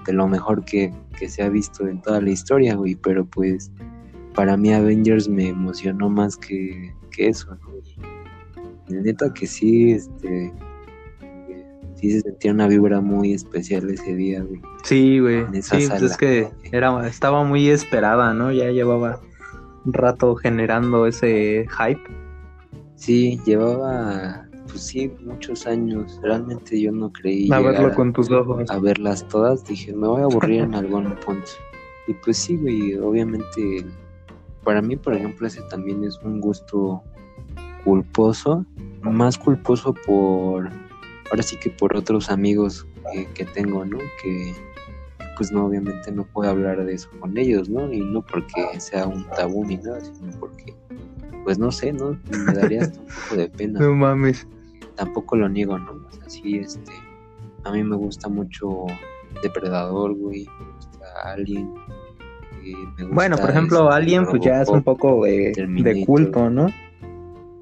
de 0.05 0.13
lo 0.13 0.27
mejor 0.27 0.65
que, 0.65 0.93
que 1.17 1.29
se 1.29 1.41
ha 1.41 1.49
visto 1.49 1.87
en 1.87 2.01
toda 2.01 2.19
la 2.19 2.29
historia, 2.31 2.75
güey. 2.75 2.95
Pero 2.95 3.25
pues 3.25 3.71
para 4.35 4.57
mí 4.57 4.73
Avengers 4.73 5.27
me 5.27 5.49
emocionó 5.49 6.09
más 6.09 6.37
que, 6.37 6.93
eso, 7.17 7.53
¿no? 7.55 7.69
Y 8.87 8.93
neta 8.93 9.33
que 9.33 9.45
sí, 9.45 9.91
este, 9.91 10.53
sí 11.95 12.11
se 12.11 12.21
sentía 12.21 12.53
una 12.53 12.67
vibra 12.67 13.01
muy 13.01 13.33
especial 13.33 13.89
ese 13.89 14.15
día, 14.15 14.41
güey. 14.41 14.61
Sí, 14.85 15.19
güey. 15.19 15.45
Sí, 15.61 15.85
pues 15.89 16.01
es 16.01 16.17
que 16.17 16.47
era, 16.71 17.05
estaba 17.05 17.43
muy 17.43 17.67
esperada, 17.67 18.33
¿no? 18.33 18.53
Ya 18.53 18.71
llevaba 18.71 19.19
rato 19.85 20.35
generando 20.35 21.05
ese 21.05 21.65
hype. 21.77 22.01
Sí, 22.95 23.39
llevaba, 23.45 24.47
pues 24.67 24.81
sí, 24.81 25.11
muchos 25.23 25.65
años. 25.67 26.19
Realmente 26.21 26.79
yo 26.79 26.91
no 26.91 27.11
creí. 27.11 27.51
A 27.51 27.59
verlo 27.59 27.93
con 27.95 28.13
tus 28.13 28.29
ojos. 28.31 28.69
A 28.69 28.79
verlas 28.79 29.27
todas. 29.27 29.65
Dije, 29.65 29.93
me 29.93 30.07
voy 30.07 30.21
a 30.21 30.25
aburrir 30.25 30.61
en 30.61 30.75
algún 30.75 31.15
punto. 31.25 31.49
Y 32.07 32.13
pues 32.13 32.37
sí, 32.37 32.57
güey, 32.57 32.95
obviamente 32.97 33.85
para 34.63 34.81
mí, 34.81 34.95
por 34.95 35.13
ejemplo, 35.13 35.47
ese 35.47 35.61
también 35.63 36.03
es 36.03 36.19
un 36.23 36.39
gusto 36.39 37.01
culposo, 37.83 38.65
más 39.01 39.37
culposo 39.37 39.93
por, 40.05 40.69
ahora 41.31 41.43
sí 41.43 41.57
que 41.57 41.69
por 41.69 41.95
otros 41.95 42.29
amigos 42.29 42.85
que, 43.33 43.45
tengo, 43.45 43.85
¿no? 43.85 43.97
Que 44.21 44.53
pues 45.39 45.53
no, 45.53 45.67
obviamente 45.67 46.11
no 46.11 46.25
puedo 46.25 46.49
hablar 46.49 46.83
de 46.83 46.95
eso 46.95 47.09
con 47.21 47.37
ellos, 47.37 47.69
¿no? 47.69 47.91
Y 47.93 48.01
no 48.01 48.21
porque 48.21 48.77
sea 48.77 49.07
un 49.07 49.23
tabú 49.29 49.63
ni 49.65 49.77
nada, 49.77 50.01
sino 50.01 50.37
porque, 50.37 50.75
pues 51.45 51.57
no 51.57 51.71
sé, 51.71 51.93
¿no? 51.93 52.19
Me 52.45 52.53
daría 52.53 52.81
hasta 52.81 52.99
un 52.99 53.05
poco 53.07 53.35
de 53.37 53.47
pena. 53.47 53.79
No 53.79 53.95
mames. 53.95 54.45
Tampoco 54.95 55.37
lo 55.37 55.47
niego, 55.47 55.79
¿no? 55.79 55.93
O 55.93 56.11
sea, 56.11 56.29
sí, 56.29 56.57
este, 56.57 56.91
a 57.63 57.71
mí 57.71 57.81
me 57.85 57.95
gusta 57.95 58.27
mucho 58.27 58.85
Depredador, 59.41 60.13
güey, 60.13 60.45
me 60.59 60.73
gusta 60.73 61.05
Alien, 61.23 61.73
bueno, 63.11 63.37
por 63.37 63.49
ejemplo, 63.49 63.89
Alien 63.89 64.25
pues 64.25 64.41
ya 64.41 64.61
es 64.61 64.67
un 64.67 64.83
poco 64.83 65.23
de, 65.23 66.03
culto, 66.05 66.49
¿no? 66.49 66.67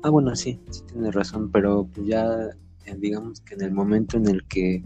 Ah, 0.01 0.09
bueno, 0.09 0.35
sí, 0.35 0.59
sí 0.71 0.81
tienes 0.91 1.13
razón, 1.13 1.51
pero 1.51 1.87
pues 1.93 2.07
ya 2.07 2.25
eh, 2.85 2.95
digamos 2.97 3.41
que 3.41 3.53
en 3.53 3.61
el 3.61 3.71
momento 3.71 4.17
en 4.17 4.27
el 4.27 4.43
que 4.47 4.83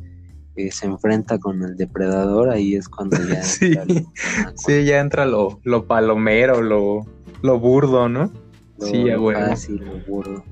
eh, 0.55 0.71
se 0.71 0.85
enfrenta 0.85 1.39
con 1.39 1.61
el 1.63 1.75
depredador, 1.77 2.49
ahí 2.49 2.75
es 2.75 2.89
cuando 2.89 3.17
ya... 3.27 3.41
sí, 3.43 3.73
sí, 4.55 4.85
ya 4.85 4.99
entra 4.99 5.25
lo, 5.25 5.59
lo 5.63 5.85
palomero, 5.85 6.61
lo, 6.61 7.05
lo 7.41 7.59
burdo, 7.59 8.09
¿no? 8.09 8.31
sí, 8.79 9.13
bueno. 9.15 9.55
sí, 9.55 9.77
lo 9.77 9.99
burdo. 10.07 10.43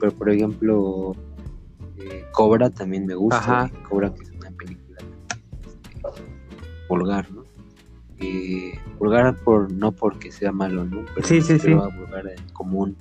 Pero 0.00 0.12
por 0.12 0.30
ejemplo, 0.30 1.12
eh, 1.98 2.24
Cobra 2.32 2.70
también 2.70 3.06
me 3.06 3.14
gusta. 3.14 3.70
Cobra 3.88 4.12
que 4.14 4.22
es 4.22 4.30
una 4.30 4.50
película 4.50 4.98
este, 5.66 6.22
vulgar, 6.88 7.30
¿no? 7.32 7.48
eh, 8.20 8.78
vulgar 8.98 9.36
por 9.36 9.72
no 9.72 9.92
porque 9.92 10.32
sea 10.32 10.52
malo, 10.52 10.84
¿no? 10.84 11.04
Pero 11.14 11.26
sí, 11.26 11.40
sí, 11.40 11.58
sí. 11.58 11.72
vulgar 11.72 12.26
en 12.26 12.48
común, 12.52 12.96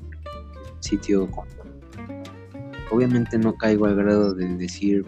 sitio 0.79 1.29
común. 1.31 1.47
Obviamente 2.91 3.37
no 3.37 3.55
caigo 3.55 3.85
al 3.85 3.95
grado 3.95 4.33
de 4.33 4.47
decir, 4.55 5.05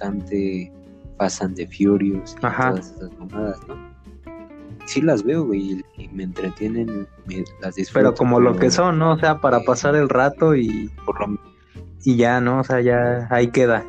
me 0.00 0.18
encante 0.18 0.72
Fast 1.18 1.42
and 1.42 1.56
the 1.56 1.66
Furious 1.66 2.34
y 2.36 2.40
todas 2.40 2.90
esas 2.90 3.10
mamadas, 3.18 3.58
¿no? 3.68 3.90
Sí 4.86 5.02
las 5.02 5.22
veo, 5.22 5.44
güey, 5.44 5.84
y 5.96 6.08
me 6.08 6.24
entretienen, 6.24 7.06
las 7.60 7.74
disfruto. 7.76 8.00
Pero 8.00 8.14
como 8.14 8.40
lo 8.40 8.56
que 8.56 8.70
son, 8.70 8.98
¿no? 8.98 9.12
O 9.12 9.18
sea, 9.18 9.40
para 9.40 9.60
pasar 9.60 9.94
el 9.94 10.08
rato 10.08 10.54
y... 10.56 10.90
Por 11.04 11.20
lo... 11.20 11.38
Y 12.02 12.16
ya, 12.16 12.40
¿no? 12.40 12.60
O 12.60 12.64
sea, 12.64 12.80
ya 12.80 13.28
ahí 13.30 13.48
queda. 13.48 13.84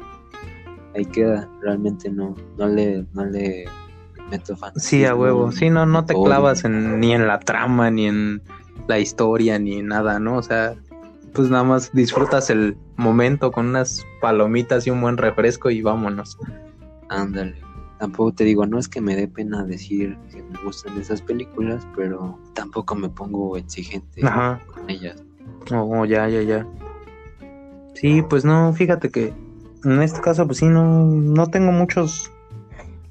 Ahí 0.93 1.05
queda, 1.05 1.49
realmente 1.61 2.09
no, 2.09 2.35
no 2.57 2.67
le, 2.67 3.05
no 3.13 3.25
le 3.25 3.65
Sí, 4.75 5.05
a 5.05 5.15
huevo. 5.15 5.51
Sí, 5.51 5.69
no, 5.69 5.85
no 5.85 6.05
te 6.05 6.13
clavas 6.13 6.63
en, 6.63 6.99
ni 6.99 7.13
en 7.13 7.27
la 7.27 7.39
trama, 7.39 7.91
ni 7.91 8.07
en 8.07 8.41
la 8.87 8.99
historia, 8.99 9.59
ni 9.59 9.79
en 9.79 9.87
nada, 9.87 10.19
¿no? 10.19 10.37
O 10.37 10.43
sea, 10.43 10.75
pues 11.33 11.49
nada 11.49 11.63
más 11.63 11.91
disfrutas 11.93 12.49
el 12.49 12.77
momento 13.01 13.51
con 13.51 13.67
unas 13.67 14.05
palomitas 14.21 14.87
y 14.87 14.91
un 14.91 15.01
buen 15.01 15.17
refresco 15.17 15.69
y 15.69 15.81
vámonos. 15.81 16.37
Ándale. 17.09 17.55
Tampoco 17.99 18.33
te 18.33 18.45
digo, 18.45 18.65
no 18.65 18.79
es 18.79 18.87
que 18.87 19.01
me 19.01 19.15
dé 19.15 19.27
pena 19.27 19.63
decir 19.63 20.17
que 20.31 20.41
me 20.41 20.57
gustan 20.63 20.99
esas 20.99 21.21
películas, 21.21 21.85
pero 21.95 22.39
tampoco 22.55 22.95
me 22.95 23.09
pongo 23.09 23.57
exigente 23.57 24.21
con 24.21 24.89
ellas. 24.89 25.21
Oh, 25.71 26.05
ya, 26.05 26.27
ya, 26.27 26.41
ya. 26.41 26.67
Sí, 27.93 28.23
pues 28.27 28.43
no, 28.43 28.73
fíjate 28.73 29.09
que 29.09 29.33
en 29.83 30.01
este 30.01 30.21
caso, 30.21 30.45
pues 30.45 30.59
sí, 30.59 30.67
no, 30.67 31.05
no 31.05 31.47
tengo 31.47 31.71
muchos 31.71 32.31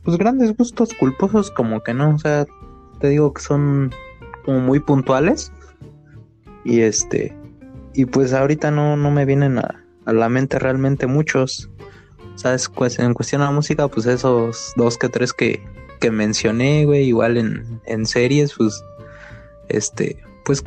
pues 0.05 0.17
grandes 0.17 0.57
gustos 0.57 0.95
culposos 0.95 1.51
como 1.51 1.81
que 1.83 1.95
no, 1.95 2.15
o 2.15 2.19
sea, 2.19 2.47
te 3.01 3.09
digo 3.09 3.33
que 3.33 3.43
son 3.43 3.91
como 4.45 4.61
muy 4.61 4.81
puntuales 4.81 5.53
y 6.65 6.81
este 6.81 7.37
y 7.95 8.07
pues 8.07 8.33
ahorita 8.33 8.71
no, 8.71 8.97
no 8.97 9.11
me 9.11 9.25
vienen 9.25 9.59
a, 9.59 9.80
la 10.07 10.29
mente 10.29 10.59
realmente 10.59 11.07
muchos. 11.07 11.71
¿Sabes? 12.37 12.71
Pues 12.75 12.99
en 12.99 13.13
cuestión 13.13 13.43
a 13.43 13.47
la 13.47 13.51
música, 13.51 13.89
pues 13.89 14.07
esos 14.07 14.73
dos 14.77 14.97
que 14.97 15.09
tres 15.09 15.33
que, 15.33 15.63
que 16.01 16.11
mencioné, 16.11 16.87
güey, 16.87 17.05
igual 17.05 17.37
en, 17.37 17.81
en 17.85 18.07
series, 18.07 18.55
pues 18.55 18.83
este, 19.69 20.17
pues 20.45 20.65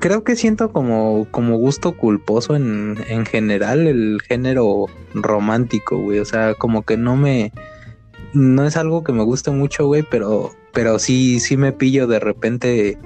creo 0.00 0.24
que 0.24 0.36
siento 0.36 0.72
como, 0.72 1.26
como 1.30 1.56
gusto 1.56 1.92
culposo 1.92 2.56
en, 2.56 2.98
en 3.08 3.26
general 3.26 3.86
el 3.86 4.20
género 4.22 4.86
romántico, 5.14 5.98
güey. 5.98 6.18
O 6.18 6.24
sea, 6.24 6.54
como 6.54 6.82
que 6.82 6.96
no 6.96 7.16
me, 7.16 7.52
no 8.32 8.66
es 8.66 8.76
algo 8.76 9.04
que 9.04 9.12
me 9.12 9.22
guste 9.22 9.50
mucho, 9.50 9.86
güey, 9.86 10.04
pero, 10.08 10.52
pero 10.72 10.98
sí, 10.98 11.40
sí 11.40 11.56
me 11.56 11.72
pillo 11.72 12.06
de 12.06 12.20
repente 12.20 12.98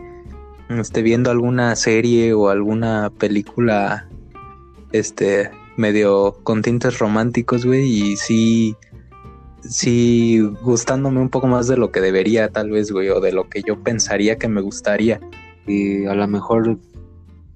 este, 0.68 1.02
viendo 1.02 1.30
alguna 1.30 1.74
serie 1.76 2.32
o 2.32 2.48
alguna 2.48 3.10
película 3.18 4.08
este 4.98 5.50
medio 5.76 6.38
con 6.42 6.62
tintes 6.62 6.98
románticos, 6.98 7.66
güey, 7.66 7.84
y 7.84 8.16
sí, 8.16 8.76
sí 9.62 10.40
gustándome 10.62 11.20
un 11.20 11.28
poco 11.28 11.46
más 11.46 11.68
de 11.68 11.76
lo 11.76 11.92
que 11.92 12.00
debería, 12.00 12.48
tal 12.48 12.70
vez, 12.70 12.90
güey, 12.90 13.08
o 13.10 13.20
de 13.20 13.32
lo 13.32 13.48
que 13.48 13.62
yo 13.62 13.82
pensaría 13.82 14.36
que 14.36 14.48
me 14.48 14.60
gustaría. 14.60 15.20
Y 15.66 16.06
a 16.06 16.14
lo 16.14 16.26
mejor, 16.28 16.78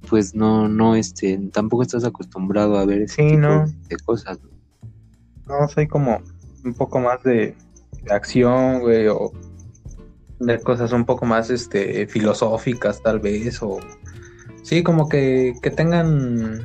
pues 0.09 0.35
no, 0.35 0.69
no, 0.69 0.97
este, 0.97 1.39
tampoco 1.53 1.83
estás 1.83 2.05
acostumbrado 2.05 2.79
a 2.79 2.85
ver 2.85 3.03
ese 3.03 3.23
tipo 3.23 3.65
de 3.89 3.97
cosas. 4.05 4.39
No, 5.47 5.67
soy 5.69 5.89
como 5.89 6.21
un 6.65 6.75
poco 6.75 7.01
más 7.01 7.23
de, 7.23 7.57
acción, 8.09 8.81
güey, 8.81 9.09
o 9.09 9.33
de 10.39 10.59
cosas 10.61 10.93
un 10.93 11.05
poco 11.05 11.27
más 11.27 11.51
este 11.51 12.07
filosóficas 12.07 13.03
tal 13.03 13.21
vez 13.21 13.63
o 13.63 13.79
sí, 14.63 14.83
como 14.83 15.09
que 15.09 15.53
que 15.63 15.71
tengan 15.71 16.65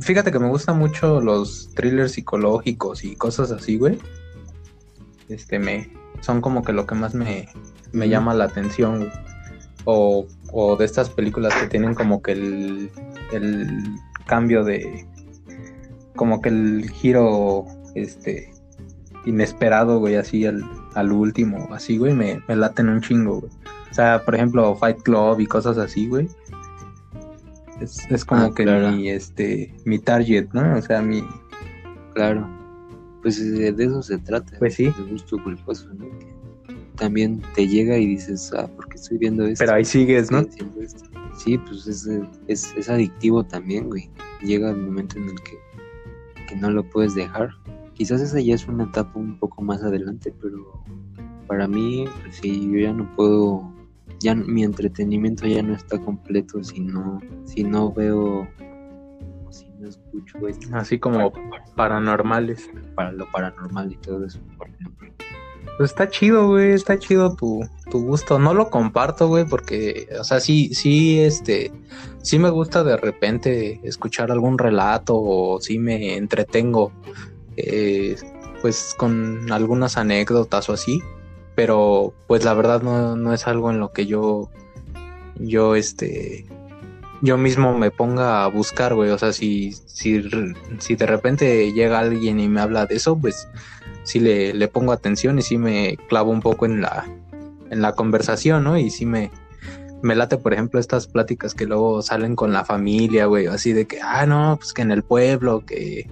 fíjate 0.00 0.32
que 0.32 0.38
me 0.38 0.48
gustan 0.48 0.78
mucho 0.78 1.20
los 1.20 1.70
thrillers 1.74 2.12
psicológicos 2.12 3.04
y 3.04 3.16
cosas 3.16 3.50
así, 3.52 3.78
güey. 3.78 3.98
Este 5.28 5.58
me 5.58 5.90
son 6.20 6.40
como 6.40 6.62
que 6.62 6.72
lo 6.72 6.86
que 6.86 6.94
más 6.94 7.14
me, 7.14 7.48
me 7.92 8.08
llama 8.08 8.34
la 8.34 8.44
atención, 8.44 8.98
güey. 8.98 9.10
O, 9.84 10.26
o 10.52 10.76
de 10.76 10.84
estas 10.84 11.10
películas 11.10 11.54
que 11.54 11.66
tienen 11.66 11.94
como 11.94 12.22
que 12.22 12.32
el, 12.32 12.90
el 13.32 13.96
cambio 14.26 14.62
de 14.62 15.06
como 16.14 16.40
que 16.40 16.50
el 16.50 16.88
giro 16.90 17.66
este 17.94 18.52
inesperado, 19.24 19.98
güey, 19.98 20.16
así 20.16 20.46
al, 20.46 20.64
al 20.94 21.12
último, 21.12 21.68
así, 21.72 21.98
güey, 21.98 22.14
me, 22.14 22.42
me 22.48 22.56
laten 22.56 22.88
un 22.88 23.00
chingo, 23.00 23.40
güey. 23.40 23.52
O 23.90 23.94
sea, 23.94 24.22
por 24.24 24.34
ejemplo, 24.34 24.74
Fight 24.74 25.02
Club 25.02 25.40
y 25.40 25.46
cosas 25.46 25.78
así, 25.78 26.08
güey. 26.08 26.28
Es, 27.82 28.10
es 28.10 28.24
como 28.24 28.42
Ah, 28.42 28.54
que 28.54 28.64
claro. 28.64 28.92
mi, 28.92 29.08
este, 29.08 29.74
mi 29.84 29.98
target, 29.98 30.48
¿no? 30.52 30.76
O 30.78 30.82
sea, 30.82 31.02
mi, 31.02 31.22
Claro. 32.14 32.46
Pues 33.22 33.40
eh, 33.40 33.72
de 33.72 33.84
eso 33.84 34.02
se 34.02 34.18
trata. 34.18 34.56
Pues 34.58 34.74
sí. 34.74 34.84
De 34.84 35.10
gusto 35.10 35.42
culposo, 35.42 35.88
¿no? 35.94 36.06
Que 36.18 36.26
también 36.96 37.40
te 37.54 37.66
llega 37.66 37.96
y 37.96 38.06
dices, 38.06 38.52
ah, 38.56 38.66
¿por 38.68 38.88
qué 38.88 38.96
estoy 38.96 39.18
viendo 39.18 39.46
esto? 39.46 39.64
pero 39.64 39.76
ahí 39.76 39.84
sigues, 39.84 40.30
¿no? 40.30 40.44
Sí, 41.38 41.56
pues 41.58 41.86
es, 41.86 42.06
eh, 42.06 42.22
es, 42.48 42.74
es 42.76 42.88
adictivo 42.90 43.42
también, 43.44 43.88
güey. 43.88 44.10
Llega 44.42 44.70
el 44.70 44.76
momento 44.76 45.18
en 45.18 45.24
el 45.30 45.40
que, 45.42 45.56
que 46.48 46.56
no 46.56 46.70
lo 46.70 46.84
puedes 46.90 47.14
dejar. 47.14 47.50
Quizás 47.94 48.20
esa 48.20 48.40
ya 48.40 48.54
es 48.54 48.66
una 48.68 48.84
etapa 48.84 49.18
un 49.18 49.38
poco 49.38 49.62
más 49.62 49.82
adelante, 49.82 50.34
pero 50.42 50.82
para 51.46 51.66
mí, 51.66 52.04
pues 52.22 52.36
sí, 52.36 52.68
yo 52.70 52.78
ya 52.80 52.92
no 52.92 53.10
puedo, 53.16 53.72
ya 54.22 54.34
mi 54.34 54.64
entretenimiento 54.64 55.46
ya 55.46 55.62
no 55.62 55.74
está 55.74 55.98
completo 55.98 56.62
si 56.62 56.80
no, 56.80 57.20
si 57.44 57.64
no 57.64 57.92
veo 57.92 58.48
o 59.46 59.52
si 59.52 59.66
no 59.78 59.88
escucho 59.88 60.48
esto 60.48 60.68
Así 60.72 60.98
como 60.98 61.32
paranormales. 61.76 62.70
para 62.94 63.12
lo 63.12 63.30
paranormal 63.30 63.92
y 63.92 63.96
todo 63.96 64.24
eso, 64.24 64.38
por 64.56 64.68
ejemplo. 64.68 65.08
Pues 65.78 65.90
está 65.90 66.08
chido, 66.08 66.48
güey, 66.48 66.72
está 66.72 66.98
chido 66.98 67.34
tu, 67.34 67.66
tu 67.90 68.04
gusto. 68.04 68.38
No 68.38 68.52
lo 68.52 68.68
comparto, 68.68 69.28
güey, 69.28 69.46
porque, 69.46 70.06
o 70.20 70.24
sea, 70.24 70.38
sí, 70.38 70.74
sí, 70.74 71.18
este, 71.20 71.72
sí 72.20 72.38
me 72.38 72.50
gusta 72.50 72.84
de 72.84 72.96
repente 72.96 73.80
escuchar 73.82 74.30
algún 74.30 74.58
relato 74.58 75.16
o 75.16 75.60
sí 75.60 75.78
me 75.78 76.16
entretengo, 76.16 76.92
eh, 77.56 78.16
pues 78.60 78.94
con 78.98 79.50
algunas 79.50 79.96
anécdotas 79.96 80.68
o 80.68 80.74
así, 80.74 81.02
pero 81.54 82.14
pues 82.26 82.44
la 82.44 82.54
verdad 82.54 82.82
no, 82.82 83.16
no 83.16 83.32
es 83.32 83.46
algo 83.46 83.70
en 83.70 83.78
lo 83.78 83.92
que 83.92 84.06
yo, 84.06 84.50
yo, 85.36 85.74
este, 85.74 86.46
yo 87.20 87.38
mismo 87.38 87.76
me 87.76 87.90
ponga 87.90 88.44
a 88.44 88.48
buscar, 88.48 88.94
güey. 88.94 89.10
O 89.10 89.18
sea, 89.18 89.32
si, 89.32 89.72
si, 89.72 90.22
si 90.78 90.96
de 90.96 91.06
repente 91.06 91.72
llega 91.72 92.00
alguien 92.00 92.40
y 92.40 92.48
me 92.48 92.60
habla 92.60 92.86
de 92.86 92.96
eso, 92.96 93.16
pues 93.16 93.48
sí 94.02 94.20
le, 94.20 94.52
le 94.54 94.68
pongo 94.68 94.92
atención 94.92 95.38
y 95.38 95.42
sí 95.42 95.58
me 95.58 95.96
clavo 96.08 96.30
un 96.30 96.40
poco 96.40 96.66
en 96.66 96.80
la, 96.80 97.06
en 97.70 97.82
la 97.82 97.92
conversación, 97.92 98.64
¿no? 98.64 98.76
Y 98.76 98.90
sí 98.90 99.06
me, 99.06 99.30
me 100.02 100.16
late, 100.16 100.36
por 100.36 100.52
ejemplo, 100.52 100.80
estas 100.80 101.06
pláticas 101.06 101.54
que 101.54 101.66
luego 101.66 102.02
salen 102.02 102.34
con 102.34 102.52
la 102.52 102.64
familia, 102.64 103.26
güey, 103.26 103.46
así 103.46 103.72
de 103.72 103.86
que, 103.86 104.00
ah, 104.02 104.26
no, 104.26 104.56
pues 104.58 104.72
que 104.72 104.82
en 104.82 104.90
el 104.90 105.04
pueblo, 105.04 105.64
que, 105.64 106.10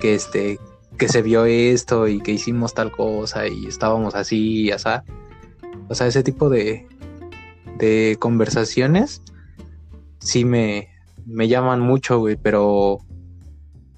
que 0.00 0.14
este, 0.14 0.58
que 0.98 1.08
se 1.08 1.22
vio 1.22 1.44
esto 1.44 2.08
y 2.08 2.20
que 2.20 2.32
hicimos 2.32 2.74
tal 2.74 2.90
cosa 2.90 3.46
y 3.46 3.66
estábamos 3.66 4.14
así 4.14 4.64
y 4.64 4.70
así. 4.72 4.88
O 5.88 5.94
sea, 5.94 6.06
ese 6.06 6.22
tipo 6.22 6.48
de, 6.50 6.86
de 7.78 8.16
conversaciones 8.18 9.22
sí 10.18 10.44
me, 10.44 10.88
me 11.24 11.48
llaman 11.48 11.80
mucho, 11.80 12.18
güey, 12.18 12.36
pero 12.36 12.98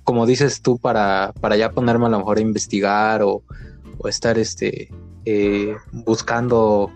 como 0.05 0.27
dices 0.27 0.61
tú, 0.63 0.79
para, 0.79 1.33
para 1.41 1.57
ya 1.57 1.71
ponerme 1.71 2.07
a 2.07 2.11
lo 2.11 2.19
mejor 2.19 2.39
a 2.39 2.43
investigar 2.43 3.23
o, 3.23 3.43
o 3.99 4.09
estar 4.09 4.39
este 4.39 4.89
eh, 5.25 5.77
buscando 5.93 6.91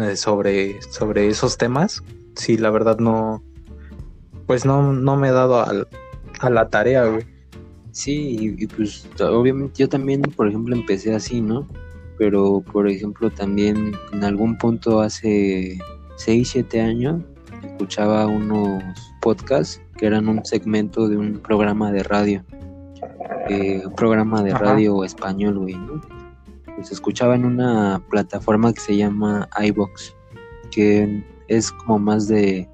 eh, 0.00 0.16
sobre, 0.16 0.80
sobre 0.82 1.28
esos 1.28 1.56
temas, 1.58 2.02
sí, 2.36 2.56
la 2.56 2.70
verdad 2.70 2.98
no, 2.98 3.42
pues 4.46 4.64
no, 4.64 4.92
no 4.92 5.16
me 5.16 5.28
he 5.28 5.32
dado 5.32 5.60
al- 5.62 5.88
a 6.40 6.50
la 6.50 6.68
tarea, 6.68 7.04
güey. 7.06 7.26
Sí, 7.96 8.36
y, 8.58 8.62
y 8.62 8.66
pues 8.66 9.08
obviamente 9.18 9.78
yo 9.78 9.88
también, 9.88 10.20
por 10.20 10.46
ejemplo, 10.46 10.76
empecé 10.76 11.14
así, 11.14 11.40
¿no? 11.40 11.66
Pero, 12.18 12.60
por 12.60 12.90
ejemplo, 12.90 13.30
también 13.30 13.92
en 14.12 14.22
algún 14.22 14.58
punto 14.58 15.00
hace 15.00 15.78
6, 16.16 16.46
7 16.46 16.82
años 16.82 17.22
escuchaba 17.64 18.26
unos 18.26 18.82
podcasts 19.22 19.80
que 19.96 20.04
eran 20.04 20.28
un 20.28 20.44
segmento 20.44 21.08
de 21.08 21.16
un 21.16 21.38
programa 21.38 21.90
de 21.90 22.02
radio. 22.02 22.44
eh, 23.48 23.80
un 23.86 23.94
programa 23.94 24.42
de 24.42 24.52
Ajá. 24.52 24.62
radio 24.64 25.02
español, 25.02 25.58
güey, 25.58 25.74
¿no? 25.76 26.02
Pues 26.74 26.92
escuchaba 26.92 27.34
en 27.34 27.46
una 27.46 28.02
plataforma 28.10 28.74
que 28.74 28.80
se 28.80 28.94
llama 28.94 29.48
iBox, 29.58 30.14
que 30.70 31.24
es 31.48 31.72
como 31.72 31.98
más 31.98 32.28
de, 32.28 32.68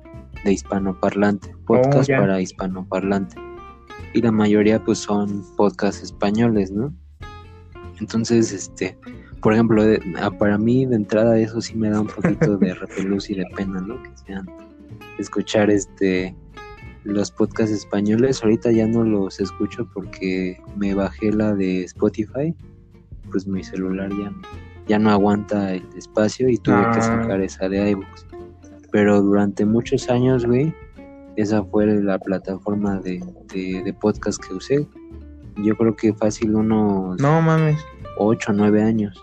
de 0.44 0.52
hispanoparlante, 0.52 1.54
podcast 1.64 2.08
ya. 2.08 2.18
para 2.18 2.40
hispanoparlante 2.40 3.51
y 4.14 4.20
la 4.22 4.32
mayoría 4.32 4.82
pues 4.84 4.98
son 4.98 5.44
podcasts 5.56 6.02
españoles, 6.02 6.70
¿no? 6.70 6.92
Entonces, 8.00 8.52
este, 8.52 8.96
por 9.40 9.52
ejemplo, 9.54 9.84
de- 9.84 10.00
ah, 10.20 10.30
para 10.30 10.58
mí 10.58 10.86
de 10.86 10.96
entrada 10.96 11.38
eso 11.38 11.60
sí 11.60 11.74
me 11.76 11.90
da 11.90 12.00
un 12.00 12.06
poquito 12.08 12.56
de 12.58 12.74
repelús 12.74 13.30
y 13.30 13.34
de 13.34 13.44
pena, 13.56 13.80
¿no? 13.80 14.02
Que 14.02 14.10
sean 14.26 14.46
escuchar 15.18 15.70
este 15.70 16.34
los 17.04 17.32
podcasts 17.32 17.74
españoles, 17.74 18.42
ahorita 18.44 18.70
ya 18.70 18.86
no 18.86 19.02
los 19.02 19.40
escucho 19.40 19.88
porque 19.92 20.60
me 20.76 20.94
bajé 20.94 21.32
la 21.32 21.52
de 21.52 21.82
Spotify, 21.82 22.54
pues 23.32 23.44
mi 23.46 23.64
celular 23.64 24.08
ya, 24.10 24.32
ya 24.86 24.98
no 25.00 25.10
aguanta 25.10 25.74
el 25.74 25.84
espacio 25.96 26.48
y 26.48 26.58
tuve 26.58 26.80
que 26.92 26.98
Ah. 26.98 27.02
sacar 27.02 27.40
esa 27.40 27.68
de 27.68 27.90
iVoox. 27.90 28.26
Pero 28.92 29.20
durante 29.20 29.64
muchos 29.64 30.08
años, 30.10 30.46
güey, 30.46 30.72
esa 31.36 31.64
fue 31.64 31.86
la 31.86 32.18
plataforma 32.18 33.00
de, 33.00 33.22
de, 33.52 33.82
de 33.82 33.94
podcast 33.94 34.42
que 34.42 34.54
usé. 34.54 34.86
Yo 35.64 35.76
creo 35.76 35.94
que 35.96 36.14
fácil 36.14 36.54
unos 36.54 37.20
No 37.20 37.42
mames. 37.42 37.78
8 38.18 38.52
o 38.52 38.54
9 38.54 38.82
años. 38.82 39.22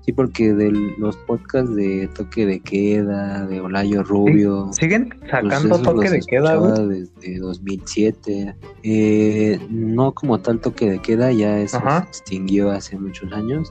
Sí, 0.00 0.12
porque 0.12 0.54
de 0.54 0.70
los 0.70 1.18
podcasts 1.18 1.74
de 1.74 2.08
Toque 2.14 2.46
de 2.46 2.60
Queda, 2.60 3.46
de 3.46 3.60
Olayo 3.60 4.02
Rubio, 4.02 4.70
¿Siguen 4.72 5.10
pues 5.10 5.30
sacando 5.30 5.78
toque 5.82 6.08
de 6.08 6.20
queda, 6.20 6.56
güey? 6.56 6.88
desde 6.88 7.38
2007. 7.40 8.56
Eh, 8.84 9.58
no 9.68 10.12
como 10.12 10.40
tal 10.40 10.60
Toque 10.60 10.90
de 10.90 10.98
Queda, 11.00 11.30
ya 11.32 11.58
eso 11.60 11.76
Ajá. 11.76 12.04
se 12.04 12.08
extinguió 12.08 12.70
hace 12.70 12.98
muchos 12.98 13.30
años. 13.32 13.70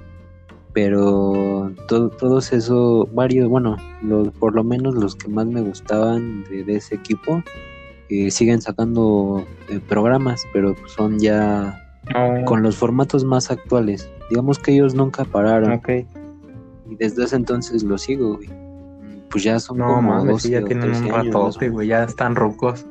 Pero 0.74 1.57
todo, 1.88 2.10
todos 2.10 2.54
esos, 2.54 3.14
varios, 3.14 3.48
bueno, 3.50 3.78
los, 4.02 4.30
por 4.34 4.54
lo 4.56 4.64
menos 4.64 4.96
los 4.96 5.16
que 5.16 5.28
más 5.28 5.46
me 5.48 5.62
gustaban 5.62 6.44
de, 6.46 6.64
de 6.64 6.76
ese 6.76 6.96
equipo, 6.96 7.44
eh, 8.10 8.32
siguen 8.32 8.62
sacando 8.62 9.44
eh, 9.70 9.80
programas, 9.88 10.44
pero 10.54 10.76
son 10.96 11.20
ya 11.20 11.84
No. 12.14 12.46
con 12.46 12.62
los 12.64 12.78
formatos 12.78 13.24
más 13.26 13.52
actuales. 13.52 14.10
Digamos 14.30 14.60
que 14.60 14.74
ellos 14.74 14.94
nunca 14.94 15.26
pararon 15.26 15.74
Ok. 15.74 15.90
y 16.90 16.96
desde 16.96 17.24
ese 17.26 17.36
entonces 17.36 17.84
lo 17.84 17.98
sigo, 17.98 18.36
güey. 18.36 18.50
Pues 19.30 19.44
ya 19.44 19.60
son 19.60 19.80
No 19.80 19.88
como 19.88 20.02
mames, 20.14 20.28
12 20.34 20.48
sí, 20.48 20.54
ya 20.54 20.64
tienen 20.64 20.92
13 20.92 21.04
un 21.06 21.12
ratote, 21.12 21.70
güey, 21.70 21.88
ya 21.90 22.04
están 22.06 22.36
rucos. 22.36 22.86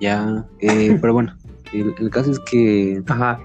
Ya, 0.00 0.46
eh, 0.60 0.96
pero 1.00 1.12
bueno, 1.12 1.34
el, 1.74 1.94
el 1.98 2.10
caso 2.10 2.30
es 2.30 2.38
que 2.40 3.02
Ajá. 3.06 3.38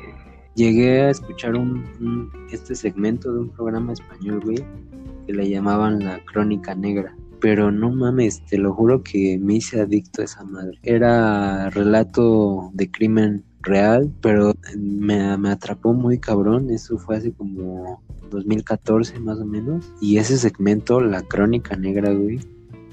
Llegué 0.60 1.02
a 1.04 1.10
escuchar 1.10 1.56
un, 1.56 1.86
un- 2.02 2.30
este 2.52 2.76
segmento 2.76 3.32
de 3.34 3.40
un 3.40 3.50
programa 3.50 3.94
español, 3.94 4.42
güey, 4.44 4.58
que 5.26 5.34
le 5.34 5.50
llamaban 5.50 6.04
La 6.04 6.20
Crónica 6.26 6.76
Negra. 6.76 7.16
Pero 7.40 7.72
no 7.72 7.90
mames, 7.90 8.44
te 8.46 8.58
lo 8.58 8.74
juro 8.74 9.02
que 9.02 9.40
me 9.42 9.56
hice 9.56 9.80
adicto 9.80 10.22
a 10.22 10.26
esa 10.26 10.44
madre. 10.44 10.78
Era 10.84 11.70
relato 11.70 12.70
de 12.74 12.92
crimen 12.92 13.46
real, 13.62 14.12
pero 14.22 14.54
me, 14.78 15.50
atrapó 15.50 15.94
muy 15.94 16.18
cabrón. 16.20 16.70
Eso 16.70 16.98
fue 16.98 17.16
hace 17.16 17.32
como 17.32 18.02
2014 18.30 19.18
más 19.22 19.40
o 19.40 19.46
menos. 19.46 19.90
Y 20.02 20.18
ese 20.18 20.38
segmento, 20.38 21.00
La 21.00 21.22
Crónica 21.22 21.78
Negra, 21.78 22.12
güey, 22.12 22.40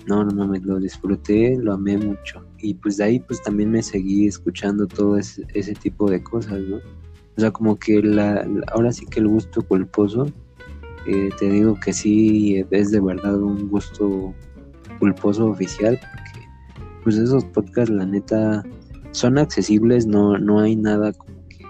no, 0.06 0.22
no 0.22 0.32
mames, 0.32 0.62
lo 0.62 0.78
disfruté, 0.78 1.56
lo 1.56 1.72
amé 1.72 1.98
mucho. 1.98 2.44
Y 2.58 2.74
pues 2.74 2.98
de 2.98 3.04
ahí 3.04 3.18
pues 3.18 3.42
también 3.42 3.72
me 3.72 3.82
seguí 3.82 4.28
escuchando 4.28 4.86
todo 4.86 5.18
ese 5.18 5.74
tipo 5.74 6.08
de 6.08 6.22
cosas, 6.22 6.60
¿no? 6.60 6.78
O 7.36 7.40
sea, 7.40 7.50
como 7.50 7.76
que 7.78 8.02
la, 8.02 8.44
la- 8.46 8.64
ahora 8.72 8.92
sí 8.92 9.06
que 9.06 9.20
el 9.20 9.28
gusto 9.28 9.62
culposo, 9.62 10.26
eh, 11.06 11.28
te 11.38 11.50
digo 11.50 11.74
que 11.78 11.92
sí 11.92 12.64
es 12.70 12.90
de 12.90 13.00
verdad 13.00 13.36
un 13.40 13.68
gusto 13.68 14.34
culposo 14.98 15.46
oficial, 15.46 15.98
porque 16.00 16.48
pues 17.04 17.16
esos 17.16 17.44
podcasts 17.44 17.90
la 17.94 18.06
neta 18.06 18.64
son 19.12 19.38
accesibles, 19.38 20.06
no, 20.06 20.38
no 20.38 20.60
hay 20.60 20.76
nada 20.76 21.12
como 21.12 21.34
que 21.48 21.64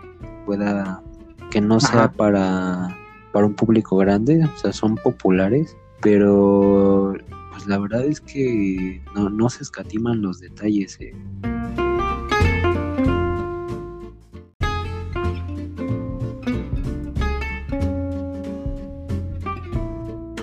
pueda, 0.46 1.02
que 1.50 1.60
no 1.60 1.80
sea 1.80 2.04
Ajá. 2.04 2.12
para, 2.12 2.96
para 3.32 3.46
un 3.46 3.54
público 3.54 3.96
grande, 3.96 4.44
o 4.44 4.56
sea, 4.58 4.72
son 4.72 4.94
populares, 4.96 5.76
pero 6.00 7.14
pues 7.50 7.66
la 7.66 7.78
verdad 7.78 8.04
es 8.04 8.20
que 8.20 9.02
no, 9.14 9.28
no 9.30 9.48
se 9.50 9.64
escatiman 9.64 10.22
los 10.22 10.40
detalles, 10.40 10.96
eh. 11.00 11.12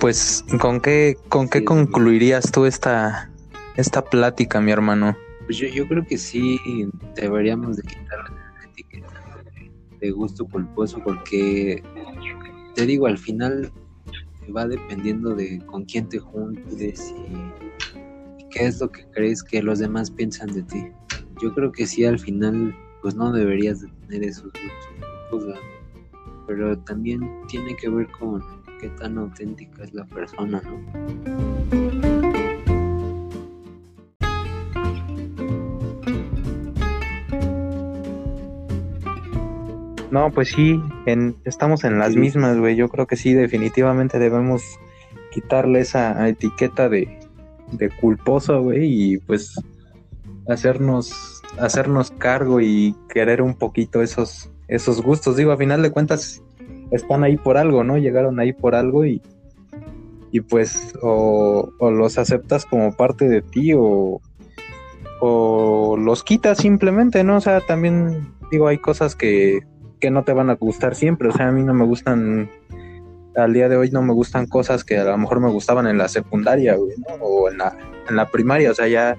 Pues, 0.03 0.43
¿con 0.59 0.81
qué, 0.81 1.15
con 1.29 1.47
qué 1.47 1.59
Sí, 1.59 1.63
concluirías 1.63 2.51
tú 2.51 2.65
esta, 2.65 3.31
esta 3.77 4.03
plática, 4.03 4.59
mi 4.59 4.69
hermano? 4.69 5.15
Pues 5.45 5.57
yo, 5.59 5.69
yo 5.69 5.87
creo 5.87 6.05
que 6.05 6.17
sí 6.17 6.59
deberíamos 7.15 7.77
de 7.77 7.83
quitarle 7.83 8.35
la 8.35 8.69
etiqueta 8.69 9.41
de, 9.45 9.71
de 10.01 10.11
gusto 10.11 10.45
culposo 10.45 10.99
porque 11.05 11.81
te 12.75 12.85
digo, 12.85 13.07
al 13.07 13.17
final 13.17 13.71
va 14.53 14.67
dependiendo 14.67 15.35
de 15.35 15.59
con 15.67 15.85
quién 15.85 16.09
te 16.09 16.19
juntes 16.19 17.15
y, 17.29 18.49
qué 18.49 18.65
es 18.65 18.81
lo 18.81 18.91
que 18.91 19.05
crees 19.11 19.41
que 19.41 19.63
los 19.63 19.79
demás 19.79 20.11
piensan 20.11 20.51
de 20.53 20.63
ti. 20.63 20.85
Yo 21.41 21.53
creo 21.53 21.71
que 21.71 21.87
sí, 21.87 22.03
al 22.03 22.19
final, 22.19 22.75
pues 23.01 23.15
no 23.15 23.31
deberías 23.31 23.79
de 23.79 23.87
tener 24.01 24.25
esos 24.25 24.51
gustos, 25.31 25.57
pero 26.45 26.77
también 26.79 27.21
tiene 27.47 27.73
que 27.77 27.87
ver 27.87 28.11
con 28.11 28.62
qué 28.83 28.89
tan 28.89 29.17
auténtica 29.17 29.81
es 29.81 29.93
la 29.93 30.03
persona, 30.03 30.61
¿no? 30.61 30.77
No, 40.11 40.31
pues 40.31 40.49
sí, 40.49 40.81
en, 41.05 41.37
estamos 41.45 41.85
en 41.85 41.97
las 41.97 42.17
mismas, 42.17 42.59
güey. 42.59 42.75
Yo 42.75 42.89
creo 42.89 43.07
que 43.07 43.15
sí, 43.15 43.33
definitivamente 43.33 44.19
debemos 44.19 44.61
quitarle 45.31 45.79
esa 45.79 46.27
etiqueta 46.27 46.89
de, 46.89 47.21
de 47.71 47.89
culposo, 47.89 48.61
güey, 48.61 49.13
y 49.13 49.17
pues 49.19 49.55
hacernos 50.49 51.41
hacernos 51.57 52.11
cargo 52.11 52.59
y 52.59 52.95
querer 53.07 53.41
un 53.41 53.53
poquito 53.53 54.01
esos 54.01 54.51
esos 54.67 55.01
gustos. 55.01 55.37
Digo, 55.37 55.53
a 55.53 55.57
final 55.57 55.81
de 55.81 55.91
cuentas 55.91 56.42
están 56.93 57.23
ahí 57.23 57.37
por 57.37 57.57
algo, 57.57 57.83
¿no? 57.83 57.97
Llegaron 57.97 58.39
ahí 58.39 58.53
por 58.53 58.75
algo 58.75 59.05
y 59.05 59.21
y 60.31 60.41
pues 60.41 60.93
o, 61.03 61.69
los 61.79 62.17
aceptas 62.17 62.65
como 62.65 62.91
parte 62.93 63.27
de 63.27 63.41
ti 63.41 63.73
o 63.75 64.19
o 65.21 65.95
los 65.97 66.23
quitas 66.23 66.57
simplemente, 66.57 67.23
¿no? 67.23 67.37
O 67.37 67.41
sea, 67.41 67.61
también 67.61 68.33
digo, 68.51 68.67
hay 68.67 68.77
cosas 68.77 69.15
que 69.15 69.61
que 70.03 70.11
no 70.11 70.23
te 70.23 70.33
van 70.33 70.49
a 70.49 70.55
gustar 70.55 70.95
siempre. 70.95 71.29
O 71.29 71.31
sea, 71.31 71.47
a 71.47 71.51
mí 71.53 71.63
no 71.63 71.73
me 71.73 71.85
gustan, 71.85 72.49
al 73.37 73.53
día 73.53 73.69
de 73.69 73.77
hoy 73.77 73.89
no 73.89 74.01
me 74.01 74.11
gustan 74.11 74.47
cosas 74.47 74.83
que 74.83 74.97
a 74.97 75.05
lo 75.05 75.17
mejor 75.17 75.39
me 75.39 75.49
gustaban 75.49 75.87
en 75.87 75.97
la 75.97 76.09
secundaria. 76.09 76.75
O 77.21 77.49
en 77.49 77.57
la, 77.57 77.77
en 78.09 78.17
la 78.17 78.29
primaria, 78.29 78.71
o 78.71 78.73
sea, 78.73 78.89
ya, 78.89 79.15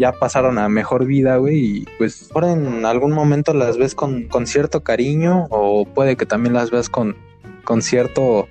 ya 0.00 0.12
pasaron 0.12 0.58
a 0.58 0.68
mejor 0.70 1.04
vida, 1.04 1.36
güey, 1.36 1.58
y 1.58 1.86
pues 1.98 2.30
ahora 2.34 2.52
en 2.52 2.86
algún 2.86 3.12
momento 3.12 3.52
las 3.52 3.76
ves 3.76 3.94
con, 3.94 4.28
con 4.28 4.46
cierto 4.46 4.82
cariño 4.82 5.46
o 5.50 5.84
puede 5.84 6.16
que 6.16 6.24
también 6.24 6.54
las 6.54 6.70
veas 6.70 6.88
con, 6.88 7.16
con 7.64 7.82
cierto... 7.82 8.48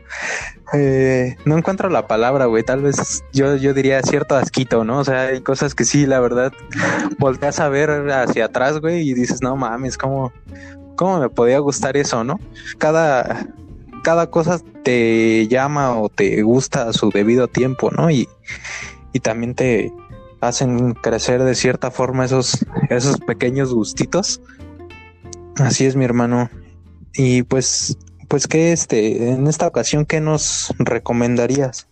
Eh, 0.71 1.35
no 1.45 1.57
encuentro 1.57 1.89
la 1.89 2.05
palabra, 2.05 2.45
güey. 2.45 2.61
Tal 2.61 2.83
vez 2.83 3.23
yo, 3.33 3.55
yo 3.55 3.73
diría 3.73 4.03
cierto 4.03 4.35
asquito, 4.35 4.83
¿no? 4.83 4.99
O 4.99 5.03
sea, 5.03 5.21
hay 5.21 5.41
cosas 5.41 5.73
que 5.73 5.83
sí, 5.83 6.05
la 6.05 6.19
verdad, 6.19 6.53
volteas 7.17 7.59
a 7.59 7.69
ver 7.69 7.89
hacia 8.11 8.45
atrás, 8.45 8.79
güey, 8.79 9.09
y 9.09 9.15
dices, 9.15 9.41
no 9.41 9.55
mames, 9.55 9.97
como, 9.97 10.31
cómo 10.95 11.19
me 11.19 11.29
podía 11.29 11.57
gustar 11.57 11.97
eso, 11.97 12.23
¿no? 12.23 12.39
Cada, 12.77 13.47
cada 14.03 14.29
cosa 14.29 14.61
te 14.83 15.47
llama 15.47 15.99
o 15.99 16.09
te 16.09 16.43
gusta 16.43 16.89
a 16.89 16.93
su 16.93 17.09
debido 17.09 17.47
tiempo, 17.47 17.89
¿no? 17.89 18.11
Y, 18.11 18.29
y 19.13 19.19
también 19.21 19.55
te 19.55 19.91
hacen 20.41 20.93
crecer 20.93 21.43
de 21.43 21.55
cierta 21.55 21.91
forma 21.91 22.25
esos, 22.25 22.65
esos 22.89 23.19
pequeños 23.19 23.73
gustitos. 23.73 24.41
Así 25.57 25.85
es, 25.85 25.95
mi 25.95 26.05
hermano. 26.05 26.49
Y 27.13 27.43
pues, 27.43 27.97
pues 28.27 28.47
que 28.47 28.71
este, 28.71 29.29
en 29.31 29.47
esta 29.47 29.67
ocasión, 29.67 30.05
¿qué 30.05 30.21
nos 30.21 30.73
recomendarías? 30.79 31.89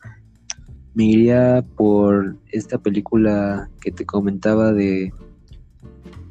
Me 0.94 1.06
iría 1.06 1.64
por 1.76 2.38
esta 2.52 2.78
película 2.78 3.70
que 3.82 3.92
te 3.92 4.06
comentaba 4.06 4.74
de 4.74 5.14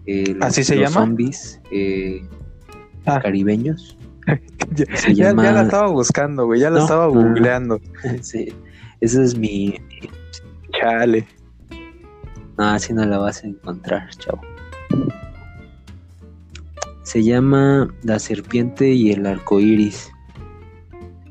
eh, 0.07 0.37
¿Así 0.41 0.65
se 0.65 0.77
llama? 0.77 1.01
Zombies. 1.01 1.61
Eh, 1.71 2.23
Ah. 3.07 3.21
caribeños. 3.21 3.97
ya, 5.15 5.33
la 5.33 5.63
estaba 5.63 5.87
buscando, 5.89 6.47
güey, 6.47 6.61
ya 6.61 6.71
la 6.71 6.81
estaba 6.81 7.07
googleando. 7.07 7.81
sí, 8.21 8.53
ese 9.01 9.23
es 9.23 9.39
mi... 9.39 9.75
Chale. 10.73 11.27
No, 12.59 12.65
así 12.65 12.93
no 12.93 13.05
la 13.05 13.19
vas 13.19 13.45
a 13.45 13.49
encontrar, 13.49 14.09
chavo. 14.17 14.41
Se 17.03 17.23
llama 17.23 17.89
La 18.03 18.19
serpiente 18.19 18.93
y 18.93 19.13
el 19.13 19.27
arco 19.27 19.61
iris. 19.61 20.11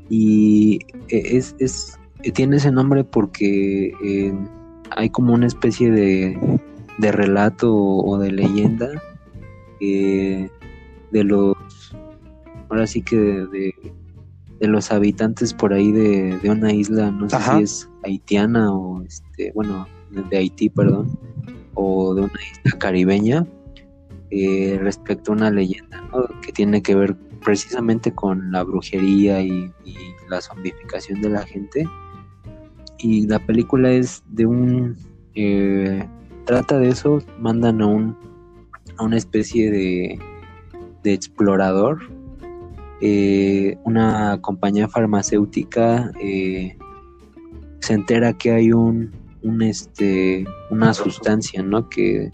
Y 0.08 0.78
e, 1.08 1.36
es, 1.36 1.54
es, 1.58 1.98
tiene 2.34 2.56
ese 2.56 2.70
nombre 2.70 3.04
porque 3.04 3.92
eh, 4.04 4.34
hay 4.90 5.10
como 5.10 5.34
una 5.34 5.46
especie 5.46 5.90
de, 5.90 6.60
de 6.98 7.12
relato 7.12 7.74
o 7.74 8.18
de 8.18 8.32
leyenda 8.32 8.88
eh, 9.80 10.48
de 11.12 11.24
los 11.24 11.56
ahora 12.68 12.86
sí 12.86 13.02
que 13.02 13.16
de, 13.16 13.74
los 14.60 14.90
habitantes 14.90 15.52
por 15.52 15.72
ahí 15.72 15.92
de, 15.92 16.38
una 16.48 16.72
isla, 16.72 17.10
no 17.10 17.28
sé 17.28 17.36
si 17.38 17.62
es 17.62 17.90
haitiana 18.04 18.72
o 18.72 19.02
este, 19.02 19.52
bueno, 19.54 19.86
de 20.22 20.36
Haití, 20.38 20.68
perdón, 20.68 21.18
o 21.74 22.14
de 22.14 22.22
una 22.22 22.32
isla 22.32 22.78
caribeña, 22.78 23.46
eh, 24.30 24.78
respecto 24.80 25.32
a 25.32 25.36
una 25.36 25.50
leyenda 25.50 26.02
que 26.42 26.52
tiene 26.52 26.82
que 26.82 26.94
ver 26.94 27.16
precisamente 27.44 28.12
con 28.12 28.50
la 28.50 28.64
brujería 28.64 29.40
y, 29.42 29.72
la 30.28 30.40
zombificación 30.40 31.22
de 31.22 31.30
la 31.30 31.44
gente. 31.44 31.88
Y 32.98 33.28
la 33.28 33.38
película 33.38 33.92
es 33.92 34.24
de 34.30 34.46
un... 34.46 34.96
Eh, 35.36 36.04
trata 36.44 36.78
de 36.78 36.88
eso, 36.88 37.22
mandan 37.38 37.80
a 37.80 37.86
un 37.86 38.16
a 38.98 39.04
una 39.04 39.18
especie 39.18 39.70
de, 39.70 40.18
de 41.02 41.12
explorador 41.12 42.00
eh, 43.00 43.76
una 43.84 44.40
compañía 44.40 44.88
farmacéutica 44.88 46.10
se 47.80 47.94
entera 47.94 48.32
que 48.32 48.50
hay 48.50 48.72
un, 48.72 49.12
este 49.62 50.46
una 50.70 50.92
sustancia 50.94 51.62
¿no? 51.62 51.88
que, 51.88 52.32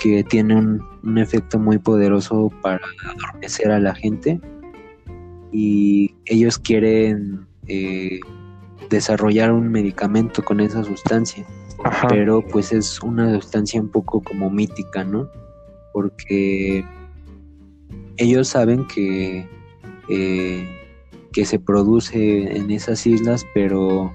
que 0.00 0.24
tiene 0.24 0.56
un, 0.56 0.92
efecto 1.18 1.58
muy 1.58 1.78
poderoso 1.78 2.50
para 2.62 2.80
adormecer 3.10 3.72
a 3.72 3.80
la 3.80 3.94
gente. 3.94 4.40
Y 5.50 6.14
ellos 6.26 6.58
quieren 6.58 7.46
eh, 7.66 8.20
desarrollar 8.88 9.52
un 9.52 9.68
medicamento 9.68 10.44
con 10.44 10.60
esa 10.60 10.84
sustancia. 10.84 11.44
Pero 12.08 12.46
pues 12.46 12.72
es 12.72 13.00
una 13.02 13.34
sustancia 13.34 13.80
un 13.80 13.88
poco 13.88 14.22
como 14.22 14.48
mítica 14.48 15.02
no 15.02 15.28
porque 15.92 16.84
ellos 18.16 18.48
saben 18.48 18.86
que 18.86 19.46
eh, 20.08 20.66
que 21.32 21.44
se 21.44 21.58
produce 21.58 22.56
en 22.56 22.70
esas 22.70 23.06
islas, 23.06 23.46
pero 23.54 24.12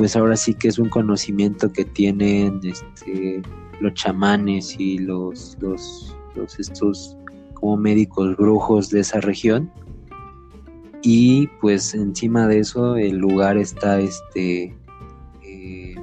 pues 0.00 0.16
ahora 0.16 0.34
sí 0.34 0.54
que 0.54 0.68
es 0.68 0.78
un 0.78 0.88
conocimiento 0.88 1.70
que 1.70 1.84
tienen 1.84 2.58
este, 2.64 3.42
los 3.80 3.92
chamanes 3.92 4.74
y 4.78 4.96
los, 4.96 5.58
los, 5.60 6.16
estos 6.58 7.18
como 7.52 7.76
médicos 7.76 8.34
brujos 8.38 8.88
de 8.88 9.00
esa 9.00 9.20
región. 9.20 9.70
Y 11.02 11.48
pues 11.60 11.92
encima 11.92 12.46
de 12.46 12.60
eso 12.60 12.96
el 12.96 13.18
lugar 13.18 13.58
está 13.58 14.00
este 14.00 14.74
eh, 15.42 15.94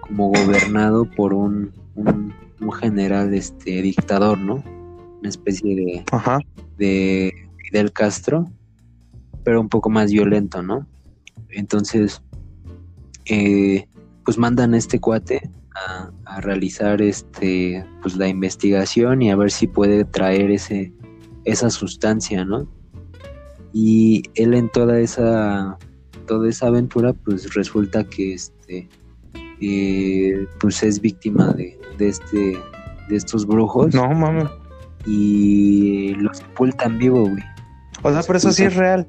como 0.00 0.30
gobernado 0.30 1.04
por 1.04 1.32
un, 1.32 1.70
un, 1.94 2.34
general 2.72 3.32
este 3.34 3.82
dictador 3.82 4.36
no 4.36 4.64
una 5.20 5.28
especie 5.28 5.76
de 5.76 6.04
de 6.76 7.32
del 7.70 7.92
Castro, 7.92 8.50
pero 9.44 9.60
un 9.60 9.68
poco 9.68 9.90
más 9.90 10.10
violento, 10.10 10.60
¿no? 10.60 10.88
Entonces, 11.50 12.20
eh, 13.26 13.86
pues 14.24 14.38
mandan 14.38 14.74
a 14.74 14.78
este 14.78 15.00
cuate 15.00 15.50
a, 15.74 16.40
realizar 16.40 17.02
este, 17.02 17.84
pues 18.00 18.16
la 18.16 18.28
investigación 18.28 19.20
y 19.22 19.30
a 19.30 19.36
ver 19.36 19.50
si 19.50 19.66
puede 19.66 20.04
traer 20.04 20.50
ese, 20.50 20.92
esa 21.44 21.70
sustancia, 21.70 22.44
¿no? 22.44 22.66
Y 23.72 24.22
él 24.34 24.54
en 24.54 24.68
toda 24.70 24.98
esa, 25.00 25.78
toda 26.26 26.48
esa 26.48 26.68
aventura, 26.68 27.12
pues 27.12 27.54
resulta 27.54 28.04
que 28.04 28.34
este, 28.34 28.88
eh, 29.60 30.46
pues 30.60 30.82
es 30.82 31.00
víctima 31.00 31.52
de, 31.52 31.78
de 31.98 32.08
este, 32.08 32.58
de 33.08 33.16
estos 33.16 33.46
brujos. 33.46 33.94
No, 33.94 34.08
mames. 34.08 34.48
Y 35.06 36.14
lo 36.14 36.32
sepultan 36.32 36.98
vivo, 36.98 37.22
güey. 37.22 37.42
O 38.02 38.12
sea, 38.12 38.22
pero 38.22 38.38
eso 38.38 38.52
sí 38.52 38.64
es 38.64 38.76
real. 38.76 39.06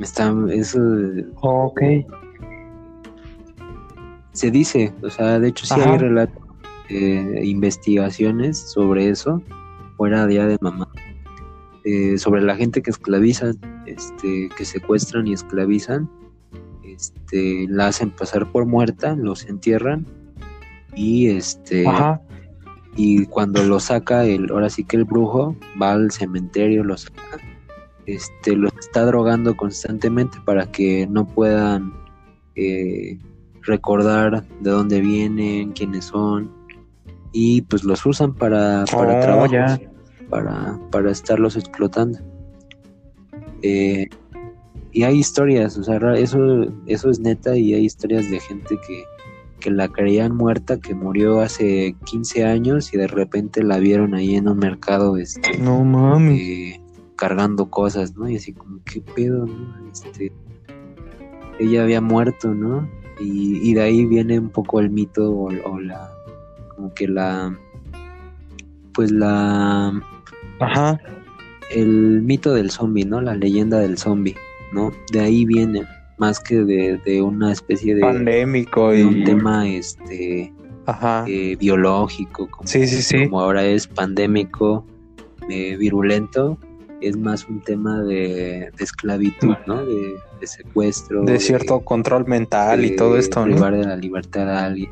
Está, 0.00 0.34
eso. 0.50 0.80
ok. 1.40 1.80
Se 4.38 4.52
dice, 4.52 4.92
o 5.02 5.10
sea, 5.10 5.40
de 5.40 5.48
hecho 5.48 5.66
sí 5.66 5.74
hay 5.80 5.98
relatos, 5.98 6.40
investigaciones 7.42 8.56
sobre 8.56 9.08
eso, 9.08 9.42
fuera 9.96 10.28
día 10.28 10.46
de 10.46 10.56
mamá, 10.60 10.88
eh, 11.84 12.18
sobre 12.18 12.42
la 12.42 12.54
gente 12.54 12.80
que 12.80 12.90
esclavizan, 12.90 13.58
este, 13.86 14.48
que 14.56 14.64
secuestran 14.64 15.26
y 15.26 15.32
esclavizan, 15.32 16.08
este, 16.84 17.66
la 17.68 17.88
hacen 17.88 18.10
pasar 18.10 18.52
por 18.52 18.64
muerta, 18.64 19.16
los 19.16 19.44
entierran 19.46 20.06
y 20.94 21.30
este. 21.30 21.88
Ajá 21.88 22.20
y 22.96 23.26
cuando 23.26 23.62
lo 23.62 23.78
saca 23.78 24.24
el 24.24 24.50
ahora 24.50 24.68
sí 24.68 24.82
que 24.82 24.96
el 24.96 25.04
brujo 25.04 25.54
va 25.80 25.92
al 25.92 26.10
cementerio 26.10 26.82
lo 26.82 26.96
saca 26.96 27.38
este, 28.06 28.56
los 28.56 28.72
está 28.78 29.04
drogando 29.04 29.56
constantemente 29.56 30.38
para 30.44 30.70
que 30.72 31.06
no 31.06 31.26
puedan 31.26 31.92
eh, 32.56 33.18
recordar 33.68 34.44
de 34.60 34.70
dónde 34.70 35.00
vienen, 35.00 35.70
quiénes 35.72 36.06
son, 36.06 36.50
y 37.32 37.62
pues 37.62 37.84
los 37.84 38.04
usan 38.04 38.34
para, 38.34 38.84
para 38.90 39.18
Oh, 39.18 39.20
trabajos, 39.20 39.52
ya. 39.52 39.80
para, 40.28 40.78
para 40.90 41.10
estarlos 41.12 41.54
explotando. 41.56 42.18
Eh, 43.62 44.08
y 44.92 45.02
hay 45.04 45.18
historias, 45.18 45.76
o 45.78 45.84
sea, 45.84 45.98
eso, 46.16 46.38
eso 46.86 47.10
es 47.10 47.20
neta 47.20 47.56
y 47.56 47.74
hay 47.74 47.84
historias 47.84 48.30
de 48.30 48.40
gente 48.40 48.78
que, 48.86 49.04
que 49.60 49.70
la 49.70 49.88
creían 49.88 50.34
muerta, 50.34 50.78
que 50.78 50.94
murió 50.94 51.40
hace 51.40 51.94
15 52.04 52.44
años 52.44 52.92
y 52.94 52.96
de 52.96 53.06
repente 53.06 53.62
la 53.62 53.78
vieron 53.78 54.14
ahí 54.14 54.36
en 54.36 54.48
un 54.48 54.58
mercado 54.58 55.16
este, 55.18 55.58
No 55.58 55.84
mames. 55.84 56.40
eh, 56.40 56.80
cargando 57.16 57.68
cosas, 57.68 58.16
¿no? 58.16 58.28
Y 58.28 58.36
así 58.36 58.52
como, 58.52 58.78
¿qué 58.84 59.00
pedo, 59.00 59.44
no? 59.46 59.90
Este, 59.92 60.32
ella 61.58 61.82
había 61.82 62.00
muerto, 62.00 62.54
¿no? 62.54 62.88
Y, 63.20 63.70
y 63.70 63.74
de 63.74 63.82
ahí 63.82 64.04
viene 64.06 64.38
un 64.38 64.50
poco 64.50 64.80
el 64.80 64.90
mito 64.90 65.30
o, 65.30 65.46
o 65.64 65.80
la, 65.80 66.10
como 66.76 66.92
que 66.94 67.08
la, 67.08 67.56
pues 68.94 69.10
la, 69.10 69.92
Ajá. 70.60 71.00
el 71.74 72.22
mito 72.22 72.54
del 72.54 72.70
zombie, 72.70 73.04
¿no? 73.04 73.20
La 73.20 73.34
leyenda 73.34 73.78
del 73.80 73.98
zombie, 73.98 74.36
¿no? 74.72 74.92
De 75.12 75.20
ahí 75.20 75.44
viene, 75.44 75.82
más 76.18 76.40
que 76.40 76.56
de, 76.64 76.98
de 77.04 77.22
una 77.22 77.52
especie 77.52 77.94
de, 77.94 78.00
Pandémico 78.02 78.90
de 78.90 79.04
un 79.04 79.18
y. 79.18 79.24
tema, 79.24 79.68
este, 79.68 80.52
Ajá. 80.86 81.24
eh, 81.28 81.56
biológico, 81.56 82.48
como, 82.48 82.66
Sí, 82.68 82.86
sí, 82.86 83.02
sí. 83.02 83.24
como 83.24 83.40
ahora 83.40 83.64
es 83.64 83.86
pandémico, 83.86 84.84
eh, 85.50 85.76
virulento, 85.76 86.58
es 87.00 87.16
más 87.16 87.48
un 87.48 87.60
tema 87.60 88.02
de, 88.02 88.70
de 88.76 88.84
esclavitud, 88.84 89.54
¿no? 89.66 89.84
De, 89.84 90.16
de 90.40 90.46
secuestro. 90.46 91.24
De 91.24 91.38
cierto 91.38 91.80
control 91.80 92.26
mental 92.26 92.84
y 92.84 92.96
todo 92.96 93.16
esto, 93.16 93.40
¿no? 93.40 93.52
privar 93.52 93.76
de 93.76 93.84
la 93.84 93.96
libertad 93.96 94.48
a 94.50 94.66
alguien. 94.66 94.90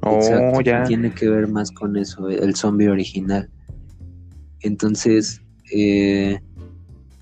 Oh, 0.00 0.16
Exacto, 0.16 0.60
ya. 0.60 0.84
Tiene 0.84 1.12
que 1.12 1.28
ver 1.28 1.48
más 1.48 1.72
con 1.72 1.96
eso, 1.96 2.28
el 2.28 2.54
zombie 2.54 2.88
original. 2.88 3.50
Entonces, 4.60 5.42
eh, 5.72 6.38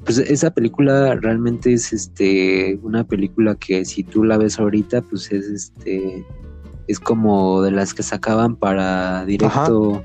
pues 0.04 0.18
esa 0.18 0.50
película 0.50 1.14
realmente 1.14 1.72
es 1.72 1.92
este 1.94 2.78
una 2.82 3.04
película 3.04 3.54
que 3.54 3.86
si 3.86 4.04
tú 4.04 4.22
la 4.22 4.36
ves 4.36 4.58
ahorita, 4.58 5.00
pues 5.02 5.32
es 5.32 5.46
este 5.46 6.24
es 6.86 7.00
como 7.00 7.62
de 7.62 7.70
las 7.70 7.94
que 7.94 8.02
sacaban 8.02 8.56
para 8.56 9.24
directo 9.24 10.04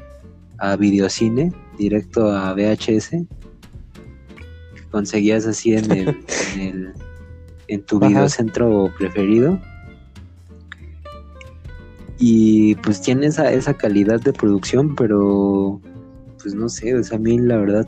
a 0.59 0.75
videocine, 0.75 1.53
directo 1.77 2.31
a 2.31 2.53
VHS. 2.53 3.09
que 3.09 3.27
Conseguías 4.91 5.45
así 5.45 5.75
en 5.75 5.91
el, 5.91 6.07
en 6.55 6.61
el 6.61 6.93
en 7.69 7.83
tu 7.83 7.97
Ajá. 7.97 8.07
videocentro 8.07 8.91
preferido. 8.97 9.59
Y 12.17 12.75
pues 12.75 13.01
tiene 13.01 13.27
esa, 13.27 13.51
esa 13.51 13.73
calidad 13.73 14.19
de 14.19 14.33
producción, 14.33 14.95
pero 14.95 15.79
pues 16.41 16.53
no 16.53 16.67
sé, 16.67 16.95
o 16.95 17.03
sea, 17.03 17.17
a 17.17 17.21
mí 17.21 17.37
la 17.37 17.57
verdad 17.57 17.87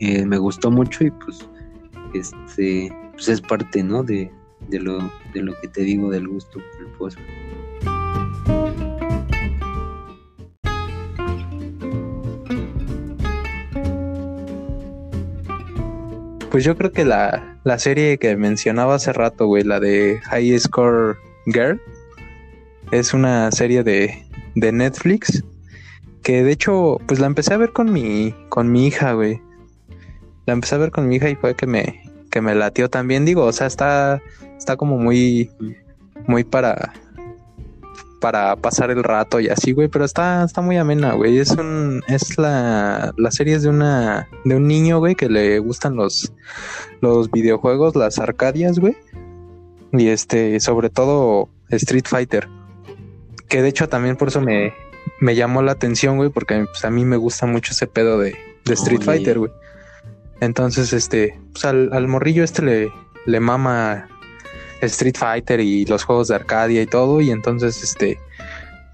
eh, 0.00 0.26
me 0.26 0.36
gustó 0.36 0.70
mucho 0.70 1.04
y 1.04 1.10
pues 1.10 1.48
este 2.12 2.92
pues 3.12 3.28
es 3.28 3.40
parte, 3.40 3.82
¿no? 3.82 4.02
De, 4.02 4.30
de 4.68 4.80
lo 4.80 4.98
de 5.32 5.42
lo 5.42 5.54
que 5.60 5.68
te 5.68 5.82
digo 5.82 6.10
del 6.10 6.28
gusto 6.28 6.60
culposo. 6.76 7.18
Pues 16.56 16.64
yo 16.64 16.74
creo 16.74 16.90
que 16.90 17.04
la, 17.04 17.58
la 17.64 17.78
serie 17.78 18.16
que 18.16 18.34
mencionaba 18.34 18.94
hace 18.94 19.12
rato, 19.12 19.44
güey, 19.44 19.62
la 19.62 19.78
de 19.78 20.22
High 20.24 20.58
Score 20.58 21.18
Girl, 21.44 21.78
es 22.92 23.12
una 23.12 23.52
serie 23.52 23.82
de, 23.82 24.24
de 24.54 24.72
Netflix 24.72 25.44
que 26.22 26.42
de 26.42 26.52
hecho, 26.52 26.98
pues 27.06 27.20
la 27.20 27.26
empecé 27.26 27.52
a 27.52 27.58
ver 27.58 27.74
con 27.74 27.92
mi, 27.92 28.34
con 28.48 28.72
mi 28.72 28.86
hija, 28.86 29.12
güey. 29.12 29.38
La 30.46 30.54
empecé 30.54 30.76
a 30.76 30.78
ver 30.78 30.92
con 30.92 31.06
mi 31.06 31.16
hija 31.16 31.28
y 31.28 31.34
fue 31.34 31.54
que 31.54 31.66
me, 31.66 32.02
que 32.30 32.40
me 32.40 32.54
latió 32.54 32.88
también. 32.88 33.26
Digo, 33.26 33.44
o 33.44 33.52
sea, 33.52 33.66
está, 33.66 34.22
está 34.56 34.78
como 34.78 34.96
muy, 34.96 35.50
muy 36.26 36.42
para, 36.42 36.94
para 38.20 38.56
pasar 38.56 38.90
el 38.90 39.04
rato 39.04 39.40
y 39.40 39.48
así, 39.48 39.72
güey, 39.72 39.88
pero 39.88 40.04
está, 40.04 40.44
está 40.44 40.60
muy 40.60 40.76
amena, 40.76 41.12
güey. 41.12 41.38
Es 41.38 41.50
un, 41.50 42.02
es 42.08 42.38
la, 42.38 43.12
la 43.16 43.30
serie 43.30 43.54
es 43.54 43.62
de 43.62 43.68
una, 43.68 44.28
de 44.44 44.56
un 44.56 44.66
niño, 44.66 44.98
güey, 44.98 45.14
que 45.14 45.28
le 45.28 45.58
gustan 45.58 45.96
los, 45.96 46.32
los 47.00 47.30
videojuegos, 47.30 47.94
las 47.94 48.18
arcadias, 48.18 48.78
güey. 48.78 48.96
Y 49.92 50.08
este, 50.08 50.58
sobre 50.60 50.90
todo 50.90 51.48
Street 51.70 52.06
Fighter. 52.06 52.48
Que 53.48 53.62
de 53.62 53.68
hecho 53.68 53.88
también 53.88 54.16
por 54.16 54.28
eso 54.28 54.40
me, 54.40 54.72
me 55.20 55.34
llamó 55.34 55.62
la 55.62 55.72
atención, 55.72 56.16
güey, 56.16 56.30
porque 56.30 56.64
pues, 56.64 56.84
a 56.84 56.90
mí 56.90 57.04
me 57.04 57.16
gusta 57.16 57.46
mucho 57.46 57.72
ese 57.72 57.86
pedo 57.86 58.18
de, 58.18 58.36
de 58.64 58.74
Street 58.74 59.02
Fighter, 59.02 59.38
güey. 59.38 59.52
Entonces, 60.40 60.92
este, 60.92 61.38
pues 61.52 61.64
al, 61.64 61.90
al 61.92 62.08
morrillo 62.08 62.44
este 62.44 62.62
le, 62.62 62.92
le 63.24 63.40
mama 63.40 64.08
Street 64.82 65.16
Fighter 65.16 65.60
y 65.60 65.84
los 65.86 66.04
juegos 66.04 66.28
de 66.28 66.34
Arcadia 66.34 66.82
y 66.82 66.86
todo, 66.86 67.20
y 67.20 67.30
entonces, 67.30 67.82
este, 67.82 68.18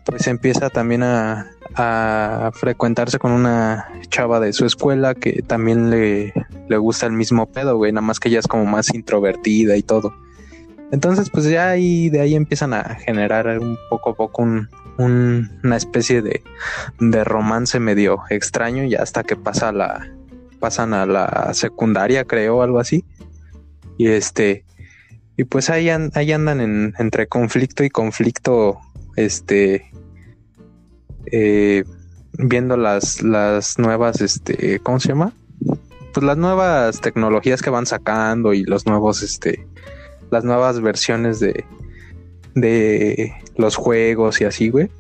pues 0.04 0.26
empieza 0.26 0.70
también 0.70 1.02
a, 1.02 1.50
a 1.74 2.50
frecuentarse 2.54 3.18
con 3.18 3.32
una 3.32 3.88
chava 4.08 4.40
de 4.40 4.52
su 4.52 4.64
escuela 4.66 5.14
que 5.14 5.42
también 5.42 5.90
le, 5.90 6.32
le 6.68 6.76
gusta 6.76 7.06
el 7.06 7.12
mismo 7.12 7.46
pedo, 7.46 7.76
güey, 7.76 7.92
nada 7.92 8.06
más 8.06 8.20
que 8.20 8.28
ella 8.28 8.38
es 8.40 8.48
como 8.48 8.64
más 8.66 8.94
introvertida 8.94 9.76
y 9.76 9.82
todo. 9.82 10.12
Entonces, 10.90 11.30
pues 11.30 11.46
ya 11.46 11.70
ahí 11.70 12.10
de 12.10 12.20
ahí 12.20 12.34
empiezan 12.34 12.74
a 12.74 12.96
generar 12.96 13.58
un 13.58 13.78
poco 13.88 14.10
a 14.10 14.14
poco 14.14 14.42
un, 14.42 14.68
un- 14.98 15.50
una 15.64 15.76
especie 15.76 16.20
de, 16.20 16.42
de 17.00 17.24
romance 17.24 17.80
medio 17.80 18.18
extraño 18.28 18.84
y 18.84 18.94
hasta 18.94 19.22
que 19.22 19.34
pasa 19.36 19.72
la 19.72 20.06
pasan 20.60 20.92
a 20.94 21.06
la 21.06 21.50
secundaria, 21.54 22.24
creo, 22.24 22.62
algo 22.62 22.78
así. 22.78 23.04
Y 23.96 24.08
este 24.08 24.64
y 25.36 25.44
pues 25.44 25.70
ahí, 25.70 25.88
ahí 25.88 26.32
andan 26.32 26.60
en, 26.60 26.94
entre 26.98 27.26
conflicto 27.26 27.84
y 27.84 27.90
conflicto, 27.90 28.78
este 29.16 29.90
eh, 31.26 31.84
viendo 32.38 32.76
las, 32.76 33.22
las 33.22 33.78
nuevas, 33.78 34.20
este, 34.20 34.80
¿cómo 34.80 35.00
se 35.00 35.08
llama? 35.08 35.32
Pues 36.12 36.24
las 36.24 36.36
nuevas 36.36 37.00
tecnologías 37.00 37.62
que 37.62 37.70
van 37.70 37.86
sacando 37.86 38.52
y 38.52 38.64
los 38.64 38.86
nuevos, 38.86 39.22
este, 39.22 39.66
las 40.30 40.44
nuevas 40.44 40.80
versiones 40.80 41.40
de, 41.40 41.64
de 42.54 43.32
los 43.56 43.76
juegos 43.76 44.40
y 44.40 44.44
así, 44.44 44.68
güey. 44.70 44.90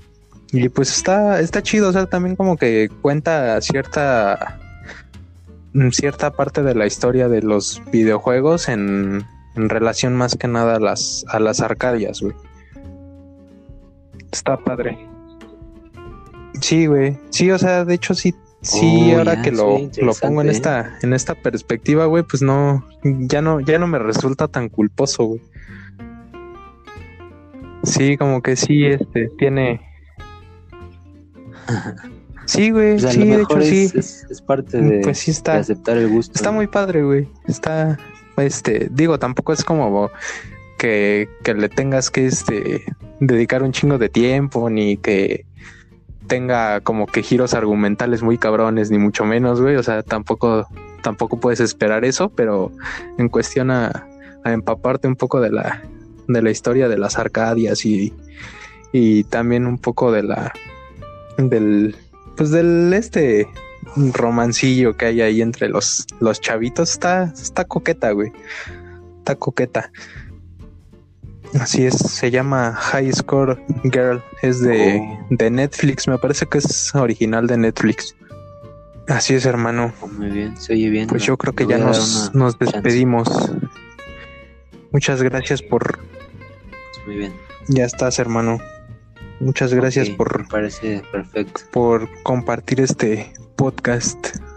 Y 0.52 0.68
pues 0.68 0.94
está, 0.94 1.40
está 1.40 1.62
chido, 1.62 1.88
o 1.88 1.92
sea, 1.92 2.06
también 2.06 2.36
como 2.36 2.56
que 2.56 2.90
cuenta 3.00 3.60
cierta, 3.60 4.58
mm, 5.72 5.88
cierta 5.90 6.30
parte 6.30 6.62
de 6.62 6.74
la 6.74 6.86
historia 6.86 7.28
de 7.28 7.42
los 7.42 7.82
videojuegos 7.90 8.68
en, 8.68 9.24
en 9.56 9.68
relación 9.68 10.14
más 10.16 10.36
que 10.36 10.48
nada 10.48 10.76
a 10.76 10.80
las, 10.80 11.24
a 11.28 11.38
las 11.40 11.60
arcadias, 11.60 12.20
güey. 12.20 12.34
Está 14.30 14.56
padre. 14.56 14.98
Sí, 16.60 16.86
güey. 16.86 17.18
Sí, 17.30 17.50
o 17.50 17.58
sea, 17.58 17.84
de 17.84 17.94
hecho 17.94 18.14
sí, 18.14 18.34
sí, 18.62 19.12
Oh, 19.14 19.18
ahora 19.18 19.34
ya, 19.34 19.42
que 19.42 19.50
sí, 19.50 19.56
lo, 19.56 20.06
lo 20.06 20.14
pongo 20.14 20.40
en 20.42 20.48
¿eh? 20.48 20.52
esta, 20.52 20.96
en 21.02 21.12
esta 21.12 21.34
perspectiva, 21.34 22.06
güey, 22.06 22.22
pues 22.22 22.42
no, 22.42 22.86
ya 23.02 23.42
no, 23.42 23.60
ya 23.60 23.78
no 23.78 23.86
me 23.86 23.98
resulta 23.98 24.48
tan 24.48 24.68
culposo, 24.68 25.24
güey. 25.24 25.42
Sí, 27.84 28.16
como 28.16 28.42
que 28.42 28.54
sí, 28.56 28.84
este, 28.86 29.28
tiene. 29.38 29.80
Sí, 32.44 32.70
güey, 32.70 32.94
Pues 32.94 33.04
a 33.04 33.12
sí, 33.12 33.24
de 33.24 33.42
hecho 33.42 33.60
sí. 33.62 33.84
es, 33.84 33.94
es- 33.94 34.26
es 34.28 34.42
parte 34.42 34.80
de, 34.80 35.00
Pues 35.02 35.18
sí 35.18 35.32
de 35.44 35.52
aceptar 35.52 35.96
el 35.96 36.08
gusto. 36.08 36.32
Está 36.34 36.50
muy 36.50 36.66
padre, 36.66 37.02
güey. 37.04 37.28
Está, 37.46 37.96
este, 38.36 38.88
digo, 38.90 39.18
tampoco 39.18 39.52
es 39.52 39.64
como 39.64 40.10
que, 40.78 41.28
que 41.44 41.54
le 41.54 41.68
tengas 41.68 42.10
que, 42.10 42.26
este, 42.26 42.84
dedicar 43.20 43.62
un 43.62 43.72
chingo 43.72 43.98
de 43.98 44.08
tiempo, 44.08 44.68
ni 44.70 44.96
que 44.96 45.46
tenga 46.26 46.80
como 46.80 47.06
que 47.06 47.22
giros 47.22 47.54
argumentales 47.54 48.22
muy 48.22 48.38
cabrones, 48.38 48.90
ni 48.90 48.98
mucho 48.98 49.24
menos, 49.24 49.60
güey. 49.60 49.76
O 49.76 49.82
sea, 49.82 50.02
tampoco, 50.02 50.66
tampoco 51.02 51.38
puedes 51.38 51.60
esperar 51.60 52.04
eso, 52.04 52.30
pero 52.30 52.72
en 53.18 53.28
cuestión 53.28 53.70
a, 53.70 54.06
empaparte 54.44 55.06
un 55.06 55.14
poco 55.14 55.40
de 55.40 55.50
la, 55.50 55.82
de 56.26 56.42
la 56.42 56.50
historia 56.50 56.88
de 56.88 56.98
las 56.98 57.16
Arcadias 57.16 57.84
y, 57.86 58.12
y 58.92 59.22
también 59.24 59.66
un 59.66 59.78
poco 59.78 60.10
de 60.10 60.24
la, 60.24 60.52
del, 61.38 61.94
pues 62.36 62.50
del 62.50 62.92
este 62.92 63.46
romancillo 64.12 64.96
que 64.96 65.06
hay 65.06 65.20
ahí 65.20 65.42
entre 65.42 65.68
los, 65.68 66.06
los 66.20 66.40
chavitos 66.40 66.90
está, 66.92 67.24
está 67.34 67.64
coqueta, 67.64 68.10
güey. 68.12 68.32
Está 69.18 69.36
coqueta. 69.36 69.90
Así 71.60 71.84
es, 71.84 71.94
se 71.96 72.30
llama 72.30 72.72
High 72.74 73.12
Score 73.12 73.62
Girl. 73.84 74.22
Es 74.40 74.60
de, 74.62 75.00
Oh. 75.00 75.26
de 75.30 75.50
Netflix, 75.50 76.08
me 76.08 76.16
parece 76.18 76.46
que 76.46 76.58
es 76.58 76.94
original 76.94 77.46
de 77.46 77.58
Netflix. 77.58 78.16
Así 79.08 79.34
es, 79.34 79.44
hermano. 79.44 79.92
Oh, 80.00 80.08
muy 80.08 80.30
bien, 80.30 80.56
se 80.56 80.72
oye 80.72 80.88
bien. 80.88 81.08
Pues 81.08 81.24
yo 81.24 81.36
creo 81.36 81.52
que 81.54 81.66
ya 81.66 81.76
nos, 81.76 82.34
nos 82.34 82.56
chance. 82.58 82.72
despedimos. 82.76 83.28
Muchas 84.92 85.22
gracias 85.22 85.60
por... 85.62 85.98
Muy 87.06 87.16
bien. 87.16 87.32
Ya 87.68 87.84
estás, 87.84 88.18
hermano. 88.18 88.58
Muchas 89.40 89.74
gracias 89.74 90.08
por, 90.10 90.42
Me 90.42 90.48
parece 90.48 91.02
perfecto. 91.10 91.62
por 91.72 92.08
compartir 92.22 92.80
este 92.80 93.32
podcast. 93.62 94.51